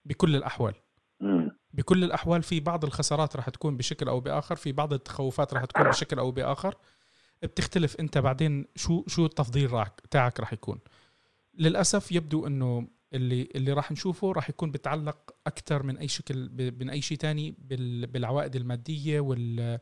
بكل 0.05 0.36
الأحوال. 0.36 0.74
بكل 1.74 2.03
الأحوال 2.03 2.43
في 2.43 2.59
بعض 2.59 2.86
الخسارات 2.86 3.36
راح 3.36 3.49
تكون 3.49 3.78
بشكل 3.78 4.07
أو 4.07 4.20
بآخر 4.20 4.55
في 4.55 4.72
بعض 4.72 4.93
التخوفات 4.93 5.53
راح 5.53 5.66
تكون 5.66 5.88
بشكل 5.88 6.20
أو 6.20 6.32
بآخر. 6.32 6.76
بتختلف 7.43 7.99
أنت 7.99 8.18
بعدين 8.18 8.66
شو 8.76 9.03
شو 9.07 9.26
التفضيل 9.26 9.74
راح 9.74 9.88
تاعك 9.88 10.39
راح 10.39 10.53
يكون. 10.53 10.80
للأسف 11.53 12.12
يبدو 12.12 12.47
إنه 12.47 12.88
اللي 13.14 13.49
اللي 13.55 13.74
راح 13.74 13.91
نشوفه 13.91 14.32
راح 14.32 14.49
يكون 14.49 14.72
بتعلق 14.72 15.36
أكثر 15.47 15.84
من 15.84 15.97
أي 15.97 16.07
شكل 16.07 16.49
من 16.80 16.89
أي 16.89 17.01
شيء 17.01 17.18
ثاني 17.18 17.55
بالعوائد 18.07 18.55
المادية 18.55 19.20
وال 19.20 19.80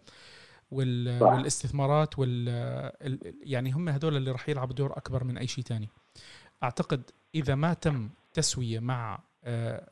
وال 0.71 1.23
والاستثمارات 1.23 2.19
وال 2.19 2.47
يعني 3.43 3.71
هم 3.71 3.89
هذول 3.89 4.17
اللي 4.17 4.32
راح 4.32 4.49
يلعبوا 4.49 4.75
دور 4.75 4.97
أكبر 4.97 5.23
من 5.23 5.38
أي 5.38 5.47
شيء 5.47 5.63
ثاني 5.63 5.89
أعتقد 6.63 7.11
إذا 7.36 7.55
ما 7.55 7.73
تم 7.73 8.09
تسوية 8.34 8.80
مع 8.80 9.19
آه، 9.43 9.88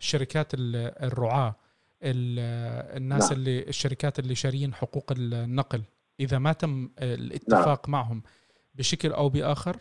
الشركات 0.00 0.52
الرعاة 0.54 1.54
الناس 2.02 3.22
نعم. 3.22 3.32
اللي 3.32 3.68
الشركات 3.68 4.18
اللي 4.18 4.34
شارين 4.34 4.74
حقوق 4.74 5.12
النقل 5.12 5.82
إذا 6.20 6.38
ما 6.38 6.52
تم 6.52 6.90
الاتفاق 6.98 7.88
نعم. 7.88 7.92
معهم 7.92 8.22
بشكل 8.74 9.12
أو 9.12 9.28
بآخر 9.28 9.76
آه، 9.76 9.80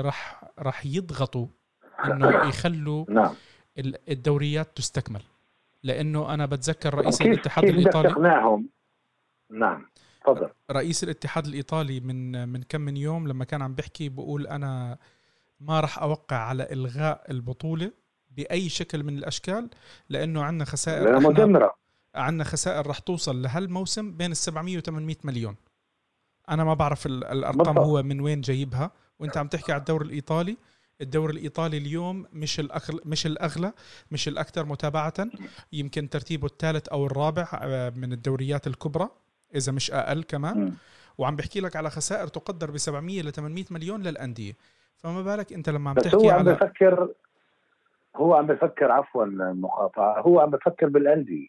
راح 0.00 0.44
راح 0.58 0.86
يضغطوا 0.86 1.46
إنه 2.04 2.48
يخلوا 2.48 3.04
نعم. 3.08 3.34
الدوريات 4.08 4.76
تستكمل. 4.76 5.22
لأنه 5.82 6.34
أنا 6.34 6.46
بتذكر 6.46 6.94
رئيس 6.94 7.22
الاتحاد 7.22 7.64
كيف 7.64 7.74
الايطالي 7.74 8.08
نعم 9.50 9.86
تفضل. 10.24 10.50
رئيس 10.70 11.04
الاتحاد 11.04 11.46
الإيطالي 11.46 12.00
من 12.00 12.48
من 12.48 12.62
كم 12.62 12.80
من 12.80 12.96
يوم 12.96 13.28
لما 13.28 13.44
كان 13.44 13.62
عم 13.62 13.74
بيحكي 13.74 14.08
بقول 14.08 14.46
أنا 14.46 14.98
ما 15.60 15.80
راح 15.80 15.98
أوقع 15.98 16.36
على 16.36 16.72
إلغاء 16.72 17.30
البطولة 17.30 17.92
بأي 18.30 18.68
شكل 18.68 19.02
من 19.02 19.18
الأشكال 19.18 19.70
لأنه 20.08 20.42
عندنا 20.42 20.64
خسائر 20.64 21.20
مدمرة. 21.20 21.74
عندنا 22.14 22.44
خسائر 22.44 22.86
راح 22.86 22.98
توصل 22.98 23.42
لهالموسم 23.42 24.16
بين 24.16 24.30
ال 24.30 24.36
700 24.36 24.78
و 24.78 24.80
800 24.80 25.16
مليون. 25.24 25.56
أنا 26.48 26.64
ما 26.64 26.74
بعرف 26.74 27.06
الأرقام 27.06 27.78
هو 27.78 28.02
من 28.02 28.20
وين 28.20 28.40
جايبها 28.40 28.90
وانت 29.20 29.36
عم 29.36 29.46
تحكي 29.46 29.72
على 29.72 29.80
الدوري 29.80 30.04
الإيطالي. 30.06 30.56
الدوري 31.00 31.32
الإيطالي 31.32 31.76
اليوم 31.76 32.26
مش 32.32 32.60
الاغلى 32.60 33.00
مش 33.04 33.26
الأغلى 33.26 33.72
مش 34.10 34.28
الأكثر 34.28 34.64
متابعة. 34.64 35.14
يمكن 35.72 36.08
ترتيبه 36.08 36.46
الثالث 36.46 36.88
أو 36.88 37.06
الرابع 37.06 37.48
آه، 37.62 37.92
من 37.96 38.12
الدوريات 38.12 38.66
الكبرى 38.66 39.08
إذا 39.54 39.72
مش 39.72 39.90
أقل 39.90 40.22
كمان. 40.22 40.72
وعم 41.18 41.36
بحكي 41.36 41.60
لك 41.60 41.76
على 41.76 41.90
خسائر 41.90 42.26
تقدر 42.26 42.70
ب 42.70 42.76
700 42.76 43.22
ل 43.22 43.32
800 43.32 43.64
مليون 43.70 44.02
للأندية. 44.02 44.52
فما 44.96 45.22
بالك 45.22 45.52
أنت 45.52 45.68
لما 45.68 45.90
عم 45.90 45.96
تحكي 45.96 46.16
هو 46.16 46.30
عم 46.30 46.44
بفكر 46.44 47.08
هو 48.16 48.34
عم 48.34 48.46
بفكر 48.46 48.92
عفوا 48.92 49.24
المقاطعه 49.24 50.20
هو 50.20 50.40
عم 50.40 50.50
بفكر 50.50 50.86
بالأندية. 50.86 51.46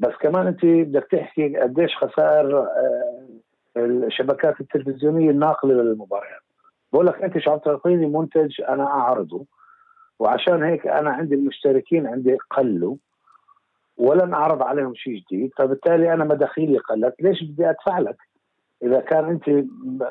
بس 0.00 0.12
كمان 0.20 0.46
أنت 0.46 0.64
بدك 0.64 1.08
تحكي 1.10 1.56
قديش 1.56 1.96
خسائر 1.96 2.58
آه، 2.58 3.28
الشبكات 3.76 4.60
التلفزيونية 4.60 5.30
الناقلة 5.30 5.74
للمباريات. 5.74 6.47
بقول 6.92 7.06
لك 7.06 7.22
أنت 7.22 7.38
شو 7.38 7.50
عم 7.50 7.58
تعطيني 7.58 8.06
منتج 8.06 8.60
أنا 8.68 8.84
أعرضه 8.84 9.46
وعشان 10.18 10.62
هيك 10.62 10.86
أنا 10.86 11.10
عندي 11.10 11.34
المشتركين 11.34 12.06
عندي 12.06 12.36
قلوا 12.50 12.96
ولن 13.98 14.34
أعرض 14.34 14.62
عليهم 14.62 14.94
شيء 14.94 15.22
جديد 15.30 15.50
فبالتالي 15.56 16.12
أنا 16.12 16.24
مداخيلي 16.24 16.78
قلت 16.78 17.14
ليش 17.20 17.42
بدي 17.42 17.70
أدفع 17.70 17.98
لك؟ 17.98 18.16
إذا 18.82 19.00
كان 19.00 19.24
أنت 19.24 19.66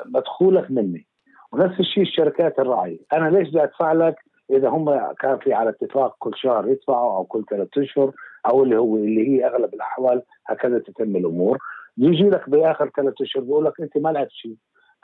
مدخولك 0.06 0.70
مني. 0.70 1.06
ونفس 1.52 1.80
الشيء 1.80 2.02
الشركات 2.02 2.58
الراعيه 2.58 2.98
أنا 3.12 3.28
ليش 3.28 3.48
بدي 3.48 3.62
أدفع 3.62 3.92
لك؟ 3.92 4.16
إذا 4.50 4.68
هم 4.68 5.12
كان 5.12 5.38
في 5.38 5.52
على 5.52 5.70
اتفاق 5.70 6.16
كل 6.18 6.32
شهر 6.34 6.68
يدفعوا 6.68 7.16
أو 7.16 7.24
كل 7.24 7.44
ثلاث 7.50 7.78
أشهر 7.78 8.12
أو 8.46 8.62
اللي 8.62 8.78
هو 8.78 8.96
اللي 8.96 9.28
هي 9.28 9.46
أغلب 9.46 9.74
الأحوال 9.74 10.22
هكذا 10.46 10.78
تتم 10.78 11.16
الأمور. 11.16 11.58
يجي 11.98 12.28
لك 12.28 12.50
بآخر 12.50 12.90
ثلاث 12.96 13.14
أشهر 13.22 13.42
بقول 13.42 13.64
لك 13.64 13.80
أنت 13.80 13.98
ما 13.98 14.08
لعبت 14.08 14.30
شيء. 14.30 14.56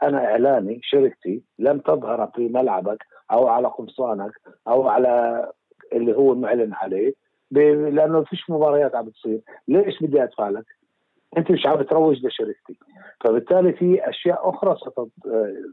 أنا 0.03 0.25
اعلاني 0.25 0.81
شركتي 0.83 1.43
لم 1.59 1.79
تظهر 1.79 2.31
في 2.35 2.49
ملعبك 2.49 3.05
أو 3.33 3.49
على 3.49 3.69
قمصانك 3.69 4.33
أو 4.69 4.89
على 4.89 5.47
اللي 5.93 6.17
هو 6.17 6.35
معلن 6.35 6.73
عليه 6.75 7.15
لأنه 7.51 8.25
فيش 8.25 8.51
مباريات 8.51 8.95
عم 8.95 9.05
بتصير. 9.07 9.41
ليش 9.69 10.03
بدي 10.03 10.23
ادفع 10.23 10.49
لك 10.49 10.65
أنت 11.39 11.51
مش 11.51 11.67
عم 11.67 11.83
تروج 11.83 12.27
لشركتي. 12.27 12.79
فبالتالي 13.25 13.73
في 13.73 14.09
أشياء 14.09 14.49
أخرى 14.51 14.77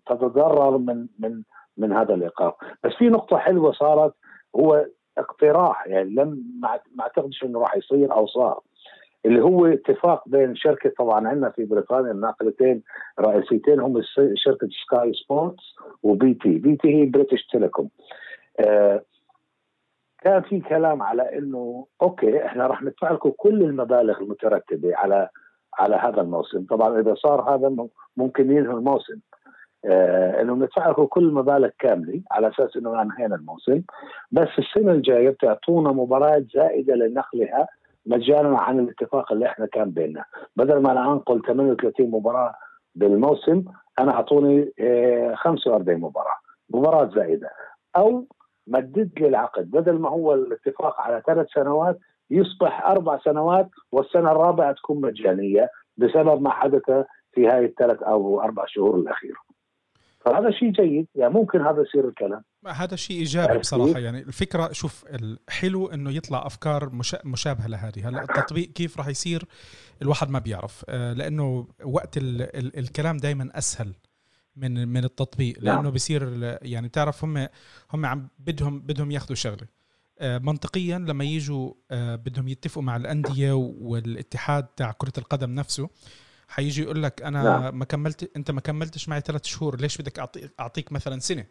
ستتضرر 0.06 0.78
من 0.78 1.08
من 1.20 1.42
من 1.78 1.94
هذا 1.94 2.14
الايقاف 2.14 2.54
بس 2.84 2.92
في 2.92 3.10
نقطة 3.10 3.38
حلوة 3.38 3.72
صارت 3.72 4.14
هو 4.56 4.86
اقتراح 5.18 5.88
يعني 5.88 6.10
لم 6.10 6.44
ما 6.96 7.04
أعتقدش 7.04 7.44
إنه 7.44 7.60
راح 7.60 7.78
يصير 7.78 8.14
أو 8.14 8.28
صار. 8.28 8.60
اللي 9.26 9.42
هو 9.42 9.66
اتفاق 9.66 10.30
بين 10.30 10.56
شركة 10.56 10.92
طبعا 11.00 11.28
عندنا 11.28 11.50
في 11.50 11.66
بريطانيا 11.66 12.12
الناقلتين 12.12 12.84
رئيسيتين 13.20 13.80
هم 13.80 14.02
شركة 14.36 14.68
Sky 14.86 15.14
Sports 15.14 15.67
و 15.67 15.76
BT. 16.04 16.50
BT 16.58 16.96
هي 16.96 17.06
British 17.06 17.48
Telecom 17.52 17.89
آه 18.60 19.02
كان 20.22 20.42
في 20.42 20.60
كلام 20.60 21.02
على 21.02 21.38
إنه 21.38 21.86
okay 22.02 22.46
إحنا 22.46 22.68
راح 22.68 22.84
ندفع 22.84 23.12
لكم 23.12 23.30
كل 23.30 23.62
المبالغ 23.64 24.20
المترتبة 24.20 24.96
على 24.96 25.30
على 25.80 25.96
هذا 25.96 26.22
الموسم. 26.22 26.66
طبعا 26.66 27.00
إذا 27.00 27.16
صار 27.16 27.56
هذا 27.56 27.88
ممكن 28.18 28.52
ينهي 28.52 28.74
الموسم. 28.74 29.20
آه 29.86 30.42
إنه 30.42 30.56
ندفع 30.56 30.90
لكم 30.90 31.06
كل 31.06 31.24
المبالغ 31.24 31.70
كاملة 31.80 32.22
على 32.32 32.48
أساس 32.48 32.78
إنه 32.78 33.02
انهينا 33.02 33.36
الموسم. 33.36 33.82
بس 34.32 34.50
السنة 34.60 34.92
الجاية 34.92 35.30
بتعطونا 35.30 35.92
مباريات 35.92 36.46
زائدة 36.54 36.96
لنقلها 36.96 37.68
مجانا 38.06 38.60
عن 38.60 38.80
الاتفاق 38.80 39.32
اللي 39.32 39.45
إحنا 39.45 39.66
كان 39.66 39.91
بيننا. 39.91 40.26
بدل 40.56 40.82
ما 40.82 40.91
أنا 40.91 41.14
أنقل 41.14 41.41
38 41.41 42.12
مباراة 42.12 42.54
بالموسم 42.95 43.64
أنا 43.99 44.12
أعطوني 44.12 44.74
45 45.36 46.04
آه، 46.04 46.08
مباراة. 46.08 46.36
مباراة 46.70 47.10
زائدة. 47.16 47.49
أو 47.97 48.26
مدد 48.68 49.12
لي 49.20 49.28
العقد. 49.28 49.72
بدل 49.72 49.99
ما 49.99 50.10
هو 50.10 50.34
الاتفاق 50.34 51.02
على 51.02 51.22
ثلاث 51.28 51.47
سنوات 51.56 51.99
يصبح 52.30 52.86
أربع 52.86 53.20
سنوات 53.20 53.70
والسنة 53.91 54.32
الرابعة 54.32 54.72
تكون 54.72 55.02
مجانية 55.02 55.70
بسبب 55.97 56.41
ما 56.41 56.49
حدث 56.49 57.06
في 57.32 57.47
هاي 57.47 57.66
الثلاث 57.66 58.04
أو 58.04 58.41
أربع 58.41 58.64
شهور 58.68 58.95
الأخيرة. 58.95 59.51
فهذا 60.26 60.52
شيء 60.52 60.72
جيد. 60.72 61.08
يعني 61.16 61.34
ممكن 61.34 61.62
هذا 61.62 61.82
يصير 61.82 62.08
الكلام. 62.08 62.44
هذا 62.68 62.96
شيء 62.96 63.18
إيجابي 63.18 63.58
بصراحة. 63.58 64.00
يعني 64.00 64.20
الفكرة 64.20 64.72
شوف 64.72 65.06
الحلو 65.10 65.88
إنه 65.88 66.12
يطلع 66.12 66.46
أفكار 66.46 66.90
مشابهة 67.26 67.68
لهذه. 67.68 68.10
هلا 68.10 68.22
التطبيق 68.22 68.70
كيف 68.70 68.98
راح 68.98 69.08
يصير؟ 69.08 69.44
الواحد 70.02 70.30
ما 70.30 70.40
بيعرف. 70.40 70.86
آه، 70.90 71.14
لأنه 71.14 71.68
وقت 71.84 72.18
ال 72.18 72.42
ال 72.42 72.80
الكلام 72.80 73.18
دائما 73.18 73.50
أسهل 73.56 73.94
من 74.56 74.88
من 74.88 75.04
التطبيق. 75.04 75.64
نعم. 75.64 75.76
لأنه 75.76 75.90
بصير 75.90 76.58
يعني 76.62 76.88
بتعرف 76.88 77.24
هم 77.24 77.48
هم 77.94 78.06
عم 78.06 78.28
بدهم 78.40 78.80
بدهم 78.80 79.12
ياخذوا 79.12 79.36
شغلة. 79.36 79.68
آه، 80.20 80.38
منطقيا 80.38 80.98
لما 80.98 81.24
يجوا 81.24 81.74
آه، 81.92 82.16
بدهم 82.16 82.48
يتفقوا 82.48 82.84
مع 82.84 82.96
الأندية 82.96 83.54
والاتحاد 83.54 84.64
تاع 84.64 84.92
كرة 84.92 85.14
القدم 85.18 85.56
نفسه 85.56 85.90
حيجي 86.52 86.82
يقول 86.82 87.04
لك 87.04 87.22
أنا 87.22 87.43
نعم. 87.43 87.80
ما 87.80 87.86
كملت 87.86 88.32
أنت 88.36 88.52
ما 88.52 88.62
كملتش 88.62 89.10
معي 89.10 89.22
ثلاث 89.22 89.45
شهور 89.45 89.82
ليش 89.82 89.97
بدك 89.97 90.20
اعطيك 90.20 90.52
أعطيك 90.60 90.91
مثلا 90.91 91.20
سنة 91.20 91.45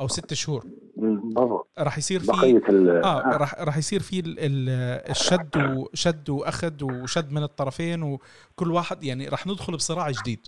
أو 0.00 0.08
ست 0.08 0.34
شهور؟ 0.34 0.66
راح 1.78 1.98
يصير 1.98 2.20
في 2.20 2.60
آه 3.04 3.22
راح 3.22 3.54
راح 3.54 3.76
يصير 3.76 4.02
في 4.02 4.22
الشد 5.10 5.56
وشد 5.56 6.30
وأخذ 6.30 6.84
وشد 6.84 7.32
من 7.32 7.42
الطرفين 7.42 8.02
وكل 8.02 8.70
واحد 8.70 9.04
يعني 9.04 9.28
راح 9.28 9.46
ندخل 9.46 9.76
بصراع 9.76 10.10
جديد. 10.10 10.46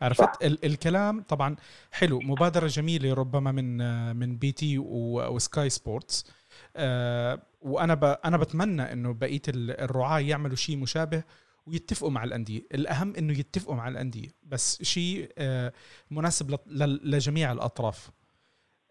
عرفت؟ 0.00 0.44
ال 0.44 0.64
الكلام 0.64 1.22
طبعا 1.22 1.56
حلو. 1.90 2.20
مبادرة 2.20 2.66
جميلة 2.66 3.14
ربما 3.14 3.52
من 3.52 3.76
من 4.16 4.36
BT 4.36 4.52
و 4.52 4.78
Sky 4.78 5.70
Sports 5.70 6.26
آه 6.76 7.42
وأنا 7.62 8.18
أنا 8.24 8.36
بتمنى 8.36 8.92
إنه 8.92 9.12
بقية 9.12 9.42
الرعاة 9.48 10.20
يعملوا 10.20 10.56
شيء 10.56 10.76
مشابه 10.76 11.22
ويتفقوا 11.66 12.10
مع 12.10 12.24
الأندية. 12.24 12.62
الأهم 12.74 13.16
إنه 13.16 13.38
يتفقوا 13.38 13.74
مع 13.74 13.88
الأندية. 13.88 14.28
بس 14.42 14.82
شيء 14.82 15.32
آه، 15.38 15.72
مناسب 16.10 16.58
لجميع 17.04 17.52
الأطراف. 17.52 18.10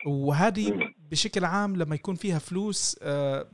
وهذه 0.05 0.80
بشكل 1.11 1.45
عام 1.45 1.76
لما 1.76 1.95
يكون 1.95 2.15
فيها 2.15 2.39
فلوس 2.39 2.99
آه، 3.01 3.51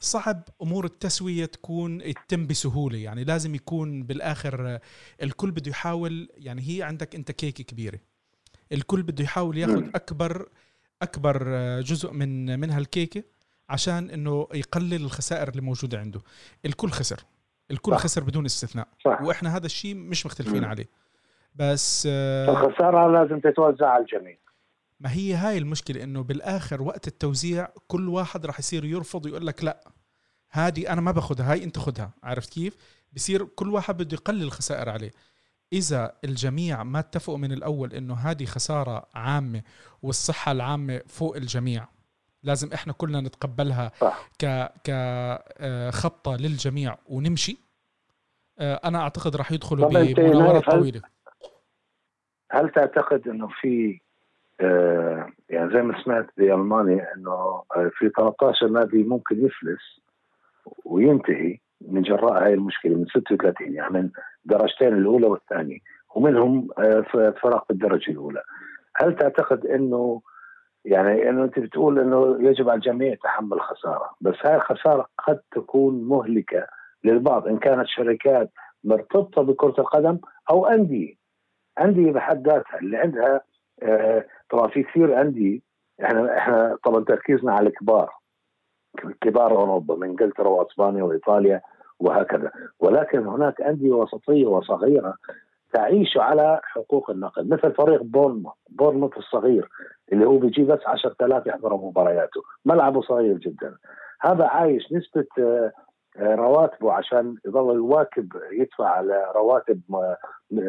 صعب 0.00 0.48
أمور 0.62 0.84
التسوية 0.84 1.44
تكون 1.44 2.14
تتم 2.14 2.46
بسهولة. 2.46 2.98
يعني 2.98 3.24
لازم 3.24 3.54
يكون 3.54 4.02
بالآخر 4.02 4.68
آه، 4.68 4.80
الكل 5.22 5.50
بده 5.50 5.70
يحاول. 5.70 6.28
يعني 6.36 6.62
هي 6.68 6.82
عندك 6.82 7.14
أنت 7.14 7.30
كيكه 7.30 7.64
كبيرة. 7.64 8.00
الكل 8.72 9.02
بده 9.02 9.24
يحاول 9.24 9.58
ياخذ 9.58 9.88
أكبر 9.94 10.48
أكبر 11.02 11.50
جزء 11.80 12.12
من 12.12 12.60
من 12.60 12.70
هالكيكة 12.70 13.24
عشان 13.68 14.10
إنه 14.10 14.48
يقلل 14.54 14.94
الخسائر 14.94 15.48
اللي 15.48 15.60
موجودة 15.62 15.98
عنده. 16.00 16.20
الكل 16.64 16.90
خسر. 16.90 17.24
الكل 17.72 17.92
صح. 17.92 17.98
خسر 17.98 18.24
بدون 18.24 18.44
استثناء 18.44 18.88
صح. 19.04 19.22
وإحنا 19.22 19.56
هذا 19.56 19.66
الشيء 19.66 19.94
مش 19.94 20.26
مختلفين 20.26 20.62
م. 20.62 20.64
عليه 20.64 20.88
بس 21.54 22.08
آه، 22.10 22.50
الخسارة 22.50 23.12
لازم 23.12 23.40
تتوزع 23.40 23.88
على 23.88 24.02
الجميع 24.04 24.36
ما 25.00 25.12
هي 25.12 25.34
هاي 25.34 25.58
المشكلة 25.58 26.02
إنه 26.02 26.22
بالآخر 26.22 26.82
وقت 26.82 27.08
التوزيع 27.08 27.68
كل 27.86 28.08
واحد 28.08 28.46
راح 28.46 28.58
يصير 28.58 28.84
يرفض 28.84 29.26
ويقول 29.26 29.46
لك 29.46 29.64
لا 29.64 29.84
هذه 30.50 30.92
أنا 30.92 31.00
ما 31.00 31.10
باخذها 31.10 31.52
هاي 31.52 31.64
أنت 31.64 31.78
خذها 31.78 32.10
عرفت 32.22 32.52
كيف 32.52 32.76
بصير 33.12 33.44
كل 33.44 33.70
واحد 33.70 33.96
بده 33.96 34.14
يقلل 34.14 34.42
الخسائر 34.42 34.88
عليه 34.88 35.10
إذا 35.72 36.12
الجميع 36.24 36.82
ما 36.82 36.98
اتفقوا 36.98 37.38
من 37.38 37.52
الأول 37.52 37.92
إنه 37.92 38.14
هذه 38.14 38.44
خسارة 38.44 39.06
عامة 39.14 39.62
والصحة 40.02 40.52
العامة 40.52 41.00
فوق 41.06 41.36
الجميع 41.36 41.88
لازم 42.44 42.68
إحنا 42.74 42.92
كلنا 42.92 43.20
نتقبلها 43.20 43.90
صح. 44.00 44.28
ك 44.38 44.44
كخبطه 44.84 46.34
آه، 46.34 46.36
للجميع 46.36 46.96
ونمشي. 47.06 47.58
آه، 48.58 48.80
أنا 48.84 48.98
أعتقد 48.98 49.36
راح 49.36 49.52
يدخلوا 49.52 49.88
بمناورة 49.88 50.60
طويلة. 50.60 51.00
هل 52.50 52.70
تعتقد 52.70 53.28
إنه 53.28 53.48
في 53.60 54.00
آه 54.60 55.28
يعني 55.50 55.72
زي 55.72 55.82
ما 55.82 56.02
سمعت 56.04 56.26
بالمانيا 56.36 57.14
إنه 57.16 57.62
في 57.98 58.10
13 58.16 58.68
نادي 58.68 59.02
ممكن 59.02 59.46
يفلس 59.46 60.00
وينتهي 60.84 61.58
من 61.80 62.02
جراء 62.02 62.44
هاي 62.44 62.54
المشكلة 62.54 62.94
من 62.94 63.06
36 63.06 63.74
يعني 63.74 63.90
من 63.90 64.10
درجتين 64.44 64.88
الأولى 64.88 65.26
والثانية 65.26 65.78
ومنهم 66.14 66.68
آه 66.78 67.04
فرق 67.42 67.64
بالدرجة 67.68 68.10
الأولى. 68.10 68.42
هل 68.96 69.16
تعتقد 69.16 69.66
إنه 69.66 70.22
يعني 70.84 71.28
إنه 71.28 71.44
أنت 71.44 71.58
بتقول 71.58 71.98
إنه 71.98 72.36
يجب 72.40 72.68
على 72.68 72.76
الجميع 72.76 73.14
تحمل 73.14 73.60
خسارة، 73.60 74.10
بس 74.20 74.34
هاي 74.44 74.56
الخسارة 74.56 75.06
قد 75.18 75.40
تكون 75.52 76.04
مهلكة 76.04 76.66
للبعض 77.04 77.46
إن 77.48 77.58
كانت 77.58 77.86
شركات 77.86 78.50
مرتبطة 78.84 79.42
بكرة 79.42 79.74
القدم 79.78 80.18
أو 80.50 80.66
أندية. 80.66 81.14
أندية 81.80 82.12
بحد 82.12 82.48
ذاتها 82.48 82.78
اللي 82.78 82.96
عندها 82.96 83.40
آه 83.82 84.26
طبعا 84.50 84.68
في 84.68 84.82
كثير 84.82 85.20
أندية. 85.20 85.60
إحنا 86.04 86.38
إحنا 86.38 86.78
طبعا 86.84 87.04
تركيزنا 87.04 87.52
على 87.52 87.68
الكبار. 87.68 88.10
كبار 89.20 89.50
أوروبا 89.50 89.94
من 89.96 90.08
إنجلترا 90.08 90.48
وأسبانيا 90.48 91.02
وإيطاليا 91.02 91.60
وهكذا. 91.98 92.50
ولكن 92.80 93.26
هناك 93.26 93.60
أندية 93.60 93.92
وسطية 93.92 94.46
وصغيرة 94.46 95.14
تعيش 95.72 96.16
على 96.16 96.60
حقوق 96.64 97.10
النقل. 97.10 97.48
مثل 97.48 97.74
فريق 97.74 98.02
بورنموث 98.02 98.54
بورنموث 98.70 99.16
الصغير 99.16 99.68
اللي 100.12 100.26
هو 100.26 100.36
بيجيب 100.36 100.66
بس 100.66 100.80
10000 100.86 101.46
يحضروا 101.46 101.88
مبارياته. 101.88 102.42
ملعبه 102.64 103.00
صغير 103.00 103.38
جدا. 103.38 103.76
هذا 104.20 104.44
عايش 104.46 104.92
نسبة 104.92 105.26
آه، 105.38 105.72
آه، 106.16 106.34
رواتبه 106.34 106.92
عشان 106.92 107.36
يظل 107.46 107.76
يواكب 107.76 108.32
يدفع 108.52 108.88
على 108.88 109.32
رواتب 109.34 109.80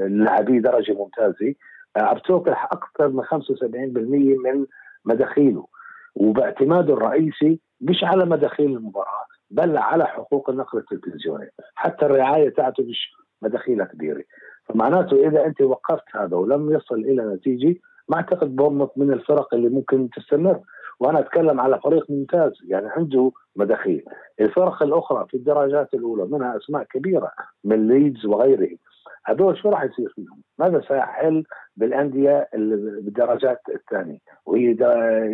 لاعبي 0.07 0.59
درجة 0.59 0.93
ممتازة. 0.93 1.53
آه، 1.97 2.13
بتوقع 2.13 2.63
أكثر 2.71 3.07
من 3.07 3.23
75% 3.23 4.37
من 4.37 4.65
مداخيله. 5.05 5.67
وباعتماده 6.15 6.93
الرئيسي 6.93 7.59
مش 7.81 8.03
على 8.03 8.25
مداخيل 8.25 8.77
المباراة 8.77 9.25
بل 9.51 9.77
على 9.77 10.05
حقوق 10.05 10.49
النقل 10.49 10.77
التلفزيوني. 10.79 11.49
حتى 11.75 12.05
الرعاية 12.05 12.49
تاعته 12.49 12.83
مش 12.83 13.11
مداخيلها 13.41 13.85
كبيرة. 13.85 14.23
فمعناته 14.65 15.27
إذا 15.27 15.45
أنت 15.45 15.61
وقفت 15.61 16.15
هذا 16.15 16.35
ولم 16.37 16.71
يصل 16.71 16.95
إلى 16.95 17.35
نتيجة 17.35 17.75
ما 18.09 18.15
أعتقد 18.15 18.55
بورنموث 18.55 18.89
من 18.97 19.13
الفرق 19.13 19.53
اللي 19.53 19.69
ممكن 19.69 20.09
تستمر 20.09 20.59
وأنا 20.99 21.19
أتكلم 21.19 21.61
على 21.61 21.79
فريق 21.79 22.11
ممتاز 22.11 22.51
يعني 22.67 22.87
عنده 22.89 23.31
مداخيل 23.55 24.05
الفرق 24.41 24.83
الأخرى 24.83 25.25
في 25.29 25.37
الدرجات 25.37 25.93
الأولى 25.93 26.25
منها 26.25 26.57
أسماء 26.57 26.83
كبيرة 26.83 27.31
من 27.63 27.87
ليدز 27.87 28.25
وغيره 28.25 28.77
هذول 29.25 29.57
شو 29.57 29.69
راح 29.69 29.83
يصير 29.83 30.13
فيهم؟ 30.15 30.41
ماذا 30.59 30.81
سيحل 30.87 31.43
بالأندية 31.77 32.49
بالدرجات 32.53 33.61
الثانية؟ 33.75 34.17
وهي 34.45 34.75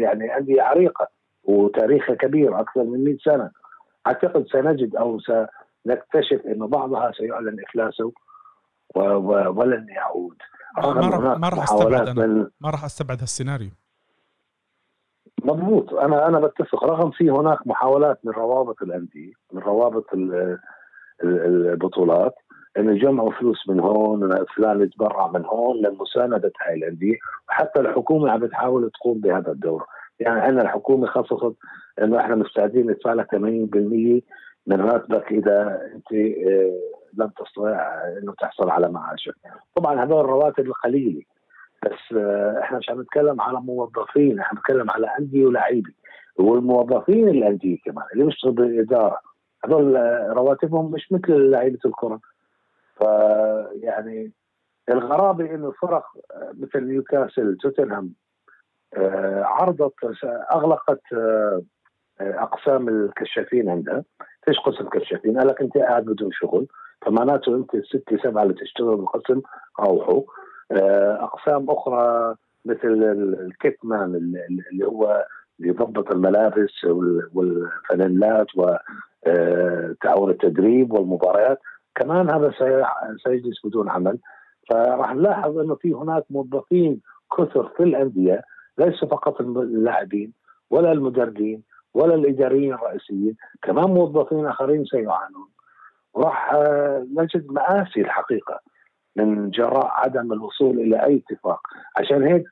يعني 0.01 0.37
أندية 0.37 0.61
عريقة 0.61 1.07
وتاريخها 1.43 2.15
كبير 2.15 2.59
أكثر 2.59 2.83
من 2.83 3.03
100 3.03 3.17
سنة. 3.25 3.51
أعتقد 4.07 4.45
سنجد 4.47 4.95
أو 4.95 5.19
سنكتشف 5.19 6.45
انه 6.45 6.67
بعضها 6.67 7.11
سيعلن 7.11 7.57
إفلاسه 7.69 8.11
ولن 8.95 9.85
يعود 9.89 10.37
ما 10.77 11.09
راح 11.09 11.37
ما 11.39 11.49
راح 11.49 11.63
أستبعد 11.63 12.07
أنا. 12.07 12.51
ما 12.61 12.69
راح 12.69 12.83
أستبعد 12.85 13.19
هالسيناريو. 13.19 13.69
مضبوط. 15.43 15.93
أنا 15.93 16.27
أنا 16.27 16.39
بتفق. 16.39 16.83
رغم 16.83 17.11
في 17.11 17.29
هناك 17.29 17.67
محاولات 17.67 18.19
من 18.23 18.31
روابط 18.31 18.81
الأندية 18.81 19.33
من 19.53 19.61
روابط 19.61 20.05
البطولات 21.23 22.35
انه 22.77 22.91
يجمعوا 22.91 23.31
فلوس 23.31 23.69
من 23.69 23.79
هون 23.79 24.45
فلان 24.55 24.81
يتبرع 24.81 25.27
من 25.27 25.45
هون 25.45 25.81
لمساندة 25.81 26.51
هاي 26.67 26.73
الأندية. 26.73 27.17
وحتى 27.49 27.79
الحكومة 27.79 28.31
عم 28.31 28.39
بتحاول 28.39 28.91
تقوم 28.91 29.19
بهذا 29.19 29.51
الدور. 29.51 29.85
يعني 30.19 30.39
عندنا 30.39 30.61
الحكومة 30.61 31.07
خصصت 31.07 31.55
إنه 32.01 32.19
إحنا 32.19 32.35
مستعدين 32.35 32.91
ندفع 32.91 33.13
لك 33.13 33.27
80% 33.35 33.35
من 34.67 34.81
راتبك 34.81 35.31
إذا 35.31 35.81
أنت 35.95 36.07
لم 37.13 37.27
تستطيع 37.27 38.03
أنه 38.17 38.33
تحصل 38.33 38.69
على 38.69 38.89
معاشك 38.89 39.35
طبعا 39.75 40.03
هذول 40.03 40.19
الرواتب 40.19 40.65
القليله 40.65 41.21
بس 41.85 42.17
آه، 42.17 42.59
إحنا 42.61 42.77
مش 42.77 42.89
عم 42.89 43.01
نتكلم 43.01 43.41
على 43.41 43.61
موظفين 43.61 44.39
إحنا 44.39 44.59
بنتكلم 44.59 44.91
على 44.91 45.07
أندية 45.19 45.45
ولاعيبه 45.45 45.91
والموظفين 46.35 47.29
الأندية 47.29 47.77
كمان 47.85 48.05
اللي 48.13 48.25
بيشتغلوا 48.25 48.55
بالاداره 48.55 49.19
هذول 49.65 49.97
آه، 49.97 50.33
رواتبهم 50.33 50.91
مش 50.91 51.11
مثل 51.11 51.49
لعيبة 51.49 51.79
الكرة. 51.85 52.19
فيعني 52.97 54.31
الغرابة 54.89 55.55
إنه 55.55 55.71
فرق 55.71 56.05
آه، 56.31 56.51
مثل 56.59 56.83
نيوكاسل 56.83 57.57
توتنهام 57.57 58.13
عرضت 59.41 59.93
أغلقت 60.51 61.01
أقسام 62.21 62.89
الكشافين 62.89 63.69
عندها. 63.69 64.03
فيش 64.45 64.59
قسم 64.59 64.89
كشافين 64.89 65.37
قال 65.37 65.47
لك 65.47 65.61
انت 65.61 65.77
قاعد 65.77 66.05
بدون 66.05 66.31
شغل. 66.31 66.67
فمعناته 67.05 67.55
انت 67.55 67.75
الستة 67.75 68.17
سبعة 68.23 68.43
اللي 68.43 68.53
تشتغل 68.53 68.95
بالقسم 68.95 69.41
روحوا. 69.79 70.21
آه، 70.71 71.23
أقسام 71.23 71.69
أخرى 71.69 72.35
مثل 72.65 73.03
الكيتمان 73.41 74.15
اللي 74.71 74.87
هو 74.87 75.25
يضبط 75.59 76.11
الملابس 76.11 76.85
والفانيلات 77.33 78.47
وتعاون 78.55 80.29
التدريب 80.29 80.93
والمباريات. 80.93 81.59
كمان 81.95 82.29
هذا 82.29 82.53
سيجلس 83.23 83.65
بدون 83.65 83.89
عمل. 83.89 84.19
فراح 84.69 85.15
نلاحظ 85.15 85.57
إنه 85.57 85.75
في 85.75 85.93
هناك 85.93 86.23
موظفين 86.29 87.01
كثر 87.37 87.71
في 87.77 87.83
الأندية 87.83 88.41
ليس 88.77 89.05
فقط 89.05 89.41
اللاعبين 89.41 90.33
ولا 90.69 90.91
المدربين 90.91 91.63
ولا 91.93 92.15
الإداريين 92.15 92.73
الرئيسيين 92.73 93.35
كمان 93.61 93.85
موظفين 93.85 94.45
آخرين 94.45 94.85
سيعانون. 94.85 95.47
راح 96.15 96.53
آه، 96.53 97.07
نجد 97.17 97.51
مآسي 97.51 98.01
الحقيقة 98.01 98.59
من 99.15 99.49
جراء 99.49 99.87
عدم 99.87 100.33
الوصول 100.33 100.79
إلى 100.79 101.05
أي 101.05 101.23
اتفاق. 101.29 101.61
عشان 101.97 102.23
هيك 102.23 102.43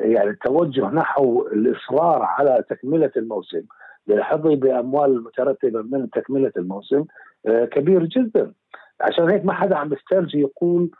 يعني 0.00 0.30
التوجه 0.30 0.86
نحو 0.86 1.46
الإصرار 1.46 2.22
على 2.22 2.64
تكملة 2.70 3.10
الموسم 3.16 3.62
للحظي 4.06 4.56
بأموال 4.56 5.10
المترتبة 5.10 5.82
من 5.82 6.10
تكملة 6.10 6.52
الموسم 6.56 7.04
آه، 7.46 7.64
كبير 7.64 8.04
جدا. 8.04 8.52
عشان 9.00 9.30
هيك 9.30 9.44
ما 9.44 9.52
حدا 9.52 9.76
عم 9.76 9.88
بيسترجي 9.88 10.40
يقول 10.40 10.90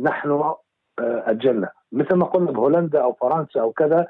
نحن 0.00 0.30
آه، 0.30 0.56
أجلنا. 1.00 1.70
مثل 1.92 2.16
ما 2.16 2.24
قلنا 2.24 2.50
بهولندا 2.50 3.02
أو 3.02 3.12
فرنسا 3.12 3.60
أو 3.60 3.72
كذا 3.72 4.06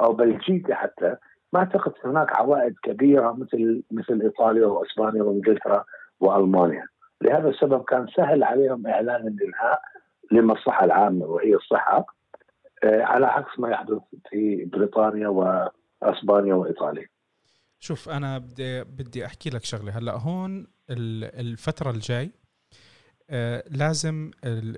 أو 0.00 0.12
بلجيكا 0.12 0.74
حتى 0.74 1.16
ما 1.52 1.60
أعتقد 1.60 1.92
هناك 2.04 2.36
عوائد 2.36 2.74
كبيرة 2.82 3.32
مثل 3.32 3.82
مثل 3.90 4.20
إيطاليا 4.22 4.66
وإسبانيا 4.66 5.22
وإنجلترا 5.22 5.84
وألمانيا. 6.20 6.86
لهذا 7.22 7.48
السبب 7.48 7.84
كان 7.84 8.06
سهل 8.16 8.44
عليهم 8.44 8.86
إعلان 8.86 9.28
الإنهاء 9.28 9.80
للمصلحه 10.32 10.84
العامة 10.84 11.26
وهي 11.26 11.54
الصحة 11.54 12.06
آه، 12.84 13.02
على 13.02 13.26
عكس 13.26 13.58
ما 13.58 13.70
يحدث 13.70 13.98
في 14.30 14.64
بريطانيا 14.64 15.28
وإسبانيا 15.28 16.54
وإيطاليا. 16.54 17.06
شوف 17.80 18.08
أنا 18.08 18.38
بدي 18.38 18.84
بدي 18.84 19.26
أحكي 19.26 19.50
لك 19.50 19.64
شغلة. 19.64 19.98
هلأ 19.98 20.12
هون 20.12 20.66
الفترة 20.90 21.90
الجاي 21.90 22.30
آه، 23.30 23.64
لازم 23.70 24.30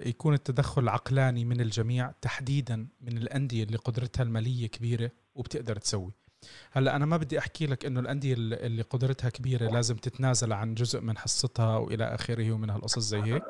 يكون 0.07 0.35
التدخل 0.35 0.89
عقلاني 0.89 1.45
من 1.45 1.61
الجميع 1.61 2.11
تحديدا 2.22 2.89
من 3.01 3.18
الأندية 3.18 3.64
اللي 3.64 3.77
قدرتها 3.77 4.22
المالية 4.22 4.66
كبيرة 4.66 5.11
وبتقدر 5.35 5.77
تسوي. 5.77 6.24
هلا 6.72 6.97
أنا 6.97 7.07
ما 7.07 7.16
بدي 7.16 7.38
أحكي 7.38 7.66
لك 7.66 7.86
إنه 7.86 8.01
الأندية 8.01 8.34
اللي 8.34 8.82
قدرتها 8.82 9.30
كبيرة 9.30 9.66
لازم 9.66 9.97
تتنازل 9.97 10.53
عن 10.53 10.74
جزء 10.74 11.01
من 11.01 11.18
حصتها 11.18 11.76
وإلى 11.76 12.05
آخره 12.05 12.53
ومن 12.53 12.70
هالقصص 12.70 12.99
زي 12.99 13.22
هيك. 13.22 13.45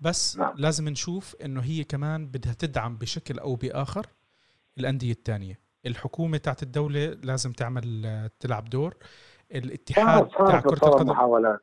بس 0.00 0.38
نعم. 0.38 0.54
لازم 0.56 0.88
نشوف 0.88 1.36
إنه 1.44 1.60
هي 1.60 1.84
كمان 1.84 2.26
بدها 2.26 2.52
تدعم 2.52 2.96
بشكل 2.96 3.38
أو 3.38 3.54
بآخر 3.54 4.06
الأندية 4.78 5.12
الثانية 5.12 5.58
الحكومة 5.86 6.36
تاعت 6.36 6.62
الدولة 6.62 7.06
لازم 7.24 7.52
تعمل 7.52 8.30
تلعب 8.40 8.64
دور. 8.64 8.96
الاتحاد 9.54 10.28
تاع 10.28 10.60
كرة 10.60 10.88
القدم 10.88 11.10
محاولات. 11.10 11.60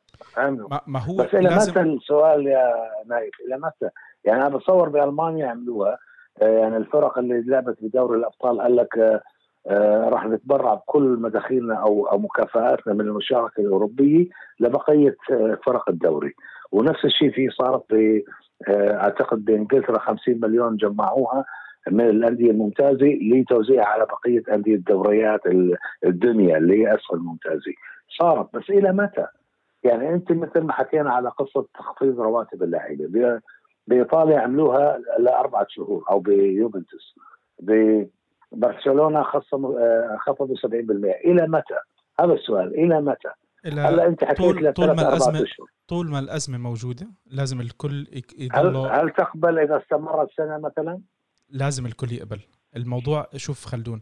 ما 0.86 1.00
هو 1.00 1.16
بس 1.16 1.34
إلى 1.34 1.48
لازم... 1.48 1.70
متى 1.70 1.80
السؤال 1.80 2.46
يا 2.46 2.72
نايف 3.06 3.34
إلى 3.46 3.56
متى؟ 3.56 3.90
يعني 4.24 4.46
أنا 4.46 4.56
بتصور 4.56 4.88
بألمانيا 4.88 5.46
عملوها. 5.46 5.98
آه، 6.42 6.58
يعني 6.58 6.76
الفرق 6.76 7.18
اللي 7.18 7.42
لعبت 7.46 7.76
بدوري 7.82 8.18
الأبطال 8.18 8.60
قال 8.60 8.76
لك 8.76 8.98
آه، 8.98 9.02
آه، 9.02 9.22
راح 10.08 10.26
نتبرع 10.26 10.74
بكل 10.74 11.18
مداخيلنا 11.20 11.74
أو 11.74 12.06
أو 12.06 12.18
مكافآتنا 12.18 12.94
من 12.94 13.00
المشاركة 13.00 13.60
الأوروبية 13.60 14.26
لبقية 14.60 15.16
آه، 15.32 15.58
فرق 15.66 15.88
الدوري. 15.90 16.34
ونفس 16.72 17.04
الشيء 17.04 17.30
في 17.30 17.50
صارت 17.50 17.82
ب 17.90 18.22
آه، 18.68 18.96
أعتقد 18.96 19.44
بانجلترا 19.44 19.98
50 19.98 20.40
مليون 20.42 20.76
جمعوها 20.76 21.44
من 21.90 22.08
الأندية 22.08 22.50
الممتازة 22.50 23.18
لتوزيعها 23.32 23.86
على 23.86 24.06
بقية 24.06 24.42
أندية 24.54 24.74
الدوريات 24.74 25.40
الدنيا 26.04 26.56
اللي 26.56 26.82
هي 26.82 26.94
أسفل 26.94 27.14
الممتازة. 27.16 27.72
صارت 28.18 28.56
بس 28.56 28.70
إلى 28.70 28.92
متى؟ 28.92 29.26
يعني 29.84 30.14
أنت 30.14 30.32
مثل 30.32 30.60
ما 30.60 30.72
حكينا 30.72 31.10
على 31.10 31.28
قصة 31.28 31.66
تخفيض 31.74 32.20
رواتب 32.20 32.62
اللاعبين 32.62 33.40
بإيطاليا 33.86 34.38
عملوها 34.38 34.98
لأربعة 35.18 35.66
شهور 35.68 36.04
أو 36.10 36.20
بيوفنتوس. 36.20 37.14
برشلونة 38.52 39.22
خصم 39.22 39.64
آه، 39.66 40.16
خفضوا 40.26 40.56
70% 40.56 40.66
إلى 41.24 41.48
متى؟ 41.48 41.74
هذا 42.20 42.32
السؤال 42.32 42.74
إلى 42.74 43.00
متى؟ 43.00 43.28
هلا 43.64 44.06
أنت 44.06 44.24
حكيت 44.24 44.38
طول, 44.38 44.72
طول 44.72 44.86
ما 44.86 45.08
الازمه 45.08 45.44
طول 45.88 46.10
ما 46.10 46.18
الأزمة 46.18 46.58
موجودة 46.58 47.06
لازم 47.26 47.60
الكل 47.60 48.06
يضل 48.38 48.76
هل, 48.76 49.00
هل 49.00 49.10
تقبل 49.10 49.58
إذا 49.58 49.78
استمرت 49.82 50.28
سنة 50.36 50.58
مثلا؟ 50.58 51.00
لازم 51.50 51.86
الكل 51.86 52.12
يقبل 52.12 52.40
الموضوع 52.76 53.26
شوف 53.36 53.64
خلدون 53.64 54.00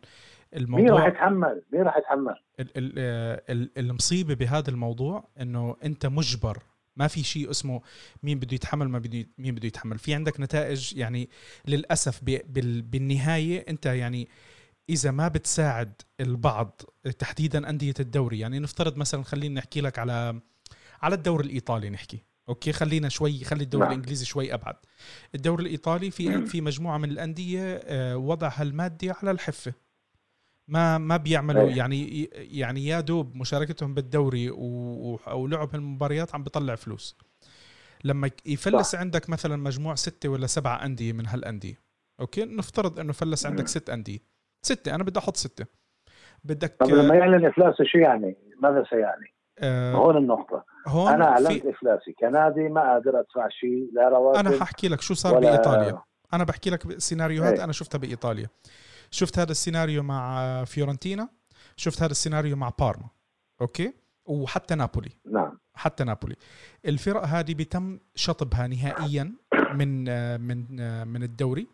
مين 0.55 0.63
الموضوع 0.65 0.97
راح 0.99 1.07
يتحمل؟ 1.07 1.63
مين 1.73 1.83
راح 1.83 1.97
يتحمل؟ 1.97 2.35
آه، 2.99 3.43
ال- 3.51 3.71
المصيبة 3.79 4.35
بهذا 4.35 4.71
الموضوع 4.71 5.25
إنه 5.41 5.77
أنت 5.85 6.07
مجبر 6.07 6.59
ما 6.97 7.07
في 7.07 7.23
شيء 7.23 7.51
اسمه 7.51 7.83
مين 8.23 8.39
بده 8.39 8.55
يتحمل 8.55 8.89
ما 8.89 8.99
بده 8.99 9.27
مين 9.39 9.55
بده 9.55 9.67
يتحمل. 9.67 9.99
في 9.99 10.15
عندك 10.15 10.41
نتائج 10.41 10.97
يعني 10.97 11.29
للأسف 11.67 12.21
بالنهاية 12.25 13.65
أنت 13.69 13.87
يعني 13.87 14.29
إذا 14.91 15.11
ما 15.11 15.29
بتساعد 15.29 15.93
البعض 16.21 16.83
تحديدا 17.19 17.71
أندية 17.71 17.95
الدوري 18.01 18.39
يعني 18.39 18.59
نفترض 18.59 18.97
مثلا 18.97 19.23
خلينا 19.23 19.55
نحكي 19.55 19.81
لك 19.81 19.99
على 19.99 20.41
على 21.03 21.15
الدوري 21.15 21.47
الإيطالي 21.47 21.91
نحكي. 21.91 22.23
أوكي 22.49 22.73
خلينا 22.73 23.09
شوي 23.09 23.45
خلي 23.45 23.65
الدوري 23.65 23.85
نعم. 23.85 23.93
الإنجليزي 23.93 24.25
شوي 24.25 24.55
أبعد. 24.55 24.77
الدوري 25.35 25.65
الإيطالي 25.65 26.11
في 26.11 26.47
في 26.47 26.61
مجموعة 26.61 26.99
من 26.99 27.11
الأندية 27.11 27.81
آه، 27.85 28.17
وضعها 28.17 28.63
المادي 28.63 29.11
على 29.11 29.31
الحفة. 29.31 29.73
ما 30.69 30.99
ما 30.99 31.17
بيعملوا 31.17 31.69
إيه. 31.69 31.77
يعني 31.77 32.25
يعني 32.35 32.87
يا 32.87 33.01
دوب 33.01 33.37
مشاركتهم 33.37 33.95
بالدوري 33.95 34.51
و- 34.51 34.57
و- 34.59 35.21
أو 35.29 35.47
لعب 35.47 35.75
المباريات 35.75 36.35
عم 36.35 36.43
بيطلع 36.43 36.75
فلوس 36.75 37.17
لما 38.05 38.31
يفلس 38.47 38.91
صح. 38.93 38.99
عندك 39.01 39.31
مثلا 39.31 39.57
مجموع 39.57 39.95
ستة 39.95 40.29
ولا 40.29 40.47
سبعة 40.47 40.85
أندية 40.85 41.13
من 41.13 41.27
هالأندية 41.27 41.79
أوكي 42.21 42.45
نفترض 42.45 43.01
أنه 43.01 43.13
فلس 43.13 43.47
عندك 43.47 43.69
ست 43.69 43.91
أندية 43.91 44.19
ستة 44.63 44.95
أنا 44.95 45.05
بدي 45.05 45.19
أحط 45.19 45.37
ستة 45.37 45.67
بدك 46.45 46.77
طب 46.81 46.87
لما 46.89 47.15
يعلن 47.15 47.47
افلاسه 47.47 47.85
شو 47.85 47.99
يعني؟ 47.99 48.37
ماذا 48.63 48.85
سيعني؟ 48.91 49.35
آه 49.59 49.95
هون 49.95 50.17
النقطة 50.17 50.65
هون 50.87 51.13
أنا 51.13 51.25
أعلنت 51.29 51.63
في 51.63 51.71
إفلاسي 51.71 52.13
كنادي 52.13 52.69
ما 52.69 52.81
قادر 52.81 53.21
أدفع 53.21 53.49
شيء 53.49 53.91
لا 53.93 54.09
رواتب 54.09 54.47
أنا 54.47 54.61
ححكي 54.61 54.89
لك 54.89 55.01
شو 55.01 55.15
صار 55.15 55.35
ولا 55.37 55.51
بإيطاليا 55.51 56.03
أنا 56.33 56.45
بحكي 56.45 56.71
لك 56.71 56.99
سيناريوهات 56.99 57.55
إيه. 57.59 57.65
أنا 57.65 57.73
شفتها 57.73 57.99
بإيطاليا 57.99 58.49
شفت 59.11 59.39
هذا 59.39 59.51
السيناريو 59.51 60.03
مع 60.03 60.65
فيورنتينا 60.65 61.29
شفت 61.77 62.03
هذا 62.03 62.11
السيناريو 62.11 62.57
مع 62.57 62.73
بارما 62.79 63.09
أوكي؟ 63.61 63.93
وحتى 64.27 64.75
نابولي. 64.75 65.11
نعم. 65.31 65.59
حتى 65.75 66.05
نابولي. 66.05 66.37
الفرق 66.87 67.25
هذه 67.25 67.55
بيتم 67.55 67.99
شطبها 68.15 68.67
نهائيا 68.67 69.33
من 69.75 70.05
من 70.41 70.67
من 71.09 71.23
الدوري. 71.23 71.67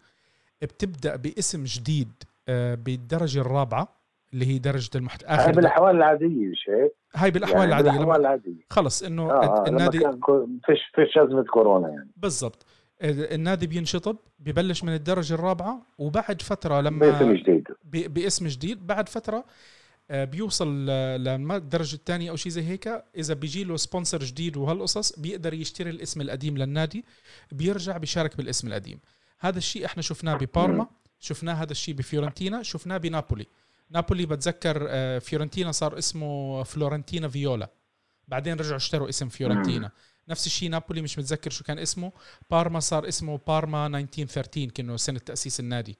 بتبدأ 0.62 1.16
باسم 1.16 1.64
جديد 1.64 2.12
آه، 2.48 2.74
بالدرجة 2.74 3.40
الرابعة 3.40 3.88
اللي 4.32 4.46
هي 4.46 4.58
درجة 4.58 4.90
المحت 4.98 5.24
هاي 5.24 5.34
اخر 5.34 5.52
بالأحوال 5.52 5.96
العادية 5.96 6.46
مش 6.46 6.68
هيك؟ 6.68 6.92
هاي 7.14 7.30
بالأحوال 7.30 7.58
يعني 7.58 7.68
العادية. 7.68 7.90
بالأحوال 7.90 8.08
لما 8.08 8.16
العادية. 8.16 8.64
خلص 8.70 9.02
إنه 9.02 9.30
آه 9.30 9.64
النادي 9.68 9.98
كان 9.98 10.20
فيش 10.66 10.78
فيش 10.94 11.18
أزمة 11.18 11.44
كورونا 11.44 11.88
يعني. 11.88 12.10
بالضبط. 12.16 12.66
النادي 13.02 13.66
بينشطب 13.66 14.16
ببلش 14.38 14.84
من 14.84 14.94
الدرجة 14.94 15.34
الرابعة 15.34 15.86
وبعد 15.98 16.42
فترة 16.42 16.80
باسم 16.80 17.22
لما 17.24 17.34
جديد. 17.34 17.64
ب- 17.84 18.14
باسم 18.14 18.46
جديد 18.46 18.86
بعد 18.86 19.08
فترة 19.08 19.44
آه، 20.10 20.24
بيوصل 20.24 20.86
للدرجه 20.86 21.94
الثانية 21.94 22.30
أو 22.30 22.36
شيء 22.36 22.52
زي 22.52 22.62
هيك. 22.62 23.04
إذا 23.16 23.34
بيجي 23.34 23.64
له 23.64 23.76
سبونسر 23.76 24.18
جديد 24.24 24.56
وهالقصص 24.56 25.18
بيقدر 25.18 25.54
يشتري 25.54 25.90
الاسم 25.90 26.20
القديم 26.20 26.58
للنادي 26.58 27.04
بيرجع 27.52 27.96
بيشارك 27.96 28.36
بالاسم 28.36 28.68
القديم. 28.68 29.00
هذا 29.40 29.58
الشيء 29.58 29.84
إحنا 29.84 30.02
شفناه 30.02 30.34
ببارما 30.34 30.86
شفناه 31.18 31.54
هذا 31.54 31.72
الشيء 31.72 31.94
بفيورنتينا 31.94 32.62
شفناه 32.62 32.96
بنابولي. 32.96 33.46
نابولي 33.90 34.26
بتذكر 34.26 34.86
آه، 34.88 35.18
فيورنتينا 35.18 35.72
صار 35.72 35.98
اسمه 35.98 36.62
فلورنتينا 36.62 37.28
فيولا. 37.28 37.70
بعدين 38.28 38.56
رجعوا 38.56 38.76
اشتروا 38.76 39.08
اسم 39.08 39.28
فيورنتينا. 39.28 39.90
نفس 40.28 40.46
الشيء 40.46 40.70
نابولي 40.70 41.02
مش 41.02 41.18
متذكر 41.18 41.50
شو 41.50 41.64
كان 41.64 41.78
اسمه. 41.78 42.12
بارما 42.50 42.80
صار 42.80 43.08
اسمه 43.08 43.40
بارما 43.46 43.86
1913 43.86 44.70
كأنه 44.70 44.96
سنة 44.96 45.18
تأسيس 45.18 45.60
النادي. 45.60 45.98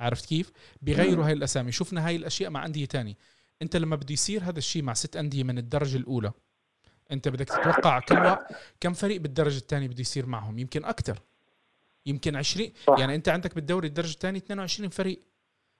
عرفت 0.00 0.26
كيف؟ 0.26 0.52
بيغيروا 0.82 1.26
هاي 1.26 1.32
الأسامي. 1.32 1.72
شفنا 1.72 2.06
هاي 2.06 2.16
الأشياء 2.16 2.50
مع 2.50 2.66
أندية 2.66 2.84
تاني. 2.86 3.16
أنت 3.62 3.76
لما 3.76 3.96
بده 3.96 4.12
يصير 4.12 4.42
هذا 4.42 4.58
الشيء 4.58 4.82
مع 4.82 4.92
ست 4.94 5.16
أندية 5.16 5.42
من 5.44 5.58
الدرجة 5.58 5.96
الأولى 5.96 6.32
أنت 7.12 7.28
بدك 7.28 7.48
تتوقع 7.48 7.98
كم. 8.00 8.36
كم 8.80 8.92
فريق 8.92 9.20
بالدرجة 9.20 9.56
الثانية 9.58 9.88
بده 9.88 10.00
يصير 10.00 10.26
معهم؟ 10.26 10.58
يمكن 10.58 10.84
أكثر 10.84 11.18
يمكن 12.06 12.36
20 12.36 12.72
صح. 12.86 12.98
يعني 12.98 13.14
أنت 13.14 13.28
عندك 13.28 13.54
بالدوري 13.54 13.88
الدرجة 13.88 14.12
الثانية 14.14 14.38
22 14.38 14.88
فريق. 14.88 15.20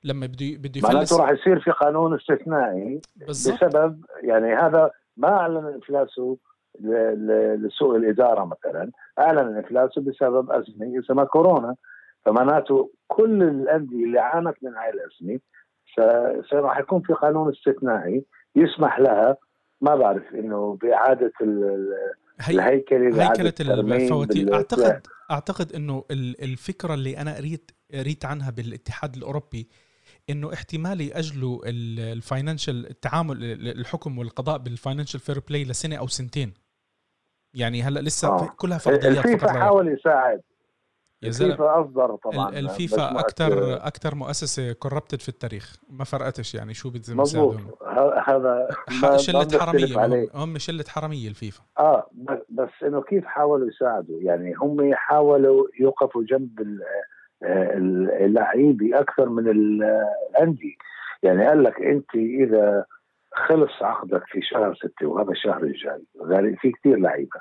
لما 0.04 0.26
بده 0.26 0.46
بده 0.56 0.78
يفلس. 0.78 0.84
معناته 0.94 1.16
راح 1.16 1.30
يصير 1.30 1.60
في 1.60 1.70
قانون 1.70 2.14
استثنائي 2.14 3.00
بالضبط. 3.16 3.64
بسبب 3.64 4.04
يعني 4.22 4.54
هذا 4.54 4.90
ما 5.16 5.28
أعلن 5.28 5.80
إفلاسه 5.82 6.22
ل- 6.22 6.36
ل- 6.36 6.38
لسوء 7.66 7.96
الإدارة 7.96 8.44
مثلا. 8.44 8.90
أعلن 9.18 9.56
إفلاسه 9.58 10.00
بسبب 10.00 10.50
أزمة 10.50 10.98
اسمها 11.04 11.24
كورونا. 11.24 11.74
فمعناته 12.24 12.90
كل 13.08 13.42
الأندية 13.42 14.04
اللي 14.04 14.18
عانت 14.20 14.56
من 14.62 14.74
هاي 14.74 14.90
الأزمة 14.90 15.40
س- 16.50 16.54
راح 16.54 16.78
يكون 16.78 17.02
في 17.02 17.12
قانون 17.12 17.52
استثنائي 17.52 18.24
يسمح 18.56 18.98
لها. 19.00 19.36
ما 19.80 19.94
بعرف 19.94 20.22
إنه 20.34 20.78
بإعادة 20.82 21.32
ال- 21.42 21.64
ال- 21.64 21.94
هي 22.40 22.54
الهيكلة 22.54 23.30
هيكلة 23.30 23.54
الفواتير. 23.60 24.54
اعتقد 24.54 25.06
أعتقد 25.30 25.72
إنه 25.72 26.04
ال- 26.10 26.42
الفكرة 26.44 26.94
اللي 26.94 27.18
أنا 27.18 27.36
قريت 27.36 27.70
قريت 27.94 28.24
عنها 28.24 28.50
بالاتحاد 28.50 29.16
الأوروبي 29.16 29.68
إنه 30.30 30.52
احتمال 30.52 31.00
يأجلوا 31.00 31.60
ال 32.12 32.20
financial 32.20 32.90
التعامل 32.90 33.36
الحكم 33.80 34.18
والقضاء 34.18 34.58
بال 34.58 34.70
financial 34.70 35.20
fair 35.20 35.40
play 35.48 35.64
لسنة 35.64 35.96
أو 35.96 36.06
سنتين. 36.06 36.52
يعني 37.56 37.82
هلا 37.82 38.00
لسه 38.00 38.28
آه. 38.28 38.48
كلها 38.56 38.78
فرضيات 38.78 39.04
الفيفا. 39.04 39.52
حاول 39.52 39.88
يساعد. 39.88 40.40
الفيفا 41.24 41.80
أصدر 41.80 42.16
طبعا 42.16 42.48
ال- 42.48 42.56
الفيفا 42.58 43.20
أكثر 43.20 43.76
أكثر 43.86 44.14
مؤسسة 44.14 44.72
كوربتد 44.72 45.20
في 45.20 45.28
التاريخ. 45.28 45.76
ما 45.90 46.04
فرقتش 46.04 46.54
يعني 46.54 46.74
شو 46.74 46.90
يساعدون 46.94 47.70
ه- 47.82 48.22
هذا 48.30 48.68
شلة 49.16 49.58
حرامية. 49.58 50.28
هم, 50.34 50.58
شلة 50.58 50.84
حرامية 50.88 51.28
الفيفا. 51.28 51.62
آه 51.78 52.06
بس 52.50 52.68
إنه 52.82 53.02
كيف 53.02 53.24
حاولوا 53.24 53.68
يساعدوا؟ 53.68 54.20
يعني 54.22 54.54
هم 54.54 54.94
حاولوا 54.94 55.66
يوقفوا 55.80 56.22
جنب 56.24 56.60
ال- 56.60 56.82
ال- 57.42 58.10
اللعيبة 58.24 59.00
أكثر 59.00 59.28
من 59.28 59.48
ال- 59.48 60.04
الأندية. 60.30 60.74
يعني 61.22 61.46
قال 61.46 61.62
لك 61.62 61.82
أنت 61.82 62.14
إذا 62.14 62.84
خلص 63.36 63.82
عقدك 63.82 64.22
في 64.26 64.42
شهر 64.42 64.74
ستة 64.74 65.06
وهذا 65.06 65.30
الشهر 65.30 65.62
الجاي. 65.62 66.04
غالي 66.22 66.56
في 66.56 66.72
كثير 66.72 66.96
لعيبة. 66.98 67.40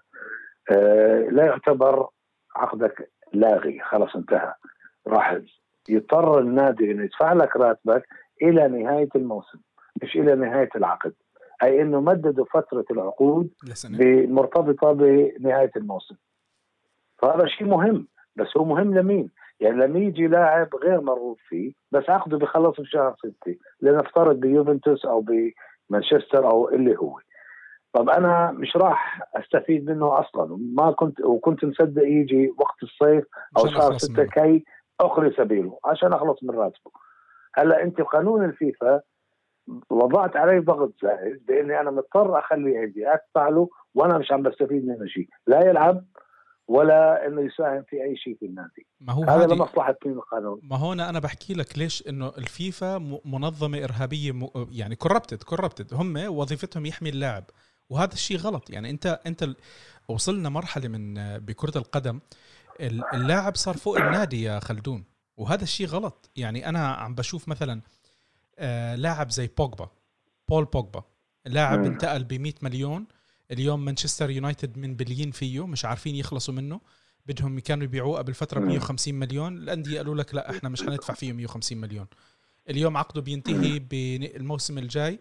آه 0.71 1.19
لا 1.19 1.45
يعتبر 1.45 2.07
عقدك 2.55 3.11
لاغي 3.33 3.79
خلص 3.79 4.15
انتهى. 4.15 4.53
راح 5.07 5.39
يضطر 5.89 6.39
النادي 6.39 6.91
إنه 6.91 7.03
يدفع 7.03 7.33
لك 7.33 7.55
راتبك 7.55 8.07
إلى 8.41 8.67
نهاية 8.67 9.09
الموسم 9.15 9.59
مش 10.03 10.15
إلى 10.15 10.35
نهاية 10.35 10.69
العقد. 10.75 11.13
أي 11.63 11.81
إنه 11.81 12.01
مددوا 12.01 12.45
فترة 12.45 12.85
العقود 12.91 13.49
مرتبطه 14.27 14.91
بنهاية 14.91 15.71
الموسم. 15.75 16.15
فهذا 17.17 17.45
شيء 17.45 17.67
مهم. 17.67 18.07
بس 18.35 18.57
هو 18.57 18.65
مهم 18.65 18.93
لمين؟ 18.97 19.31
يعني 19.59 19.75
لما 19.77 19.99
يجي 19.99 20.27
لاعب 20.27 20.75
غير 20.75 21.01
مرغوب 21.01 21.37
فيه 21.49 21.73
بس 21.91 22.09
عقده 22.09 22.37
بخلص 22.37 22.79
بشهر 22.79 23.15
ستة. 23.17 23.55
لنفترض 23.81 24.39
بيوفنتوس 24.39 25.05
أو 25.05 25.21
بمانشستر 25.89 26.49
أو 26.51 26.69
اللي 26.69 26.97
هو. 26.97 27.19
طب 27.93 28.09
أنا 28.09 28.51
مش 28.51 28.75
راح 28.75 29.21
أستفيد 29.35 29.89
منه 29.89 30.19
أصلا. 30.19 30.57
ما 30.75 30.91
كنت 30.91 31.21
وكنت 31.21 31.65
مصدق 31.65 32.03
يجي 32.03 32.53
وقت 32.57 32.83
الصيف 32.83 33.25
أو 33.57 33.67
شهر 33.67 33.97
ستة. 33.97 34.23
كي 34.23 34.65
أخلي 35.01 35.31
سبيله 35.37 35.79
عشان 35.85 36.13
أخلص 36.13 36.43
من 36.43 36.49
راتبه. 36.49 36.91
هلأ 37.55 37.83
أنت 37.83 38.01
بقانون 38.01 38.45
الفيفا 38.45 39.01
وضعت 39.89 40.35
عليه 40.35 40.59
ضغط 40.59 40.93
زائد 41.01 41.45
بإني 41.45 41.79
أنا 41.79 41.91
مضطر 41.91 42.39
اخلي 42.39 42.77
عندي 42.77 43.07
أدفع 43.07 43.49
له 43.49 43.69
وأنا 43.95 44.17
مش 44.17 44.31
عم 44.31 44.41
بستفيد 44.41 44.87
منه 44.87 45.05
شيء. 45.05 45.27
لا 45.47 45.69
يلعب 45.69 46.05
ولا 46.67 47.27
إنه 47.27 47.41
يساهم 47.41 47.83
في 47.89 48.03
أي 48.03 48.17
شيء 48.17 48.37
في 48.39 48.45
النادي. 48.45 48.87
ما 48.99 49.13
هو 49.13 49.23
هذا 49.23 49.45
لمصلحة 49.45 49.95
مين 50.05 50.13
القانون. 50.15 50.59
ما 50.63 50.77
هون 50.77 50.99
أنا 50.99 51.19
بحكي 51.19 51.53
لك 51.53 51.77
ليش 51.77 52.07
إنه 52.07 52.27
الفيفا 52.27 52.97
منظمة 53.25 53.83
إرهابية 53.83 54.31
م... 54.31 54.49
يعني 54.71 54.95
كوربتد 54.95 55.43
كوربتد 55.43 55.93
هم 55.93 56.17
وظيفتهم 56.27 56.85
يحمي 56.85 57.09
اللاعب. 57.09 57.43
وهذا 57.89 58.13
الشيء 58.13 58.37
غلط. 58.37 58.69
يعني 58.69 58.89
انت 58.89 59.19
أنت 59.25 59.49
وصلنا 60.07 60.49
مرحلة 60.49 60.87
من 60.87 61.13
بكرة 61.39 61.77
القدم. 61.77 62.19
ال- 62.79 63.03
اللاعب 63.13 63.55
صار 63.55 63.77
فوق 63.77 63.97
النادي 63.97 64.41
يا 64.43 64.59
خلدون. 64.59 65.03
وهذا 65.37 65.63
الشيء 65.63 65.87
غلط. 65.87 66.29
يعني 66.35 66.69
أنا 66.69 66.87
عم 66.87 67.15
بشوف 67.15 67.47
مثلا 67.47 67.81
آه 68.59 68.95
لاعب 68.95 69.31
زي 69.31 69.49
بوجبا. 69.57 69.89
بول 70.49 70.65
بوجبا. 70.65 71.03
لاعب. 71.45 71.83
انتقل 71.85 72.23
ب 72.23 72.33
100 72.33 72.53
مليون. 72.61 73.05
اليوم 73.51 73.85
مانشستر 73.85 74.29
يونايتد 74.29 74.77
من 74.77 74.95
بليين 74.95 75.31
فيه 75.31 75.67
مش 75.67 75.85
عارفين 75.85 76.15
يخلصوا 76.15 76.53
منه. 76.53 76.79
بدهم 77.25 77.59
كانوا 77.59 77.83
يبيعوه 77.83 78.17
قبل 78.17 78.33
فترة 78.33 78.59
ب 78.59 78.63
مم. 78.63 78.67
150 78.69 79.15
مليون. 79.15 79.57
الأندية 79.57 79.97
قالوا 79.97 80.15
لك 80.15 80.35
لا 80.35 80.49
إحنا 80.49 80.69
مش 80.69 80.83
حندفع 80.83 81.13
فيه 81.13 81.33
150 81.33 81.77
مليون. 81.77 82.05
اليوم 82.69 82.97
عقده 82.97 83.21
بينتهي 83.21 83.79
بالموسم 83.79 84.77
الجاي. 84.77 85.19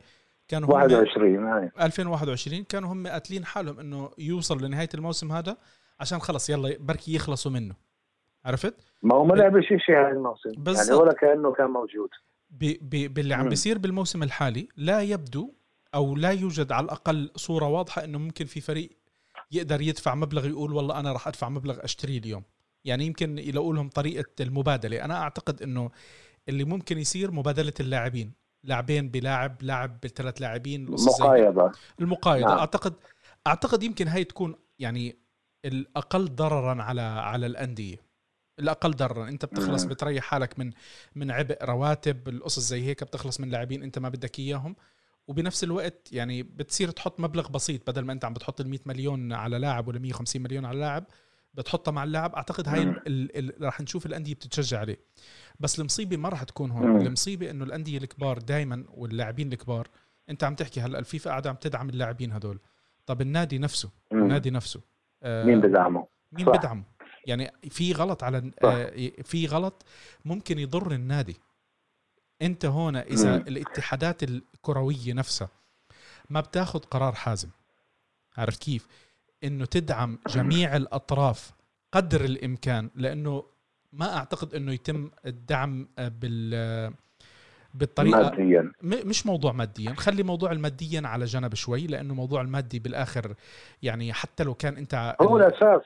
كانوا 0.49 0.69
هم 0.69 0.73
21 0.73 1.45
هاي 1.45 1.71
2021 1.81 2.65
كانوا 2.65 2.93
هم 2.93 3.07
قاتلين 3.07 3.45
حالهم 3.45 3.81
إنه 3.81 4.11
يوصل 4.19 4.65
لنهاية 4.65 4.89
الموسم 4.95 5.33
هذا 5.33 5.57
عشان 6.01 6.19
خلص 6.19 6.51
يلا 6.51 6.77
بركي 6.81 7.15
يخلصوا 7.15 7.51
منه. 7.53 7.75
عرفت؟ 8.45 8.75
ما 9.03 9.15
هو 9.15 9.25
ما 9.25 9.35
لعبش 9.35 9.65
شيء 9.69 9.95
هاي 9.97 10.13
الموسم. 10.13 10.51
يعني. 10.67 10.93
ولا 10.93 11.13
كأنه 11.13 11.53
كان 11.53 11.71
موجود. 11.71 12.09
ب- 12.51 12.77
ب- 12.83 13.15
باللي 13.15 13.35
عم. 13.35 13.49
بيصير 13.49 13.79
بالموسم 13.79 14.23
الحالي 14.23 14.69
لا 14.77 15.01
يبدو 15.03 15.55
أو 15.95 16.17
لا 16.17 16.31
يوجد 16.31 16.73
على 16.73 16.85
الأقل 16.85 17.31
صورة 17.37 17.69
واضحة 17.69 18.05
إنه 18.05 18.19
ممكن 18.19 18.45
في 18.45 18.61
فريق 18.61 18.91
يقدر 19.53 19.81
يدفع 19.81 20.15
مبلغ 20.15 20.47
يقول 20.47 20.73
والله 20.73 21.01
أنا 21.01 21.13
راح 21.13 21.29
أدفع 21.29 21.49
مبلغ 21.49 21.85
أشتريه 21.85 22.19
اليوم. 22.19 22.43
يعني 22.85 23.07
يمكن 23.07 23.39
يلاقوا 23.39 23.75
لهم 23.75 23.89
طريقة 23.89 24.31
المبادلة. 24.41 25.05
أنا 25.05 25.23
أعتقد 25.23 25.63
إنه 25.63 25.91
اللي 26.49 26.65
ممكن 26.65 26.99
يصير 26.99 27.31
مبادلة 27.31 27.73
اللاعبين. 27.81 28.33
لاعبين 28.65 29.09
بلاعب 29.09 29.63
لاعب 29.63 30.01
بثلاث 30.03 30.41
لاعبين 30.41 30.89
القصص 30.89 31.19
زي 31.19 31.25
هيك. 31.25 31.31
مقايضة. 31.31 31.73
المقايضة. 32.01 32.49
نعم. 32.49 32.59
أعتقد 32.59 32.95
أعتقد 33.47 33.83
يمكن 33.83 34.09
هاي 34.09 34.25
تكون 34.25 34.55
يعني 34.79 35.17
الأقل 35.65 36.25
ضررا 36.35 36.83
على 36.83 37.03
على 37.03 37.47
الأندية. 37.47 37.97
الأقل 38.59 38.91
ضررا. 38.91 39.29
أنت 39.29 39.45
بتخلص 39.45 39.85
مم. 39.85 39.89
بتريح 39.89 40.25
حالك 40.25 40.59
من 40.59 40.73
من 41.15 41.31
عبء 41.31 41.65
رواتب. 41.65 42.29
القصص 42.29 42.63
زي 42.63 42.83
هيك 42.83 43.05
بتخلص 43.05 43.41
من 43.41 43.51
لاعبين 43.51 43.83
أنت 43.83 43.99
ما 43.99 44.09
بدك 44.09 44.39
إياهم. 44.39 44.77
وبنفس 45.29 45.65
الوقت 45.65 46.13
يعني 46.13 46.43
بتصير 46.43 46.91
تحط 46.91 47.21
مبلغ 47.21 47.49
بسيط 47.49 47.91
بدل 47.91 48.05
ما 48.05 48.13
انت 48.13 48.25
عم 48.25 48.33
بتحط 48.33 48.61
ال 48.61 48.69
100 48.69 48.79
مليون 48.87 49.33
على 49.33 49.59
لاعب 49.59 49.89
ولا 49.89 49.99
150 49.99 50.43
مليون 50.43 50.65
على 50.65 50.79
لاعب 50.81 51.05
بتحطها 51.55 51.93
مع 51.93 52.05
اللاعب 52.05 52.35
أعتقد 52.35 52.69
هاي 52.69 52.85
مم. 52.85 52.97
ال- 53.07 53.39
ال- 53.39 53.63
راح 53.65 53.81
نشوف 53.81 54.07
الأندية 54.07 54.35
بتتشجع 54.35 54.79
عليه 54.81 54.97
بس 55.61 55.79
المصيبة 55.81 56.17
ما 56.17 56.29
راح 56.29 56.43
تكون 56.43 56.71
هون. 56.71 57.07
المصيبة 57.07 57.51
إنه 57.51 57.65
الأندية 57.65 57.99
الكبار 57.99 58.39
دائما 58.39 58.85
واللاعبين 58.91 59.53
الكبار 59.53 59.89
أنت 60.31 60.45
عم 60.45 60.55
تحكي 60.55 60.81
هلأ 60.81 60.99
الفيفا 60.99 61.31
قاعدة 61.31 61.51
عم 61.51 61.57
تدعم 61.57 61.89
اللاعبين 61.89 62.33
هدول 62.33 62.59
طب 63.07 63.21
النادي 63.21 63.59
نفسه. 63.59 63.91
النادي 64.13 64.51
نفسه 64.51 64.81
آه، 65.23 65.45
مين 65.45 65.61
بدعمه؟ 65.61 66.07
مين 66.33 66.47
صح. 66.47 66.53
بدعمه 66.53 66.85
يعني 67.27 67.51
في 67.71 67.93
غلط 67.93 68.25
على. 68.25 68.51
آه، 68.65 69.11
في 69.23 69.47
غلط 69.47 69.85
ممكن 70.25 70.59
يضر 70.59 70.93
النادي 70.93 71.37
انت 72.43 72.65
هنا 72.65 73.03
إذا. 73.03 73.37
الاتحادات 73.37 74.23
الكروية 74.23 75.13
نفسها 75.13 75.49
ما 76.31 76.41
بتاخذ 76.41 76.79
قرار 76.79 77.13
حازم 77.13 77.49
عرفت 78.37 78.63
كيف 78.63 78.89
إنه 79.45 79.65
تدعم 79.65 80.19
جميع 80.29 80.77
الأطراف 80.77 81.53
قدر 81.93 82.25
الإمكان 82.25 82.91
لأنه 82.95 83.45
ما 83.93 84.17
أعتقد 84.17 84.55
إنه 84.55 84.73
يتم 84.73 85.11
الدعم 85.27 85.89
بال 85.99 86.93
بالطريقة 87.75 88.19
ماديا 88.21 88.73
مش 88.83 89.27
موضوع 89.27 89.53
ماديا 89.53 89.95
خلي 89.95 90.23
موضوع 90.23 90.53
الماديا 90.53 91.03
على 91.05 91.25
جنب 91.25 91.55
شوي 91.55 91.87
لأنه 91.87 92.15
موضوع 92.15 92.41
المادي 92.41 92.79
بالآخر 92.79 93.35
يعني 93.83 94.13
حتى 94.13 94.45
لو 94.45 94.55
كان 94.55 94.77
أنت 94.77 95.17
هو 95.21 95.37
الأساس 95.37 95.83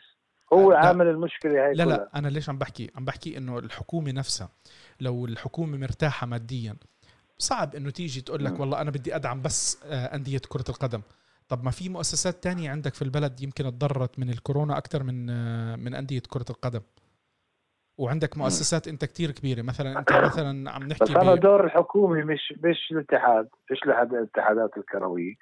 هو. 0.53 0.73
عامل 0.73 1.07
المشكلة 1.07 1.67
هاي 1.67 1.75
لا 1.75 1.85
كلها. 1.85 1.97
لا 1.97 2.11
أنا 2.15 2.29
ليش 2.29 2.49
عم 2.49 2.59
بحكي 2.59 2.91
عم 2.97 3.05
بحكي 3.05 3.39
إنه 3.39 3.59
الحكومة 3.59 4.13
نفسها 4.13 4.49
لو 5.01 5.27
الحكومة 5.27 5.79
مرتاحة 5.79 6.27
ماديا 6.27 6.77
صعب 7.39 7.75
إنه 7.75 7.91
تيجي 7.91 8.21
تقول 8.21 8.45
لك 8.45 8.53
مم. 8.53 8.61
والله 8.61 8.81
أنا 8.81 8.91
بدي 8.91 9.17
أدعم 9.17 9.43
بس 9.43 9.85
آه، 9.87 10.15
أندية 10.15 10.41
كرة 10.49 10.65
القدم 10.69 11.01
طب 11.49 11.65
ما 11.65 11.71
في 11.71 11.89
مؤسسات 11.89 12.43
تانية 12.43 12.71
عندك 12.71 12.95
في 12.95 13.03
البلد 13.03 13.41
يمكن 13.41 13.65
تضررت 13.65 14.19
من 14.19 14.31
الكورونا 14.31 14.79
أكثر 14.79 15.03
من 15.03 15.31
آه، 15.31 15.77
من 15.77 15.95
أندية 15.95 16.23
كرة 16.29 16.45
القدم 16.51 16.81
وعندك 17.99 18.39
مؤسسات 18.39 18.89
أنت 18.89 19.05
كتير 19.05 19.31
كبيرة 19.31 19.63
مثلا 19.63 19.99
أنت 19.99 20.13
مثلا 20.13 20.71
عم 20.71 20.89
بس 20.89 21.03
نحكي 21.03 21.13
هذا 21.13 21.35
ب... 21.35 21.41
دور 21.41 21.65
الحكومي 21.65 22.23
مش 22.23 22.55
مش 22.65 22.93
الاتحاد 22.93 23.49
مش 23.71 23.87
لحد 23.87 24.15
الاتحادات 24.15 24.71
الكروية 24.77 25.35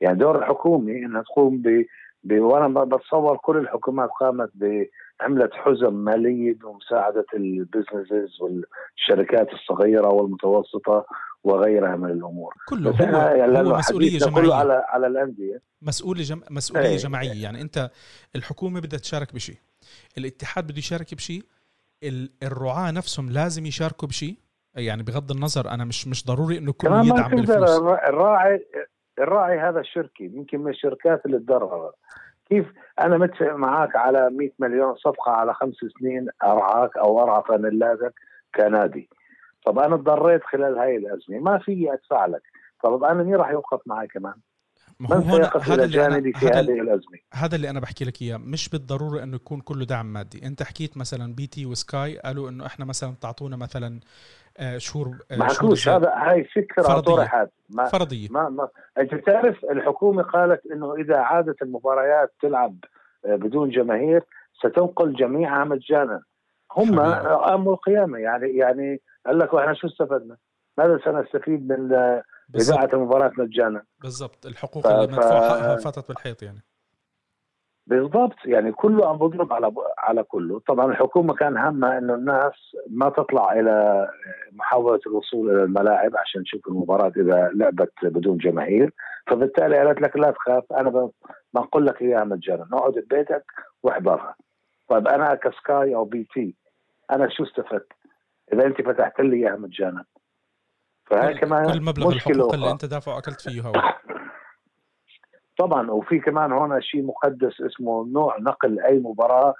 يعني 0.00 0.18
دور 0.18 0.38
الحكومة 0.38 0.92
إنها 0.92 1.22
تقوم 1.22 1.62
ب. 1.62 1.84
وأنا 2.32 2.84
بتصور 2.84 3.36
كل 3.36 3.56
الحكومات 3.56 4.10
قامت 4.20 4.50
ب 4.54 4.86
عملت 5.22 5.50
حزم 5.54 5.94
مالية 5.94 6.54
بمساعده 6.54 7.26
البزنسز 7.34 8.40
والشركات 8.40 9.48
الصغيرة 9.52 10.08
والمتوسطة 10.08 11.06
وغيرها 11.44 11.96
من 11.96 12.10
الأمور. 12.10 12.54
كله 12.68 12.90
بس 12.92 13.00
هو, 13.00 13.18
يعني 13.36 13.58
هو 13.58 13.76
مسؤولية 13.76 14.18
جماعيه 14.18 14.42
كله 14.46 14.54
على 14.54 14.84
على 14.88 15.06
الأندية. 15.06 15.60
مسؤولية 15.82 16.22
جم... 16.22 16.40
مسؤولية 16.50 16.88
إيه. 16.88 16.96
جماعية. 16.96 17.42
يعني 17.42 17.60
أنت 17.60 17.90
الحكومة 18.36 18.80
بدها 18.80 18.98
تشارك 18.98 19.34
بشيء 19.34 19.56
الاتحاد 20.18 20.64
بده 20.66 20.78
يشارك 20.78 21.14
بشيء 21.14 21.42
ال- 22.02 22.30
الرعاة 22.42 22.90
نفسهم 22.90 23.30
لازم 23.30 23.66
يشاركوا 23.66 24.08
بشيء 24.08 24.34
يعني 24.74 25.02
بغض 25.02 25.30
النظر 25.30 25.70
أنا 25.70 25.84
مش 25.84 26.08
مش 26.08 26.26
ضروري 26.26 26.58
إنه 26.58 26.74
ما 26.84 27.02
يدعم 27.02 27.30
بالفلوس. 27.30 27.50
الرا- 27.78 28.08
الراعي 28.08 28.66
الراعي 29.18 29.58
هذا 29.58 29.80
الشركة 29.80 30.22
يمكن 30.22 30.60
من 30.60 30.70
الشركات 30.70 31.26
اللي 31.26 31.38
تضررت 31.38 31.94
كيف 32.52 32.66
أنا 33.00 33.18
متفق 33.18 33.54
معك 33.54 33.96
على 33.96 34.30
100 34.30 34.50
مليون 34.58 34.94
صفقة 34.94 35.32
على 35.32 35.54
خمس 35.54 35.74
سنين 36.00 36.28
أرعاك 36.42 36.96
أو 36.96 37.22
أرعى 37.22 37.42
فانيلاتك 37.48 38.14
كنادي. 38.54 39.08
طب 39.66 39.78
أنا 39.78 39.96
تضررت 39.96 40.42
خلال 40.44 40.78
هاي 40.78 40.96
الأزمة 40.96 41.38
ما 41.38 41.58
في 41.58 41.92
أدفع 41.92 42.26
لك. 42.26 42.42
طب 42.82 43.04
أنا 43.04 43.22
مين 43.22 43.34
راح 43.34 43.50
يوقف 43.50 43.80
معي 43.86 44.06
كمان؟ 44.06 44.34
ما 45.00 45.16
هو 45.16 45.36
سيقف 45.36 45.70
هذا 45.70 45.84
اللي 45.84 46.06
أنا 46.06 46.32
في 46.32 46.46
هذه 46.46 46.80
الأزمة؟ 46.80 47.18
هذا 47.34 47.56
اللي 47.56 47.70
أنا 47.70 47.80
بحكي 47.80 48.04
لك 48.04 48.22
إياه. 48.22 48.36
مش 48.36 48.68
بالضرورة 48.68 49.22
إنه 49.22 49.36
يكون 49.36 49.60
كله 49.60 49.84
دعم 49.84 50.12
مادي. 50.12 50.46
أنت 50.46 50.62
حكيت 50.62 50.96
مثلا 50.96 51.34
BT 51.34 51.46
و 51.46 51.66
Sky 51.66 52.18
قالوا 52.18 52.48
إنه 52.48 52.66
إحنا 52.66 52.84
مثلا 52.84 53.14
تعطونا 53.20 53.56
مثلا 53.56 54.00
شهور 54.78 55.06
آه، 55.30 55.36
ما 55.36 55.48
شهور 55.48 55.56
حكوش 55.68 55.84
زيادة. 55.84 56.08
هذا 56.14 56.30
هاي 56.30 56.44
فكرة 56.44 56.82
فرضية. 56.82 57.14
طرحت 57.16 57.48
ما 57.70 57.84
فرضية 57.84 58.28
ما 58.30 58.48
ما 58.48 58.68
أنت 58.98 59.14
تعرف 59.14 59.64
الحكومة 59.64 60.22
قالت 60.22 60.66
إنه 60.66 60.94
إذا 60.94 61.16
عادت 61.16 61.62
المباريات 61.62 62.32
تلعب 62.42 62.76
آه، 63.26 63.36
بدون 63.36 63.70
جماهير 63.70 64.22
ستنقل 64.58 65.14
جميعها 65.14 65.64
مجانا 65.64 66.22
هم. 66.76 67.00
قاموا 67.00 67.72
القيامة 67.72 68.18
يعني 68.18 68.56
يعني 68.56 69.00
قال 69.26 69.38
لك 69.38 69.54
وإحنا 69.54 69.74
شو 69.74 69.86
استفدنا؟ 69.86 70.36
ماذا 70.78 71.00
سنستفيد 71.04 71.68
من 71.72 71.92
آه، 71.94 72.22
إذاعة 72.54 72.88
المباراة 72.92 73.32
مجانا؟ 73.38 73.82
بالضبط 74.02 74.46
الحقوق 74.46 74.82
ف- 74.82 74.86
اللي 74.86 75.08
ف- 75.08 75.10
مدفوع 75.10 75.48
حقها 75.48 75.76
فاتت 75.76 76.08
بالحيط 76.08 76.42
يعني 76.42 76.62
بالضبط. 77.86 78.36
يعني 78.44 78.72
كله 78.72 79.08
عم 79.08 79.16
بضرب 79.16 79.52
على 79.52 79.72
على 79.98 80.22
كله. 80.22 80.60
طبعا 80.66 80.86
الحكومة 80.86 81.34
كان 81.34 81.56
همها 81.56 81.98
إنه 81.98 82.14
الناس 82.14 82.76
ما 82.90 83.08
تطلع 83.08 83.52
إلى 83.52 84.08
محاولة 84.52 85.00
الوصول 85.06 85.50
إلى 85.50 85.62
الملاعب 85.62 86.16
عشان 86.16 86.42
تشوف 86.42 86.68
المباراة 86.68 87.12
إذا 87.16 87.50
لعبت 87.54 87.92
بدون 88.02 88.36
جماهير. 88.36 88.92
فبالتالي 89.26 89.76
قالت 89.78 90.00
لك 90.00 90.16
لا 90.16 90.30
تخاف 90.30 90.72
أنا 90.72 91.10
بنقول 91.54 91.86
لك 91.86 92.02
إياها 92.02 92.24
مجانا 92.24 92.68
اقعد 92.72 92.92
ببيتك 92.92 93.44
واحضرها. 93.82 94.34
طيب 94.88 95.08
أنا 95.08 95.34
ك 95.34 95.49
Sky 95.49 95.94
أو 95.94 96.04
BT 96.04 96.54
أنا 97.12 97.28
شو 97.28 97.42
استفدت؟ 97.44 97.92
إذا 98.52 98.66
أنت 98.66 98.82
فتحت 98.82 99.20
لي 99.20 99.36
إياها 99.36 99.56
مجانا 99.56 100.04
فهي 101.04 101.34
كل, 101.34 101.40
كمان 101.40 101.72
كل 101.72 101.82
مبلغ 101.82 102.08
مشكلة 102.08 102.34
الحقوق. 102.34 102.54
اللي 102.54 102.70
أنت 102.70 102.84
دافعه 102.84 103.18
أكلت 103.18 103.40
فيه 103.40 103.60
هوا 103.60 103.72
طبعا 105.58 105.90
وفي 105.90 106.18
كمان 106.18 106.52
هنا 106.52 106.80
شيء 106.80 107.02
مقدس 107.02 107.60
اسمه 107.60 108.06
نوع 108.06 108.36
نقل 108.40 108.80
أي 108.80 108.98
مباراة 108.98 109.54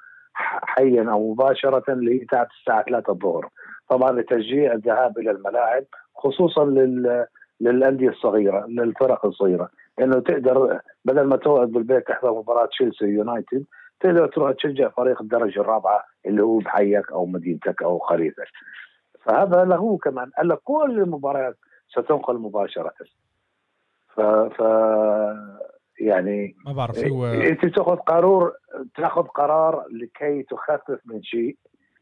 حيا 0.62 1.10
أو 1.10 1.32
مباشرة 1.32 1.92
اللي 1.92 2.20
هي 2.20 2.24
تاعت 2.24 2.48
الساعة 2.60 2.82
3 2.82 3.12
الظهر. 3.12 3.48
طبعا 3.88 4.12
لتشجيع 4.12 4.72
الذهاب 4.72 5.18
إلى 5.18 5.30
الملاعب 5.30 5.84
خصوصا 6.16 6.64
لل 6.64 7.26
للأندية 7.60 8.08
الصغيرة 8.08 8.66
للفرق 8.66 9.26
الصغيرة. 9.26 9.68
انه 10.00 10.20
تقدر 10.20 10.80
بدل 11.04 11.22
ما 11.22 11.36
تقعد 11.36 11.68
بالبيت 11.68 12.08
تحضر 12.08 12.32
مباراة 12.32 12.66
تشيلسي 12.66 13.04
يونايتد 13.04 13.64
تقدر 14.00 14.26
تروح 14.26 14.52
تشجع 14.52 14.88
فريق 14.88 15.22
الدرجة 15.22 15.60
الرابعة 15.60 16.04
اللي 16.26 16.42
هو 16.42 16.58
بحيك 16.58 17.12
أو 17.12 17.26
مدينتك 17.26 17.82
أو 17.82 17.98
قريتك 17.98 18.48
فهذا 19.24 19.64
له 19.64 19.98
كمان 19.98 20.30
قال 20.38 20.56
كل 20.64 20.98
المباريات 20.98 21.56
ستنقل 21.88 22.38
مباشرة. 22.38 22.92
ف, 24.14 24.20
ف 24.20 24.62
يعني 26.02 26.56
ما 26.66 26.72
بعرف 26.72 26.98
هو 27.04 27.26
إنت 27.26 27.66
تاخذ 27.66 27.96
قرار 27.96 28.52
تاخذ 28.96 29.22
قرار 29.22 29.86
لكي 29.90 30.42
تخفف 30.42 31.00
من 31.04 31.22
شيء 31.22 31.56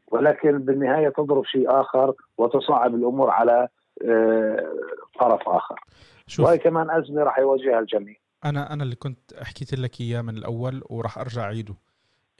ولكن 0.07 0.59
بالنهاية 0.59 1.09
تضرب 1.09 1.45
شيء 1.45 1.81
آخر 1.81 2.13
وتصعب 2.37 2.95
الأمور 2.95 3.29
على 3.29 3.67
آه، 4.05 4.73
طرف 5.19 5.41
آخر. 5.49 5.79
شوف. 6.27 6.45
وهي 6.45 6.57
كمان 6.57 6.89
أزمة 6.89 7.23
راح 7.23 7.39
يواجهها 7.39 7.79
الجميع. 7.79 8.15
أنا 8.45 8.73
أنا 8.73 8.83
اللي 8.83 8.95
كنت 8.95 9.33
حكيت 9.41 9.73
لك 9.73 10.01
إياه 10.01 10.21
من 10.21 10.37
الأول 10.37 10.83
وراح 10.89 11.17
أرجع 11.17 11.41
أعيده. 11.41 11.75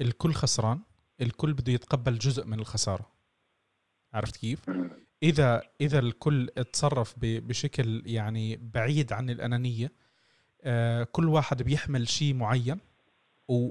الكل 0.01 0.31
خسران 0.31 0.79
الكل 1.21 1.53
بده 1.53 1.73
يتقبل 1.73 2.13
جزء 2.13 2.47
من 2.47 2.59
الخسارة. 2.59 3.05
عرفت 4.13 4.37
كيف؟ 4.37 4.69
إذا 5.23 5.61
إذا 5.81 5.99
الكل 5.99 6.47
تصرف 6.73 7.15
بشكل 7.21 8.03
يعني 8.05 8.59
بعيد 8.73 9.13
عن 9.13 9.29
الأنانية 9.29 9.91
كل 11.11 11.29
واحد 11.29 11.63
بيحمل 11.63 12.07
شيء 12.07 12.33
معين 12.35 12.79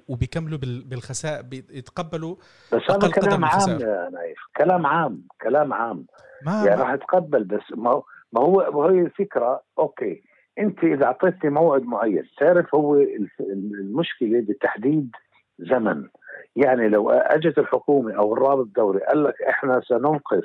وبيكملوا 0.09 0.59
بال- 0.59 0.85
بالخسائر 0.85 1.43
بيتقبلوا 1.43 2.37
بس 2.73 2.83
هذا 2.91 3.11
كلام 3.11 3.45
عام. 3.45 3.71
يا 3.81 4.11
نايف. 4.13 4.39
كلام 4.57 4.87
عام 4.87 5.23
كلام 5.43 5.73
عام. 5.73 6.07
ما, 6.47 6.65
يعني 6.67 6.81
راح 6.81 6.91
اتقبل 6.91 7.45
بس 7.45 7.63
ما 7.77 7.91
هو 7.91 8.03
ما 8.33 8.41
هو 8.43 8.85
هي 8.87 9.01
الفكرة 9.01 9.63
أوكي. 9.79 10.23
أنت 10.59 10.85
إذا 10.85 11.05
أعطيتني 11.05 11.51
موعد 11.51 11.83
معين 11.83 12.25
تعرف 12.39 12.75
هو 12.75 12.97
المشكلة 13.41 14.41
بتحديد 14.41 15.11
زمن. 15.59 16.09
يعني 16.57 16.89
لو 16.89 17.11
أجت 17.11 17.59
الحكومة 17.59 18.15
أو 18.15 18.33
رابطة 18.35 18.65
الدوري 18.67 19.01
قال 19.01 19.25
لك 19.25 19.43
إحنا 19.43 19.81
سننقذ 19.89 20.43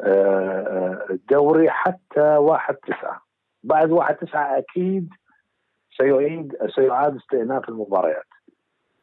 آه، 0.00 1.06
الدوري 1.10 1.70
حتى 1.70 2.20
واحد 2.36 2.74
تسعة. 2.74 3.22
بعد 3.62 3.90
واحد 3.90 4.14
تسعة 4.16 4.58
أكيد 4.58 5.08
سيعيد 6.00 6.56
سيعاد 6.74 7.16
استئناف 7.16 7.68
المباريات. 7.68 8.24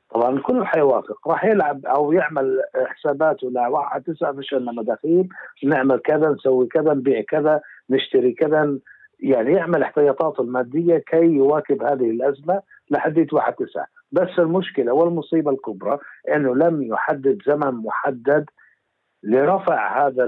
طبعا 0.10 0.30
الكل 0.30 0.66
حيوافق 0.66 1.28
راح 1.28 1.46
يلعب 1.46 1.86
أو 1.86 2.12
يعمل 2.12 2.62
حساباته 2.76 3.50
لا 3.52 3.68
واحد 3.68 4.04
تسعة 4.04 4.32
مش 4.32 4.54
لنا 4.54 4.72
مداخيل. 4.72 5.30
نعمل 5.64 5.98
كذا 6.00 6.30
نسوي 6.30 6.68
كذا 6.68 6.94
نبيع 6.94 7.22
كذا 7.22 7.62
نشتري 7.90 8.34
كذا. 8.34 8.80
يعني 9.20 9.54
يعمل 9.54 9.84
احتياطاته 9.84 10.42
المادية 10.42 10.98
كي 10.98 11.26
يواكب 11.26 11.84
هذه 11.84 12.10
الأزمة 12.10 12.62
لحديت 12.92 13.34
واحد 13.34 13.54
تسعة. 13.54 13.88
بس 14.12 14.40
المشكلة 14.40 14.94
والمصيبة 14.94 15.52
الكبرى 15.52 16.00
إنه 16.36 16.56
لم 16.56 16.84
يحدد 16.84 17.42
زمن 17.48 17.72
محدد 17.72 18.46
لرفع 19.24 20.08
هذا 20.08 20.24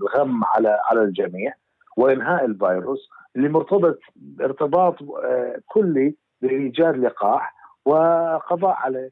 الغم 0.00 0.44
على 0.44 0.80
على 0.90 1.02
الجميع. 1.02 1.52
وإنهاء 1.96 2.44
الفيروس 2.44 3.10
اللي 3.36 3.48
مرتبط 3.48 3.98
ارتباط 4.40 5.02
آه، 5.02 5.60
كلي 5.66 6.14
بإيجاد 6.42 6.96
لقاح 6.96 7.54
وقضاء 7.84 8.74
عليه. 8.76 9.10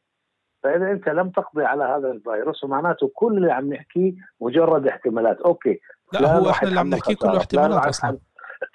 فإذا 0.62 0.90
أنت 0.90 1.08
لم 1.08 1.30
تقضي 1.30 1.64
على 1.64 1.84
هذا 1.84 2.10
الفيروس 2.10 2.64
ومعناته 2.64 3.10
كل 3.14 3.36
اللي 3.36 3.52
عم 3.52 3.72
نحكيه 3.72 4.12
مجرد 4.40 4.86
احتمالات. 4.86 5.40
أوكي. 5.40 5.80
لا 6.12 6.38
هو 6.38 6.50
إحنا 6.50 6.68
اللي 6.68 6.80
عم 6.80 6.90
نحكيه 6.90 7.14
كله 7.14 7.38
احتمالات 7.38 7.86
أصلا. 7.86 8.18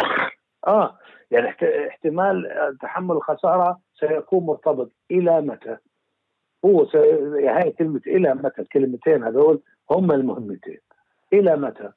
آه 0.67 0.97
يعني 1.31 1.55
احتمال 1.87 2.47
تحمل 2.81 3.15
الخساره 3.15 3.79
سيكون 3.99 4.45
مرتبط 4.45 4.91
إلى 5.11 5.41
متى؟ 5.41 5.77
هو 6.65 6.85
سي... 6.85 6.97
هاي 7.47 7.71
كلمة 7.71 8.01
إلى 8.07 8.33
متى؟ 8.33 8.61
الكلمتين 8.61 9.23
هذول 9.23 9.61
هم 9.91 10.11
المهمتين. 10.11 10.79
إلى 11.33 11.55
متى؟ 11.55 11.91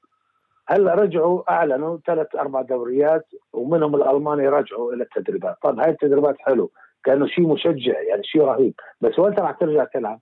هلا 0.71 0.95
رجعوا 0.95 1.53
أعلنوا 1.53 1.99
ثلاث 2.07 2.37
أربع 2.37 2.62
دوريات 2.62 3.27
ومنهم 3.53 3.95
الألماني 3.95 4.49
رجعوا 4.49 4.93
إلى 4.93 5.03
التدريبات، 5.03 5.57
طب 5.62 5.81
هاي 5.81 5.91
التدريبات 5.91 6.37
حلو 6.39 6.71
كأنه 7.05 7.27
شيء 7.27 7.47
مشجع 7.47 8.01
يعني 8.01 8.25
شيء 8.25 8.43
رهيب، 8.43 8.75
بس 9.01 9.18
وين 9.18 9.35
راح 9.35 9.51
ترجع 9.51 9.85
تلعب؟ 9.85 10.21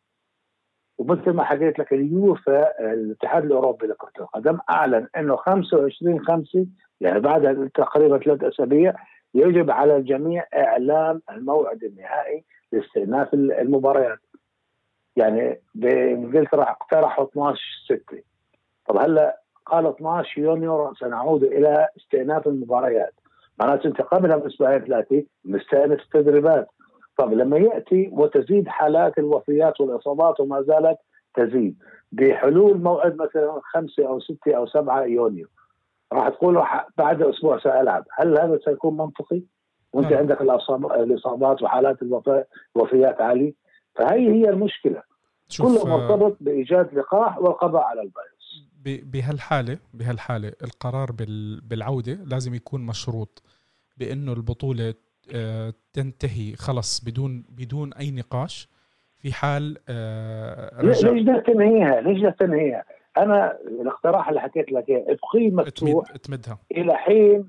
ومثل 0.99 1.31
ما 1.31 1.45
حكيت 1.45 1.79
لك 1.79 1.93
اليوفا 1.93 2.81
الاتحاد 2.93 3.45
الأوروبي 3.45 3.87
لكرة 3.87 4.13
القدم 4.21 4.59
أعلن 4.71 5.09
إنه 5.17 5.37
25 5.37 6.25
5 6.25 6.67
يعني 7.01 7.21
بعد 7.21 7.71
تقريبا 7.75 8.19
ثلاث 8.19 8.45
أسابيع 8.45 8.95
يجب 9.35 9.71
على 9.71 9.97
الجميع 9.97 10.47
اعلان 10.55 11.21
الموعد 11.31 11.85
النهائي 11.85 12.45
لاستئناف 12.73 13.35
المباريات. 13.35 14.19
يعني 15.17 15.61
بإنجلترا 15.75 16.63
اقترحوا 16.63 17.25
12 17.25 17.61
6 17.87 18.23
طب 18.87 18.97
هلا 18.97 19.41
قال 19.71 19.87
12 19.87 20.41
يونيو 20.41 20.95
سنعود 20.95 21.43
إلى 21.43 21.89
استئناف 21.97 22.47
المباريات. 22.47 23.15
معناته 23.61 23.87
انت 23.87 24.01
قبلها 24.01 24.37
باسبوعين 24.37 24.81
ثلاثة 24.81 25.25
مستأنف 25.45 26.01
التدريبات. 26.01 26.69
طب 27.19 27.33
لما 27.33 27.59
يأتي 27.59 28.11
وتزيد 28.13 28.69
حالات 28.69 29.19
الوفيات 29.19 29.81
والإصابات 29.81 30.41
وما 30.41 30.63
زالت 30.63 30.99
تزيد 31.35 31.77
بحلول 32.13 32.79
موعد 32.83 33.17
مثلا 33.17 33.61
خمسة 33.73 34.09
أو 34.09 34.21
ستة 34.21 34.57
أو 34.57 34.67
سبعة 34.67 35.03
يونيو 35.03 35.47
راح 36.13 36.29
تقول 36.29 36.63
بعد 36.99 37.23
أسبوع 37.23 37.59
سألعب. 37.59 38.05
هل 38.19 38.39
هذا 38.39 38.59
سيكون 38.65 38.97
منطقي؟ 38.97 39.43
وأنت 39.93 40.11
نعم. 40.11 40.19
عندك 40.19 40.41
الإصابات 40.41 41.63
وحالات 41.63 41.97
الوفيات 42.77 43.21
عالية. 43.21 43.53
فهي 43.95 44.31
هي 44.31 44.49
المشكلة. 44.49 45.03
كله 45.61 45.87
مرتبط 45.87 46.37
بإيجاد 46.41 46.95
لقاح 46.95 47.39
والقضاء 47.39 47.83
على 47.83 48.03
الفيروس 48.03 48.38
بهالحالة 48.85 49.79
بهالحالة 49.95 50.53
القرار 50.65 51.13
بالعودة 51.63 52.13
لازم 52.13 52.55
يكون 52.55 52.81
مشروط 52.87 53.43
بأنه 53.97 54.33
البطولة 54.33 54.95
آه، 55.35 55.73
تنتهي 55.93 56.57
خلص 56.57 57.05
بدون 57.05 57.45
بدون 57.49 57.93
أي 57.93 58.11
نقاش 58.11 58.69
في 59.19 59.33
حال 59.33 59.79
آه، 59.89 60.83
ليش 60.83 61.05
بدك 61.05 61.47
تنهيها؟ 61.47 62.01
ليش 62.01 62.23
بدك 62.23 62.37
تنهيها؟ 62.39 62.85
أنا 63.19 63.59
الاقتراح 63.67 64.29
اللي 64.29 64.41
حكيت 64.41 64.73
لك 64.73 64.89
إياه 64.89 65.05
ابقيه 65.09 65.51
مفتوح 65.51 66.11
اتمدها 66.15 66.59
إلى 66.73 66.95
حين 66.95 67.49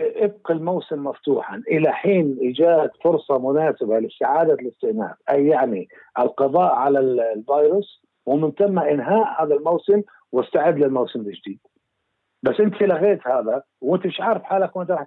ابقى 0.00 0.54
الموسم 0.54 1.04
مفتوحا 1.04 1.62
إلى 1.70 1.92
حين 1.92 2.38
إيجاد 2.40 2.90
فرصة 3.04 3.38
مناسبة 3.38 3.98
لاستعاده 3.98 4.54
الاستئناف 4.54 5.16
أي 5.30 5.46
يعني 5.46 5.88
القضاء 6.18 6.74
على 6.74 6.98
الفيروس 6.98 8.02
ومن 8.26 8.52
ثم 8.52 8.78
إنهاء 8.78 9.42
هذا 9.42 9.54
الموسم 9.54 10.02
واستعد 10.36 10.78
للموسم 10.78 11.20
الجديد. 11.20 11.58
بس 12.42 12.60
انت 12.60 12.82
لغيت 12.82 13.26
هذا 13.26 13.62
وانت 13.80 14.06
مش 14.06 14.20
عارف 14.20 14.42
حالك 14.42 14.76
وانت 14.76 14.90
راح 14.90 15.06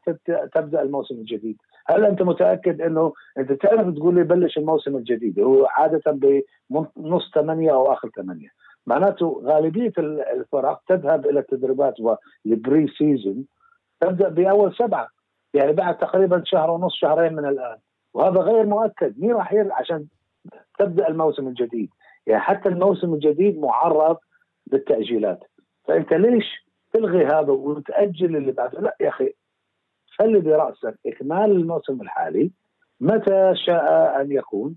تبدأ 0.54 0.82
الموسم 0.82 1.16
الجديد. 1.16 1.58
هل 1.88 2.06
انت 2.06 2.22
متأكد 2.22 2.82
انه 2.82 3.14
انت 3.38 3.52
تعرف 3.52 3.96
تقول 3.96 4.16
لي 4.16 4.24
بلش 4.24 4.58
الموسم 4.58 4.96
الجديد؟ 4.96 5.40
هو 5.40 5.66
عادة 5.66 6.20
بنص 6.70 7.32
ثمانية 7.36 7.72
أو 7.72 7.94
آخر 7.94 8.10
ثمانية. 8.10 8.50
معناته 8.88 9.42
غالبية 9.46 9.94
الفرق 10.34 10.82
تذهب 10.88 11.26
إلى 11.26 11.40
التدريبات 11.40 11.96
وال 12.00 12.88
pre-season 12.98 13.46
تبدأ 14.02 14.30
بأول 14.30 14.76
سبعة. 14.76 15.08
يعني 15.54 15.72
بعد 15.74 15.98
تقريبا 15.98 16.42
شهر 16.46 16.72
ونص 16.72 16.96
شهرين 16.96 17.34
من 17.34 17.46
الآن. 17.46 17.78
وهذا 18.14 18.40
غير 18.40 18.66
مؤكد. 18.66 19.20
مين 19.20 19.34
راح 19.34 19.54
عشان 19.72 20.06
تبدأ 20.80 21.08
الموسم 21.08 21.48
الجديد. 21.48 21.90
يعني 22.28 22.42
حتى 22.42 22.70
الموسم 22.70 23.14
الجديد 23.14 23.60
معرض 23.60 24.18
للتأجيلات. 24.74 25.40
فانت 25.88 26.14
ليش 26.14 26.46
تلغي 26.94 27.26
هذا 27.26 27.52
وتأجل 27.52 28.36
اللي 28.36 28.52
بعده 28.52 28.80
لا 28.82 28.96
يا 29.02 29.10
أخي 29.10 29.34
خلي 30.20 30.40
برأسك 30.40 31.00
إكمال 31.06 31.52
الموسم 31.52 32.02
الحالي. 32.02 32.52
متى 33.02 33.54
شاء 33.56 34.22
أن 34.22 34.32
يكون؟ 34.32 34.76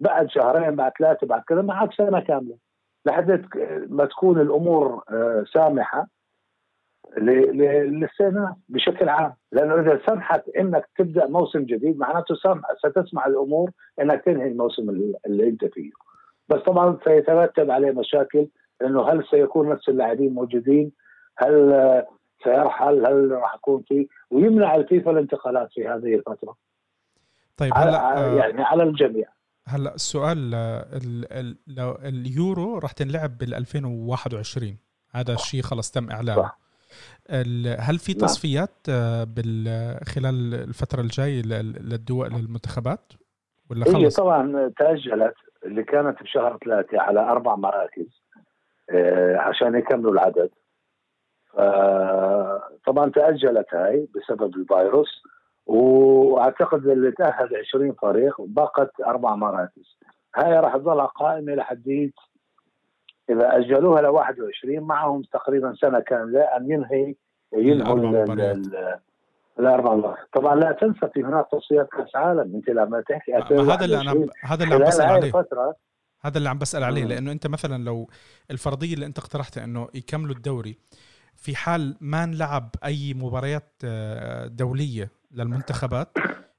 بعد 0.00 0.30
شهرين 0.30 0.76
بعد 0.76 0.92
ثلاثة 0.98 1.26
بعد 1.26 1.42
كذا 1.42 1.62
معك 1.62 1.92
سنة 1.92 2.20
كاملة. 2.20 2.56
لحد 3.06 3.46
ما 3.88 4.04
تكون 4.04 4.40
الأمور 4.40 5.02
آه، 5.10 5.44
سامحة 5.54 6.06
للاستئناف 7.18 8.56
بشكل 8.68 9.08
عام. 9.08 9.34
لأنه 9.52 9.80
إذا 9.80 10.00
سمحت 10.06 10.48
إنك 10.48 10.88
تبدأ 10.98 11.26
موسم 11.26 11.64
جديد 11.64 11.98
معناته 11.98 12.34
ستسمح 12.78 13.26
الأمور 13.26 13.70
إنك 14.00 14.24
تنهي 14.24 14.48
الموسم 14.48 14.90
اللي 15.26 15.48
أنت 15.48 15.64
فيه. 15.64 15.90
بس 16.48 16.60
طبعا 16.60 16.98
سيترتب 17.04 17.70
عليه 17.70 17.90
مشاكل 17.90 18.46
إنه 18.82 19.08
هل 19.08 19.24
سيكون 19.30 19.68
نفس 19.68 19.88
اللاعبين 19.88 20.34
موجودين؟ 20.34 20.92
هل 21.36 21.72
سيرحل 22.44 23.06
هل 23.06 23.30
راح 23.30 23.54
يكون 23.54 23.82
في 23.88 24.08
ويمنع 24.30 24.74
الفيفا 24.74 25.10
الانتقالات 25.10 25.68
في 25.72 25.88
هذه 25.88 26.14
الفترة. 26.14 26.56
طيب 27.56 27.72
هلا 27.74 28.18
آه، 28.18 28.34
يعني 28.34 28.62
على 28.62 28.82
الجميع. 28.82 29.28
هلا 29.66 29.94
السؤال 29.94 30.50
لو 31.66 31.92
اليورو 32.04 32.78
راح 32.78 32.92
تنلعب 32.92 33.38
بال 33.38 33.54
2021 33.54 34.76
هذا 35.10 35.34
الشيء 35.34 35.62
خلص 35.62 35.90
تم 35.90 36.10
اعلانه 36.10 36.42
صح. 36.42 36.58
هل 37.78 37.98
في 37.98 38.12
نعم. 38.12 38.20
تصفيات 38.20 38.70
آه، 38.88 39.26
خلال 40.04 40.54
الفترة 40.54 41.00
الجاية 41.00 41.42
للدول 41.42 42.28
للمنتخبات؟ 42.28 43.12
ولا 43.70 43.84
خلص؟ 43.84 43.96
هي 43.96 44.08
طبعا 44.08 44.72
تأجلت 44.78 45.34
اللي 45.64 45.82
كانت 45.82 46.22
بشهر 46.22 46.58
ثلاثة 46.64 47.00
على 47.00 47.20
أربع 47.20 47.54
مراكز. 47.54 48.06
آه، 48.06 48.19
عشان 49.36 49.74
يكملوا 49.74 50.12
العدد. 50.12 50.50
طبعا 52.86 53.10
تأجلت 53.10 53.74
هاي 53.74 54.08
بسبب 54.14 54.56
الفيروس 54.56 55.22
وأعتقد 55.66 56.86
اللي 56.86 57.12
تأهل 57.12 57.56
20 57.68 57.92
فريق 57.92 58.34
بقت 58.38 58.90
أربع 59.06 59.34
مراكز. 59.34 59.98
هاي 60.36 60.52
راح 60.52 60.76
تظل 60.76 61.00
قائمة 61.06 61.54
لحديت 61.54 62.14
إذا 63.30 63.56
أجلوها 63.56 64.02
ل 64.02 64.06
21 64.06 64.80
معهم 64.80 65.22
تقريبا 65.22 65.74
سنة 65.80 66.00
كاملة 66.00 66.40
أن 66.40 66.70
ينهي 66.70 67.14
ينهوا 67.52 67.98
الأربع 69.58 69.94
مرات 69.94 70.16
طبعا 70.32 70.54
لا 70.54 70.72
تنسى 70.72 71.08
في 71.14 71.24
هناك 71.24 71.46
تصفيات 71.52 71.88
كأس 71.88 72.16
عالم 72.16 72.54
أنت 72.54 72.70
لما 72.70 73.00
تحكي 73.00 73.34
هذا 73.34 73.84
اللي 73.84 74.00
أنا 74.00 74.26
هذا 74.42 74.64
اللي 74.64 74.74
عم 74.74 74.80
بسأل 74.80 75.06
عليه. 75.06 75.32
هذا 76.20 76.38
اللي 76.38 76.48
عم 76.48 76.58
بسأل 76.58 76.84
عليه 76.84 77.04
لأنه 77.04 77.32
أنت 77.32 77.46
مثلا 77.46 77.84
لو 77.84 78.08
الفرضية 78.50 78.94
اللي 78.94 79.06
أنت 79.06 79.18
اقترحتها 79.18 79.64
إنه 79.64 79.88
يكملوا 79.94 80.34
الدوري 80.34 80.76
في 81.34 81.56
حال 81.56 81.96
ما 82.00 82.24
انلعب 82.24 82.70
أي 82.84 83.14
مباريات 83.14 83.72
آه، 83.84 84.46
دولية 84.46 85.10
للمنتخبات 85.30 86.08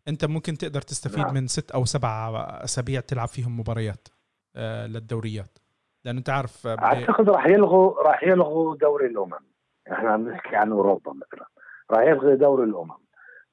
أنت 0.07 0.25
ممكن 0.25 0.57
تقدر 0.57 0.81
تستفيد 0.81 1.19
نعم. 1.25 1.33
من 1.33 1.47
ست 1.47 1.71
أو 1.71 1.85
سبع 1.85 2.29
أسابيع 2.63 2.99
تلعب 2.99 3.27
فيهم 3.27 3.59
مباريات 3.59 4.07
آه، 4.55 4.87
للدوريات. 4.87 5.57
لأنه 6.05 6.19
أنت 6.19 6.29
عارف 6.29 6.67
آه، 6.67 6.77
أعتقد 6.79 7.29
راح 7.29 7.45
يلغوا 7.45 8.01
راح 8.03 8.23
يلغوا 8.23 8.75
دوري 8.75 9.05
الأمم. 9.05 9.39
إحنا 9.91 10.11
عم 10.11 10.29
نحكي 10.29 10.55
عن 10.55 10.71
أوروبا 10.71 11.13
مثلا. 11.13 11.47
راح 11.91 12.03
يلغي 12.07 12.35
دوري 12.35 12.63
الأمم. 12.63 12.97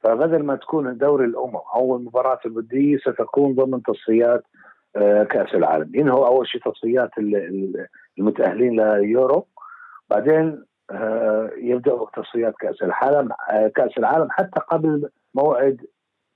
فبدل 0.01 0.43
ما 0.43 0.57
تكون 0.57 0.99
دوري 0.99 1.25
الأمم 1.25 1.57
أو 1.75 1.97
المباراه 1.97 2.41
الوديه 2.47 2.99
ستكون 2.99 3.55
ضمن 3.55 3.83
تصفيات 3.83 4.45
كأس 5.31 5.55
العالم. 5.55 5.91
ينهوا 5.95 6.27
أول 6.27 6.49
شيء 6.49 6.61
تصفيات 6.61 7.11
المتأهلين 8.19 8.81
ليورو. 8.81 9.47
بعدين 10.11 10.65
آه، 10.91 11.51
يبداوا 11.57 12.07
تصفيات 12.17 12.55
كأس 12.61 12.83
العالم. 12.83 13.29
آه، 13.51 13.69
كأس 13.69 13.99
العالم 13.99 14.29
حتى 14.31 14.61
قبل 14.61 15.09
موعد 15.35 15.87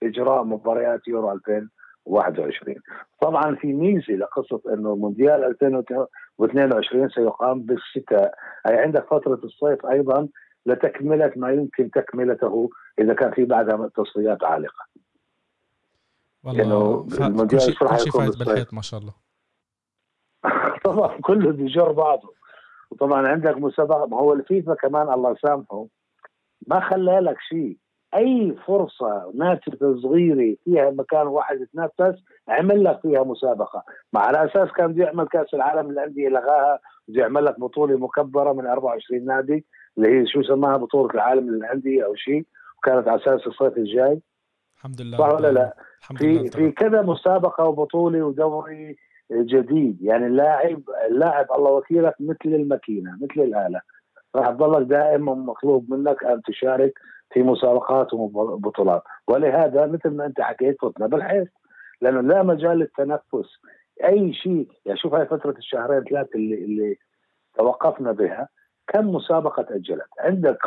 إجراء 0.02 0.44
مباريات 0.44 1.08
يورو 1.08 1.32
2021 1.32 2.76
طبعا 3.20 3.54
في 3.54 3.72
ميزة 3.72 4.12
لقصة 4.12 4.60
إنه 4.74 4.96
مونديال 4.96 5.44
2022 5.44 7.08
سيقام 7.08 7.62
بالشتاء 7.62 8.34
اي 8.68 8.76
عندك 8.76 9.06
فترة 9.10 9.40
الصيف 9.44 9.86
أيضا 9.86 10.28
لتكملة 10.66 11.32
ما 11.36 11.50
يمكن 11.50 11.90
تكملته 11.90 12.70
إذا 12.98 13.14
كان 13.14 13.30
في 13.30 13.44
بعدها 13.44 13.90
تصفيات 13.96 14.44
عالقة. 14.44 14.91
والله 16.44 17.06
يعني 17.20 17.46
كل 17.46 17.60
شيء 17.60 17.74
كل 17.74 17.98
شيء 17.98 18.12
فايت 18.12 18.38
بالحيط 18.38 18.74
ما 18.74 18.82
شاء 18.82 19.00
الله. 19.00 19.14
طبعا 20.84 21.20
كله 21.20 21.52
بيجر 21.52 21.92
بعضه. 21.92 22.34
وطبعا 22.90 23.28
عندك 23.28 23.56
مسابقة 23.56 24.06
ما 24.06 24.16
هو 24.16 24.32
الفيفا 24.32 24.74
كمان 24.74 25.12
الله 25.12 25.30
يسامحه 25.30 25.86
ما 26.66 26.80
خلى 26.80 27.20
لك 27.20 27.36
شيء. 27.48 27.76
أي 28.14 28.56
فرصة 28.66 29.32
ناتجة 29.34 30.00
صغيرة 30.02 30.56
فيها 30.64 30.90
مكان 30.90 31.26
واحد 31.26 31.60
يتنفس 31.60 32.22
عمل 32.48 32.84
لك 32.84 33.00
فيها 33.02 33.22
مسابقة. 33.22 33.84
مع 34.12 34.20
على 34.20 34.44
أساس 34.44 34.72
كان 34.72 34.92
بده 34.92 35.04
يعمل 35.04 35.28
كأس 35.28 35.54
العالم 35.54 35.92
للأندية 35.92 36.28
لغاها 36.28 36.78
بده 37.08 37.20
يعمل 37.20 37.44
لك 37.44 37.60
بطولة 37.60 37.98
مكبرة 37.98 38.52
من 38.52 38.66
24 38.66 39.24
نادي 39.24 39.66
اللي 39.98 40.08
هي 40.08 40.26
شو 40.26 40.42
سماها 40.42 40.76
بطولة 40.76 41.14
العالم 41.14 41.50
للأندية 41.50 42.04
أو 42.04 42.14
شيء 42.14 42.46
وكانت 42.78 43.08
على 43.08 43.22
أساس 43.22 43.46
الصيف 43.46 43.76
الجاي. 43.76 44.20
الحمد 44.82 45.00
لله 45.00 45.18
صح 45.18 45.32
ولا 45.34 45.52
لا؟ 45.52 45.74
في 46.16 46.50
في 46.50 46.70
كذا 46.70 47.02
مسابقة 47.02 47.64
وبطولة 47.64 48.22
ودوري 48.22 48.96
جديد 49.32 50.02
يعني 50.02 50.26
اللاعب 50.26 50.82
اللاعب 51.10 51.46
الله 51.52 51.70
وكيلك 51.70 52.14
مثل 52.20 52.36
الماكينة 52.44 53.18
مثل 53.22 53.40
الآلة. 53.40 53.80
راح 54.36 54.50
تضلك 54.50 54.86
دائما 54.86 55.34
مطلوب 55.34 55.90
منك 55.90 56.24
أن 56.24 56.42
تشارك 56.42 56.92
في 57.32 57.42
مسابقات 57.42 58.14
وبطولات 58.14 59.02
ولهذا 59.28 59.86
مثل 59.86 60.10
ما 60.10 60.26
أنت 60.26 60.40
حكيت 60.40 60.76
فتنا 60.80 61.06
بالحيث 61.06 61.48
لأنه 62.00 62.20
لا 62.20 62.42
مجال 62.42 62.78
للتنفس. 62.78 63.48
أي 64.04 64.32
شيء 64.34 64.68
يعني 64.84 64.98
شوف 64.98 65.14
هاي 65.14 65.26
فترة 65.26 65.54
الشهرين 65.58 66.04
ثلاثة 66.04 66.34
اللي 66.34 66.54
اللي 66.54 66.96
توقفنا 67.54 68.12
بها 68.12 68.48
كم 68.86 69.08
مسابقة 69.08 69.62
تأجلت؟ 69.62 70.08
عندك 70.20 70.58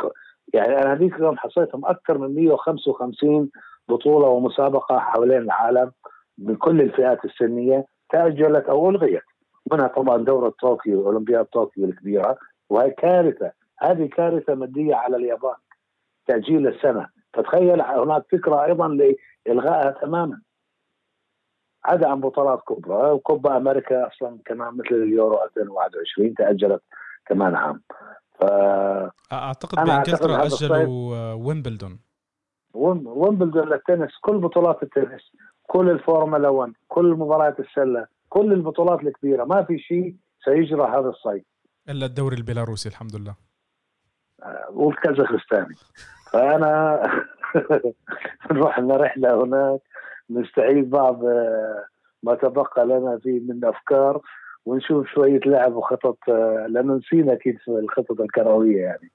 يعني 0.54 0.78
أنا 0.78 0.92
هذيك 0.92 1.14
اليوم 1.14 1.36
حصيتهم 1.36 1.86
أكثر 1.86 2.18
من 2.18 2.34
155 2.34 3.50
بطولة 3.88 4.28
ومسابقة 4.28 4.98
حوالين 4.98 5.42
العالم 5.42 5.92
من 6.38 6.56
كل 6.56 6.80
الفئات 6.80 7.24
السنية 7.24 7.86
تأجلت 8.10 8.64
أو 8.64 8.90
ألغيت. 8.90 9.22
منها 9.72 9.86
طبعا 9.86 10.16
دورة 10.16 10.54
طوكيو 10.60 11.06
أولمبياد 11.06 11.44
طوكيو 11.44 11.84
الكبيرة 11.84 12.38
وهي 12.70 12.90
كارثة. 12.90 13.52
هذه 13.78 14.06
كارثة 14.06 14.54
مادية 14.54 14.94
على 14.94 15.16
اليابان. 15.16 15.54
تأجيل 16.26 16.68
السنة. 16.68 17.08
فتخيل 17.34 17.80
هناك 17.80 18.24
فكرة 18.32 18.64
أيضا 18.64 18.88
لإلغائها 18.88 19.90
تماما. 19.90 20.40
عدا 21.84 22.08
عن 22.08 22.20
بطولات 22.20 22.60
كبرى 22.68 23.10
وكوبا 23.10 23.56
أمريكا 23.56 24.06
أصلا 24.06 24.38
كمان 24.44 24.74
مثل 24.74 24.94
اليورو 24.94 25.44
2021 25.44 26.34
تأجلت 26.34 26.82
كمان 27.26 27.54
عام. 27.54 27.82
ف 28.40 28.44
أعتقد 29.32 29.86
بإنجلترا 29.86 30.46
أجلوا 30.46 31.32
ويمبلدون. 31.32 31.98
ويمبلدون 32.74 33.68
للتنس. 33.68 34.10
كل 34.20 34.38
بطولات 34.38 34.82
التنس 34.82 35.20
كل 35.62 35.90
الفورمولا 35.90 36.48
1 36.48 36.72
كل 36.88 37.04
مباريات 37.04 37.60
السلة 37.60 38.06
كل 38.28 38.52
البطولات 38.52 39.00
الكبيرة. 39.00 39.44
ما 39.44 39.62
في 39.64 39.78
شيء 39.78 40.14
سيجرى 40.44 40.82
هذا 40.82 41.08
الصيف. 41.08 41.44
إلا 41.88 42.06
الدوري 42.06 42.36
البيلاروسي 42.36 42.88
الحمد 42.88 43.16
لله. 43.16 43.34
آه، 44.42 44.68
والكازاخستاني. 44.70 45.74
فأنا 46.32 47.02
نروح 48.52 48.78
لنا 48.78 48.96
رحله 48.96 49.44
هناك 49.44 49.80
نستعيد 50.30 50.90
بعض 50.90 51.24
آه، 51.24 51.84
ما 52.22 52.34
تبقى 52.34 52.86
لنا 52.86 53.18
فيه 53.22 53.40
من 53.40 53.64
أفكار. 53.64 54.20
ونشوف 54.66 55.06
شوية 55.08 55.40
لعب 55.46 55.76
وخطط 55.76 56.18
آه، 56.28 56.66
لأنه 56.68 56.94
نسينا 56.94 57.34
كيف 57.34 57.68
الخطط 57.68 58.20
الكروية 58.20 58.82
يعني. 58.82 59.10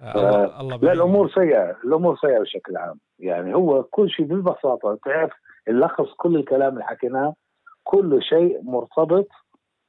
الله 0.00 0.60
الله 0.60 0.76
لا 0.76 0.92
الأمور 0.92 1.30
سيئة 1.30 1.76
الأمور 1.84 2.16
سيئة 2.16 2.38
بشكل 2.38 2.76
عام. 2.76 3.00
يعني 3.18 3.54
هو 3.54 3.82
كل 3.82 4.10
شيء 4.10 4.26
ببساطه 4.26 4.98
تعرف 5.04 5.32
نلخص 5.68 6.12
كل 6.16 6.36
الكلام 6.36 6.72
اللي 6.72 6.84
حكيناه؟ 6.84 7.34
كل 7.84 8.22
شيء 8.22 8.62
مرتبط 8.62 9.28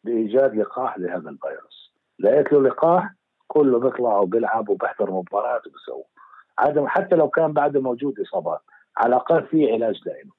بإيجاد 0.04 0.56
لقاح 0.56 0.98
لهذا 0.98 1.30
الفيروس. 1.30 1.94
لقيت 2.20 2.54
له 2.54 2.62
لقاح 2.62 3.14
كله 3.48 3.80
بيطلع 3.80 4.18
وبيلعب 4.18 4.70
وبيحضر 4.70 5.12
مباريات 5.12 5.68
وبيسوي. 5.68 6.04
عدم 6.60 6.88
حتى 6.88 7.16
لو 7.16 7.30
كان 7.30 7.54
بعده 7.54 7.82
موجود 7.82 8.20
إصابات 8.20 8.62
على 8.98 9.08
الأقل 9.08 9.44
في 9.44 9.72
علاج 9.72 10.04
دائما 10.06 10.32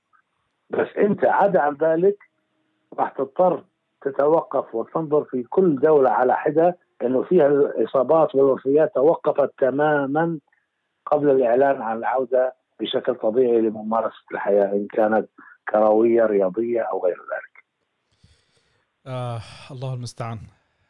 بس 0.71 0.97
أنت 0.99 1.25
عدا 1.25 1.61
عن 1.61 1.75
ذلك 1.75 2.17
راح 2.99 3.11
تضطر 3.11 3.65
تتوقف 4.03 4.75
وتنظر 4.75 5.25
في 5.25 5.43
كل 5.43 5.81
دولة 5.81 6.11
على 6.11 6.37
حدة 6.37 6.79
انه 7.03 7.23
فيها 7.23 7.47
الإصابات 7.47 8.35
والوفيات 8.35 8.95
توقفت 8.95 9.51
تماما 9.59 10.39
قبل 11.07 11.31
الإعلان 11.31 11.83
عن 11.83 11.97
العودة 11.97 12.55
بشكل 12.81 13.15
طبيعي 13.15 13.61
لممارسة 13.61 14.25
الحياة 14.33 14.73
إن 14.73 14.87
كانت 14.93 15.29
كروية 15.73 16.27
رياضية 16.27 16.81
أو 16.81 17.05
غير 17.05 17.17
ذلك. 17.17 17.65
آه 19.07 19.41
الله 19.71 19.95
المستعان. 19.95 20.39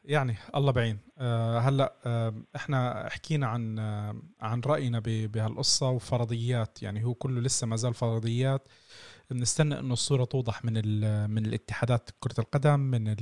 يعني 0.04 0.34
الله 0.54 0.72
بعين. 0.72 0.98
آه 1.18 1.58
هلأ 1.58 1.92
آه 2.06 2.34
إحنا 2.56 3.08
حكينا 3.10 3.46
عن 3.46 3.78
آه 3.78 4.14
عن 4.40 4.60
رأينا 4.66 5.02
بهالقصة 5.04 5.90
وفرضيات. 5.90 6.82
يعني 6.82 7.04
هو 7.04 7.14
كله 7.14 7.40
لسه 7.40 7.66
ما 7.66 7.76
زال 7.76 7.94
فرضيات. 7.94 8.62
بنستنى 9.30 9.78
إنه 9.78 9.92
الصورة 9.92 10.24
توضح 10.24 10.64
من 10.64 10.72
من 11.30 11.46
الاتحادات 11.46 12.10
كرة 12.20 12.40
القدم 12.40 12.80
من 12.80 13.16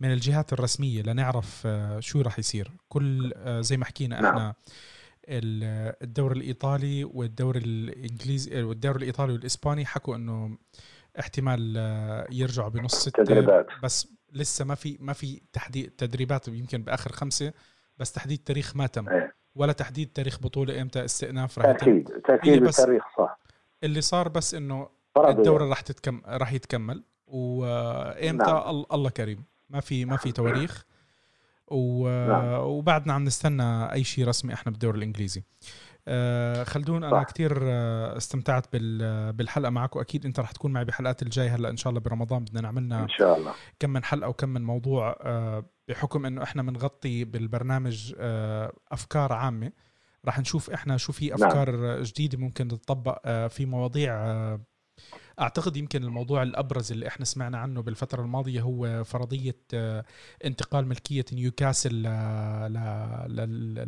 من 0.00 0.12
الجهات 0.12 0.52
الرسمية 0.52 1.02
لنعرف 1.02 1.62
آه، 1.66 2.00
شو 2.00 2.20
راح 2.20 2.38
يصير 2.38 2.70
كل 2.88 3.32
آه، 3.36 3.60
زي 3.60 3.76
ما 3.76 3.84
حكينا 3.84 4.16
إحنا 4.16 4.38
نعم. 4.38 4.52
الدوري 5.28 6.38
الإيطالي 6.38 7.04
والدوري 7.04 7.58
الانجليزي 7.60 8.62
والدوري 8.62 8.98
الإيطالي 8.98 9.32
والإسباني 9.32 9.86
حكوا 9.86 10.16
إنه 10.16 10.58
احتمال 11.20 11.74
آه، 11.76 12.26
يرجعوا 12.30 12.68
بنص 12.68 12.94
ستة 12.94 13.24
تدريبات. 13.24 13.66
بس 13.82 14.08
لسه 14.32 14.64
ما 14.64 14.74
في 14.74 14.98
ما 15.00 15.12
في 15.12 15.42
تحديد 15.52 15.90
تدريبات 15.90 16.48
يمكن 16.48 16.82
بآخر 16.82 17.12
خمسة 17.12 17.52
بس 17.98 18.12
تحديد 18.12 18.38
تاريخ 18.38 18.76
ما 18.76 18.86
تم 18.86 19.08
إيه. 19.08 19.34
ولا 19.54 19.72
تحديد 19.72 20.12
تاريخ 20.12 20.40
بطولة 20.40 20.82
إمتى 20.82 21.04
استئناف 21.04 21.58
راح 21.58 21.78
تأكيد 21.78 22.08
تأكيد 22.08 22.62
التاريخ 22.62 23.04
صح 23.18 23.38
اللي 23.86 24.00
صار 24.00 24.28
بس 24.28 24.54
إنه 24.54 24.88
الدوره 25.28 25.64
راح 25.68 25.80
تتكم 25.80 26.20
راح 26.26 26.52
يتكمل. 26.52 27.04
وامتى 27.26 28.52
نعم. 28.52 28.84
الله 28.92 29.10
كريم. 29.10 29.44
ما 29.70 29.80
في 29.80 30.04
ما 30.04 30.16
في 30.16 30.32
تواريخ. 30.32 30.84
و... 31.68 32.08
نعم. 32.28 32.60
وبعدنا 32.60 33.12
عم 33.12 33.24
نستنى 33.24 33.92
أي 33.92 34.04
شيء 34.04 34.28
رسمي 34.28 34.54
إحنا 34.54 34.72
بالدوري 34.72 34.98
الإنجليزي. 34.98 35.42
آه 36.08 36.64
خلدون 36.64 37.04
أنا 37.04 37.22
كثير 37.22 37.58
آه، 37.62 38.16
استمتعت 38.16 38.66
بالحلقة 39.32 39.70
معك 39.70 39.96
واكيد 39.96 40.26
أنت 40.26 40.40
رح 40.40 40.52
تكون 40.52 40.72
معي 40.72 40.84
بحلقات 40.84 41.22
الجاي 41.22 41.48
هلأ 41.48 41.70
إن 41.70 41.76
شاء 41.76 41.90
الله 41.90 42.00
برمضان. 42.00 42.44
بدنا 42.44 42.60
نعملنا 42.60 43.02
إن 43.02 43.08
شاء 43.08 43.38
الله. 43.38 43.52
كم 43.78 43.90
من 43.90 44.04
حلقة 44.04 44.28
وكم 44.28 44.48
من 44.48 44.64
موضوع 44.64 45.16
آه 45.22 45.64
بحكم 45.88 46.26
إنه 46.26 46.42
إحنا 46.42 46.62
بنغطي 46.62 47.24
بالبرنامج 47.24 48.14
آه 48.18 48.72
أفكار 48.92 49.32
عامة. 49.32 49.72
رح 50.28 50.38
نشوف 50.38 50.70
إحنا 50.70 50.96
شو 50.96 51.12
في 51.12 51.28
نعم. 51.28 51.44
أفكار 51.44 51.76
نعم. 51.76 52.02
جديدة 52.02 52.38
ممكن 52.38 52.68
تطبق 52.68 53.20
آه 53.24 53.46
في 53.46 53.66
مواضيع 53.66 54.14
آه 54.14 54.60
أعتقد 55.40 55.76
يمكن 55.76 56.04
الموضوع 56.04 56.42
الأبرز 56.42 56.92
اللي 56.92 57.08
إحنا 57.08 57.24
سمعنا 57.24 57.58
عنه 57.58 57.82
بالفترة 57.82 58.22
الماضية 58.22 58.60
هو 58.60 59.04
فرضية 59.04 59.60
آه، 59.74 60.04
انتقال 60.44 60.86
ملكية 60.86 61.24
نيوكاسل 61.32 62.02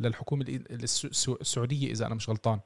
للحكومة 0.01 0.45
السعودية 1.25 1.93
إذا 1.93 2.07
أنا 2.07 2.15
مش 2.15 2.29
غلطان 2.29 2.61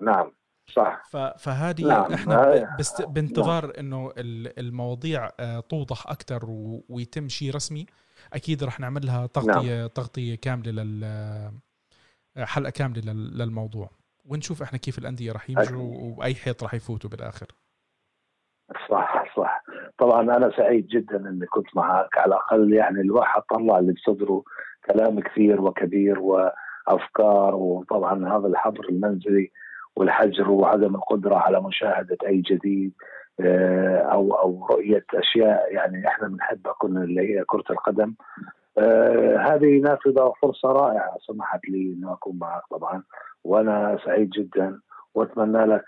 نعم 0.00 0.32
صح 0.74 1.02
فهذه 1.38 1.82
نعم. 1.82 2.12
إحنا 2.12 2.76
بست 2.78 3.02
بانتظار 3.02 3.66
نعم. 3.66 3.74
إنه 3.78 4.12
المواضيع 4.58 5.28
توضح 5.60 6.06
أكثر 6.06 6.44
ويتم 6.88 7.28
شيء 7.28 7.54
رسمي 7.54 7.86
أكيد 8.32 8.64
رح 8.64 8.80
نعمل 8.80 9.06
لها 9.06 9.26
تغطيه 9.26 9.78
نعم. 9.78 9.86
تغطية 9.86 10.34
كاملة 10.34 10.70
لل 10.70 11.04
حلقة 12.38 12.70
كاملة 12.70 13.12
للموضوع. 13.12 13.90
ونشوف 14.24 14.62
إحنا 14.62 14.78
كيف 14.78 14.98
الأندية 14.98 15.32
رح 15.32 15.50
يجوا 15.50 16.14
وأي 16.18 16.34
حيط 16.34 16.64
رح 16.64 16.74
يفوتوا 16.74 17.10
بالآخر. 17.10 17.46
صح 18.90 19.36
صح. 19.36 19.62
طبعا 19.98 20.22
أنا 20.22 20.50
سعيد 20.56 20.86
جدا 20.86 21.16
إني 21.28 21.46
كنت 21.46 21.76
معك 21.76 22.18
على 22.18 22.26
الأقل 22.26 22.72
يعني 22.72 23.00
الواحد 23.00 23.42
طلع 23.42 23.78
اللي 23.78 23.92
بصدره 23.92 24.42
كلام 24.86 25.20
كثير 25.20 25.60
وكبير 25.60 26.18
وأفكار 26.18 27.54
وطبعا 27.54 28.36
هذا 28.38 28.46
الحظر 28.46 28.88
المنزلي 28.88 29.50
والحجر 29.96 30.50
وعدم 30.50 30.94
القدرة 30.94 31.36
على 31.36 31.60
مشاهدة 31.60 32.16
أي 32.26 32.40
جديد 32.40 32.92
آه، 33.40 33.98
أو 33.98 34.34
أو 34.34 34.66
رؤية 34.70 35.04
أشياء 35.14 35.74
يعني 35.74 36.08
إحنا 36.08 36.28
بنحبها 36.28 36.72
كنا 36.78 37.04
اللي 37.04 37.20
هي 37.20 37.44
كرة 37.44 37.64
القدم. 37.70 38.14
آه، 38.78 39.36
هذه 39.36 39.80
نافذة 39.80 40.22
وفرصة 40.22 40.68
رائعة 40.68 41.16
سمحت 41.26 41.68
لي 41.68 41.94
انه 41.98 42.12
أكون 42.12 42.38
معك 42.38 42.62
طبعا 42.70 43.02
وأنا 43.44 43.98
سعيد 44.04 44.30
جدا 44.30 44.80
وأتمنى 45.14 45.64
لك 45.64 45.84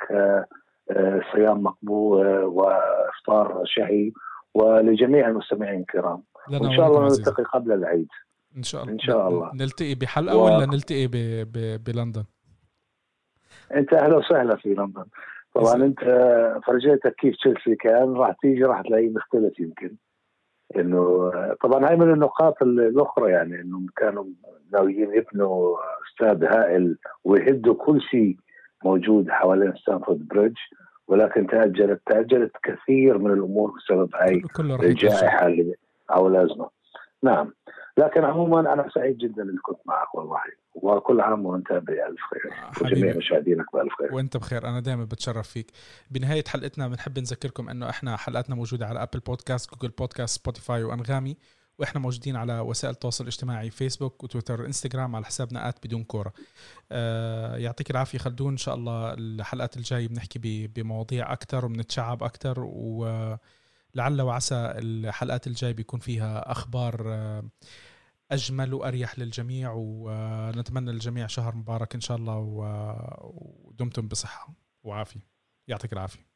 صيام 1.32 1.62
مقبول 1.62 2.26
وإفطار 2.26 3.62
شهي 3.64 4.12
ولجميع 4.54 5.28
المستمعين 5.28 5.80
الكرام. 5.80 6.22
وإن 6.52 6.76
شاء 6.76 6.86
الله 6.86 7.02
نلتقي 7.02 7.42
قبل 7.42 7.72
العيد. 7.72 8.08
إن 8.56 8.62
شاء 8.62 8.82
الله. 8.82 8.92
إن 8.92 8.98
شاء 8.98 9.28
الله. 9.28 9.50
نلتقي 9.54 9.94
بحلقة 9.94 10.36
و... 10.36 10.44
ولا 10.44 10.66
نلتقي 10.66 11.06
ب... 11.06 11.16
ب... 11.52 11.84
بلندن؟ 11.84 12.24
أنت 13.74 13.92
أهلا 13.92 14.16
وسهلا 14.16 14.56
في 14.56 14.74
لندن. 14.74 15.04
طبعا 15.54 15.74
أنت 15.74 16.00
فرجيتك 16.66 17.14
كيف 17.14 17.36
تشيلسي 17.36 17.76
كان 17.76 18.14
راح 18.14 18.36
تيجي 18.42 18.64
راح 18.64 18.80
تلاقيه 18.80 19.10
مختلف 19.10 19.60
يمكن. 19.60 19.96
إنه 20.76 21.32
طبعا 21.62 21.88
هاي 21.88 21.96
من 21.96 22.12
النقاط 22.12 22.62
الأخرى 22.62 23.30
يعني 23.30 23.60
انهم 23.60 23.86
كانوا 23.96 24.24
ناويين 24.72 25.14
يبنوا 25.14 25.76
استاد 26.08 26.44
هائل 26.44 26.98
ويهدوا 27.24 27.74
كل 27.74 28.00
شيء 28.00 28.36
موجود 28.84 29.30
حوالين 29.30 29.74
ستانفورد 29.76 30.28
بريدج 30.28 30.56
ولكن 31.08 31.46
تأجلت 31.46 32.00
تأجلت 32.06 32.52
كثير 32.62 33.18
من 33.18 33.30
الأمور 33.30 33.72
بسبب 33.76 34.10
هاي 34.14 34.42
الجائحة 34.60 35.46
اللي 35.46 35.74
أو 36.14 36.28
الازمه 36.28 36.68
نعم. 37.22 37.52
لكن 37.98 38.24
عموما 38.24 38.72
أنا 38.72 38.88
سعيد 38.94 39.18
جدا 39.18 39.42
إني 39.42 39.58
كنت 39.62 39.78
معك 39.86 40.14
والله. 40.14 40.40
وكل 40.74 41.20
عام 41.20 41.46
وأنت 41.46 41.72
بألف 41.72 42.20
خير. 42.30 42.52
وجميع 42.82 43.16
مشاهدينك 43.16 43.72
بألف 43.72 43.92
خير. 43.98 44.14
وأنت 44.14 44.36
بخير 44.36 44.68
أنا 44.68 44.80
دائما 44.80 45.04
بتشرف 45.04 45.48
فيك. 45.48 45.72
بنهاية 46.10 46.44
حلقتنا 46.48 46.88
بنحب 46.88 47.18
نذكركم 47.18 47.68
إنه 47.68 47.90
إحنا 47.90 48.16
حلقاتنا 48.16 48.56
موجودة 48.56 48.86
على 48.86 49.02
Apple 49.02 49.18
Podcasts 49.18 49.74
Google 49.74 49.88
Podcasts 49.88 50.40
Spotify 50.40 50.84
وأنغامي. 50.84 51.36
وإحنا 51.78 52.00
موجودين 52.00 52.36
على 52.36 52.60
وسائل 52.60 52.94
التواصل 52.94 53.24
الاجتماعي 53.24 53.70
فيسبوك 53.70 54.24
وتويتر 54.24 54.60
وإنستغرام 54.62 55.16
على 55.16 55.24
حسابنا 55.24 55.68
at 55.68 55.86
بدون 55.86 56.04
كورة. 56.04 56.32
آه 56.92 57.56
يعطيك 57.56 57.90
العافية 57.90 58.18
خلدون. 58.18 58.52
إن 58.52 58.56
شاء 58.56 58.74
الله 58.74 59.14
الحلقات 59.14 59.76
الجاية 59.76 60.08
بنحكي 60.08 60.66
بمواضيع 60.66 61.32
أكثر 61.32 61.64
وبنتشعب 61.64 62.22
أكثر 62.22 62.60
ولعل 62.60 64.22
وعسى 64.22 64.72
الحلقات 64.76 65.46
الجاية 65.46 65.72
بيكون 65.72 66.00
فيها 66.00 66.52
أخبار 66.52 67.02
آه 67.06 67.44
أجمل 68.30 68.74
وأريح 68.74 69.18
للجميع 69.18 69.72
ونتمنى 69.76 70.92
للجميع 70.92 71.26
شهر 71.26 71.54
مبارك 71.54 71.94
إن 71.94 72.00
شاء 72.00 72.16
الله 72.16 72.38
ودمتم 72.38 74.08
بصحة 74.08 74.54
وعافية. 74.82 75.28
يعطيك 75.68 75.92
العافية. 75.92 76.27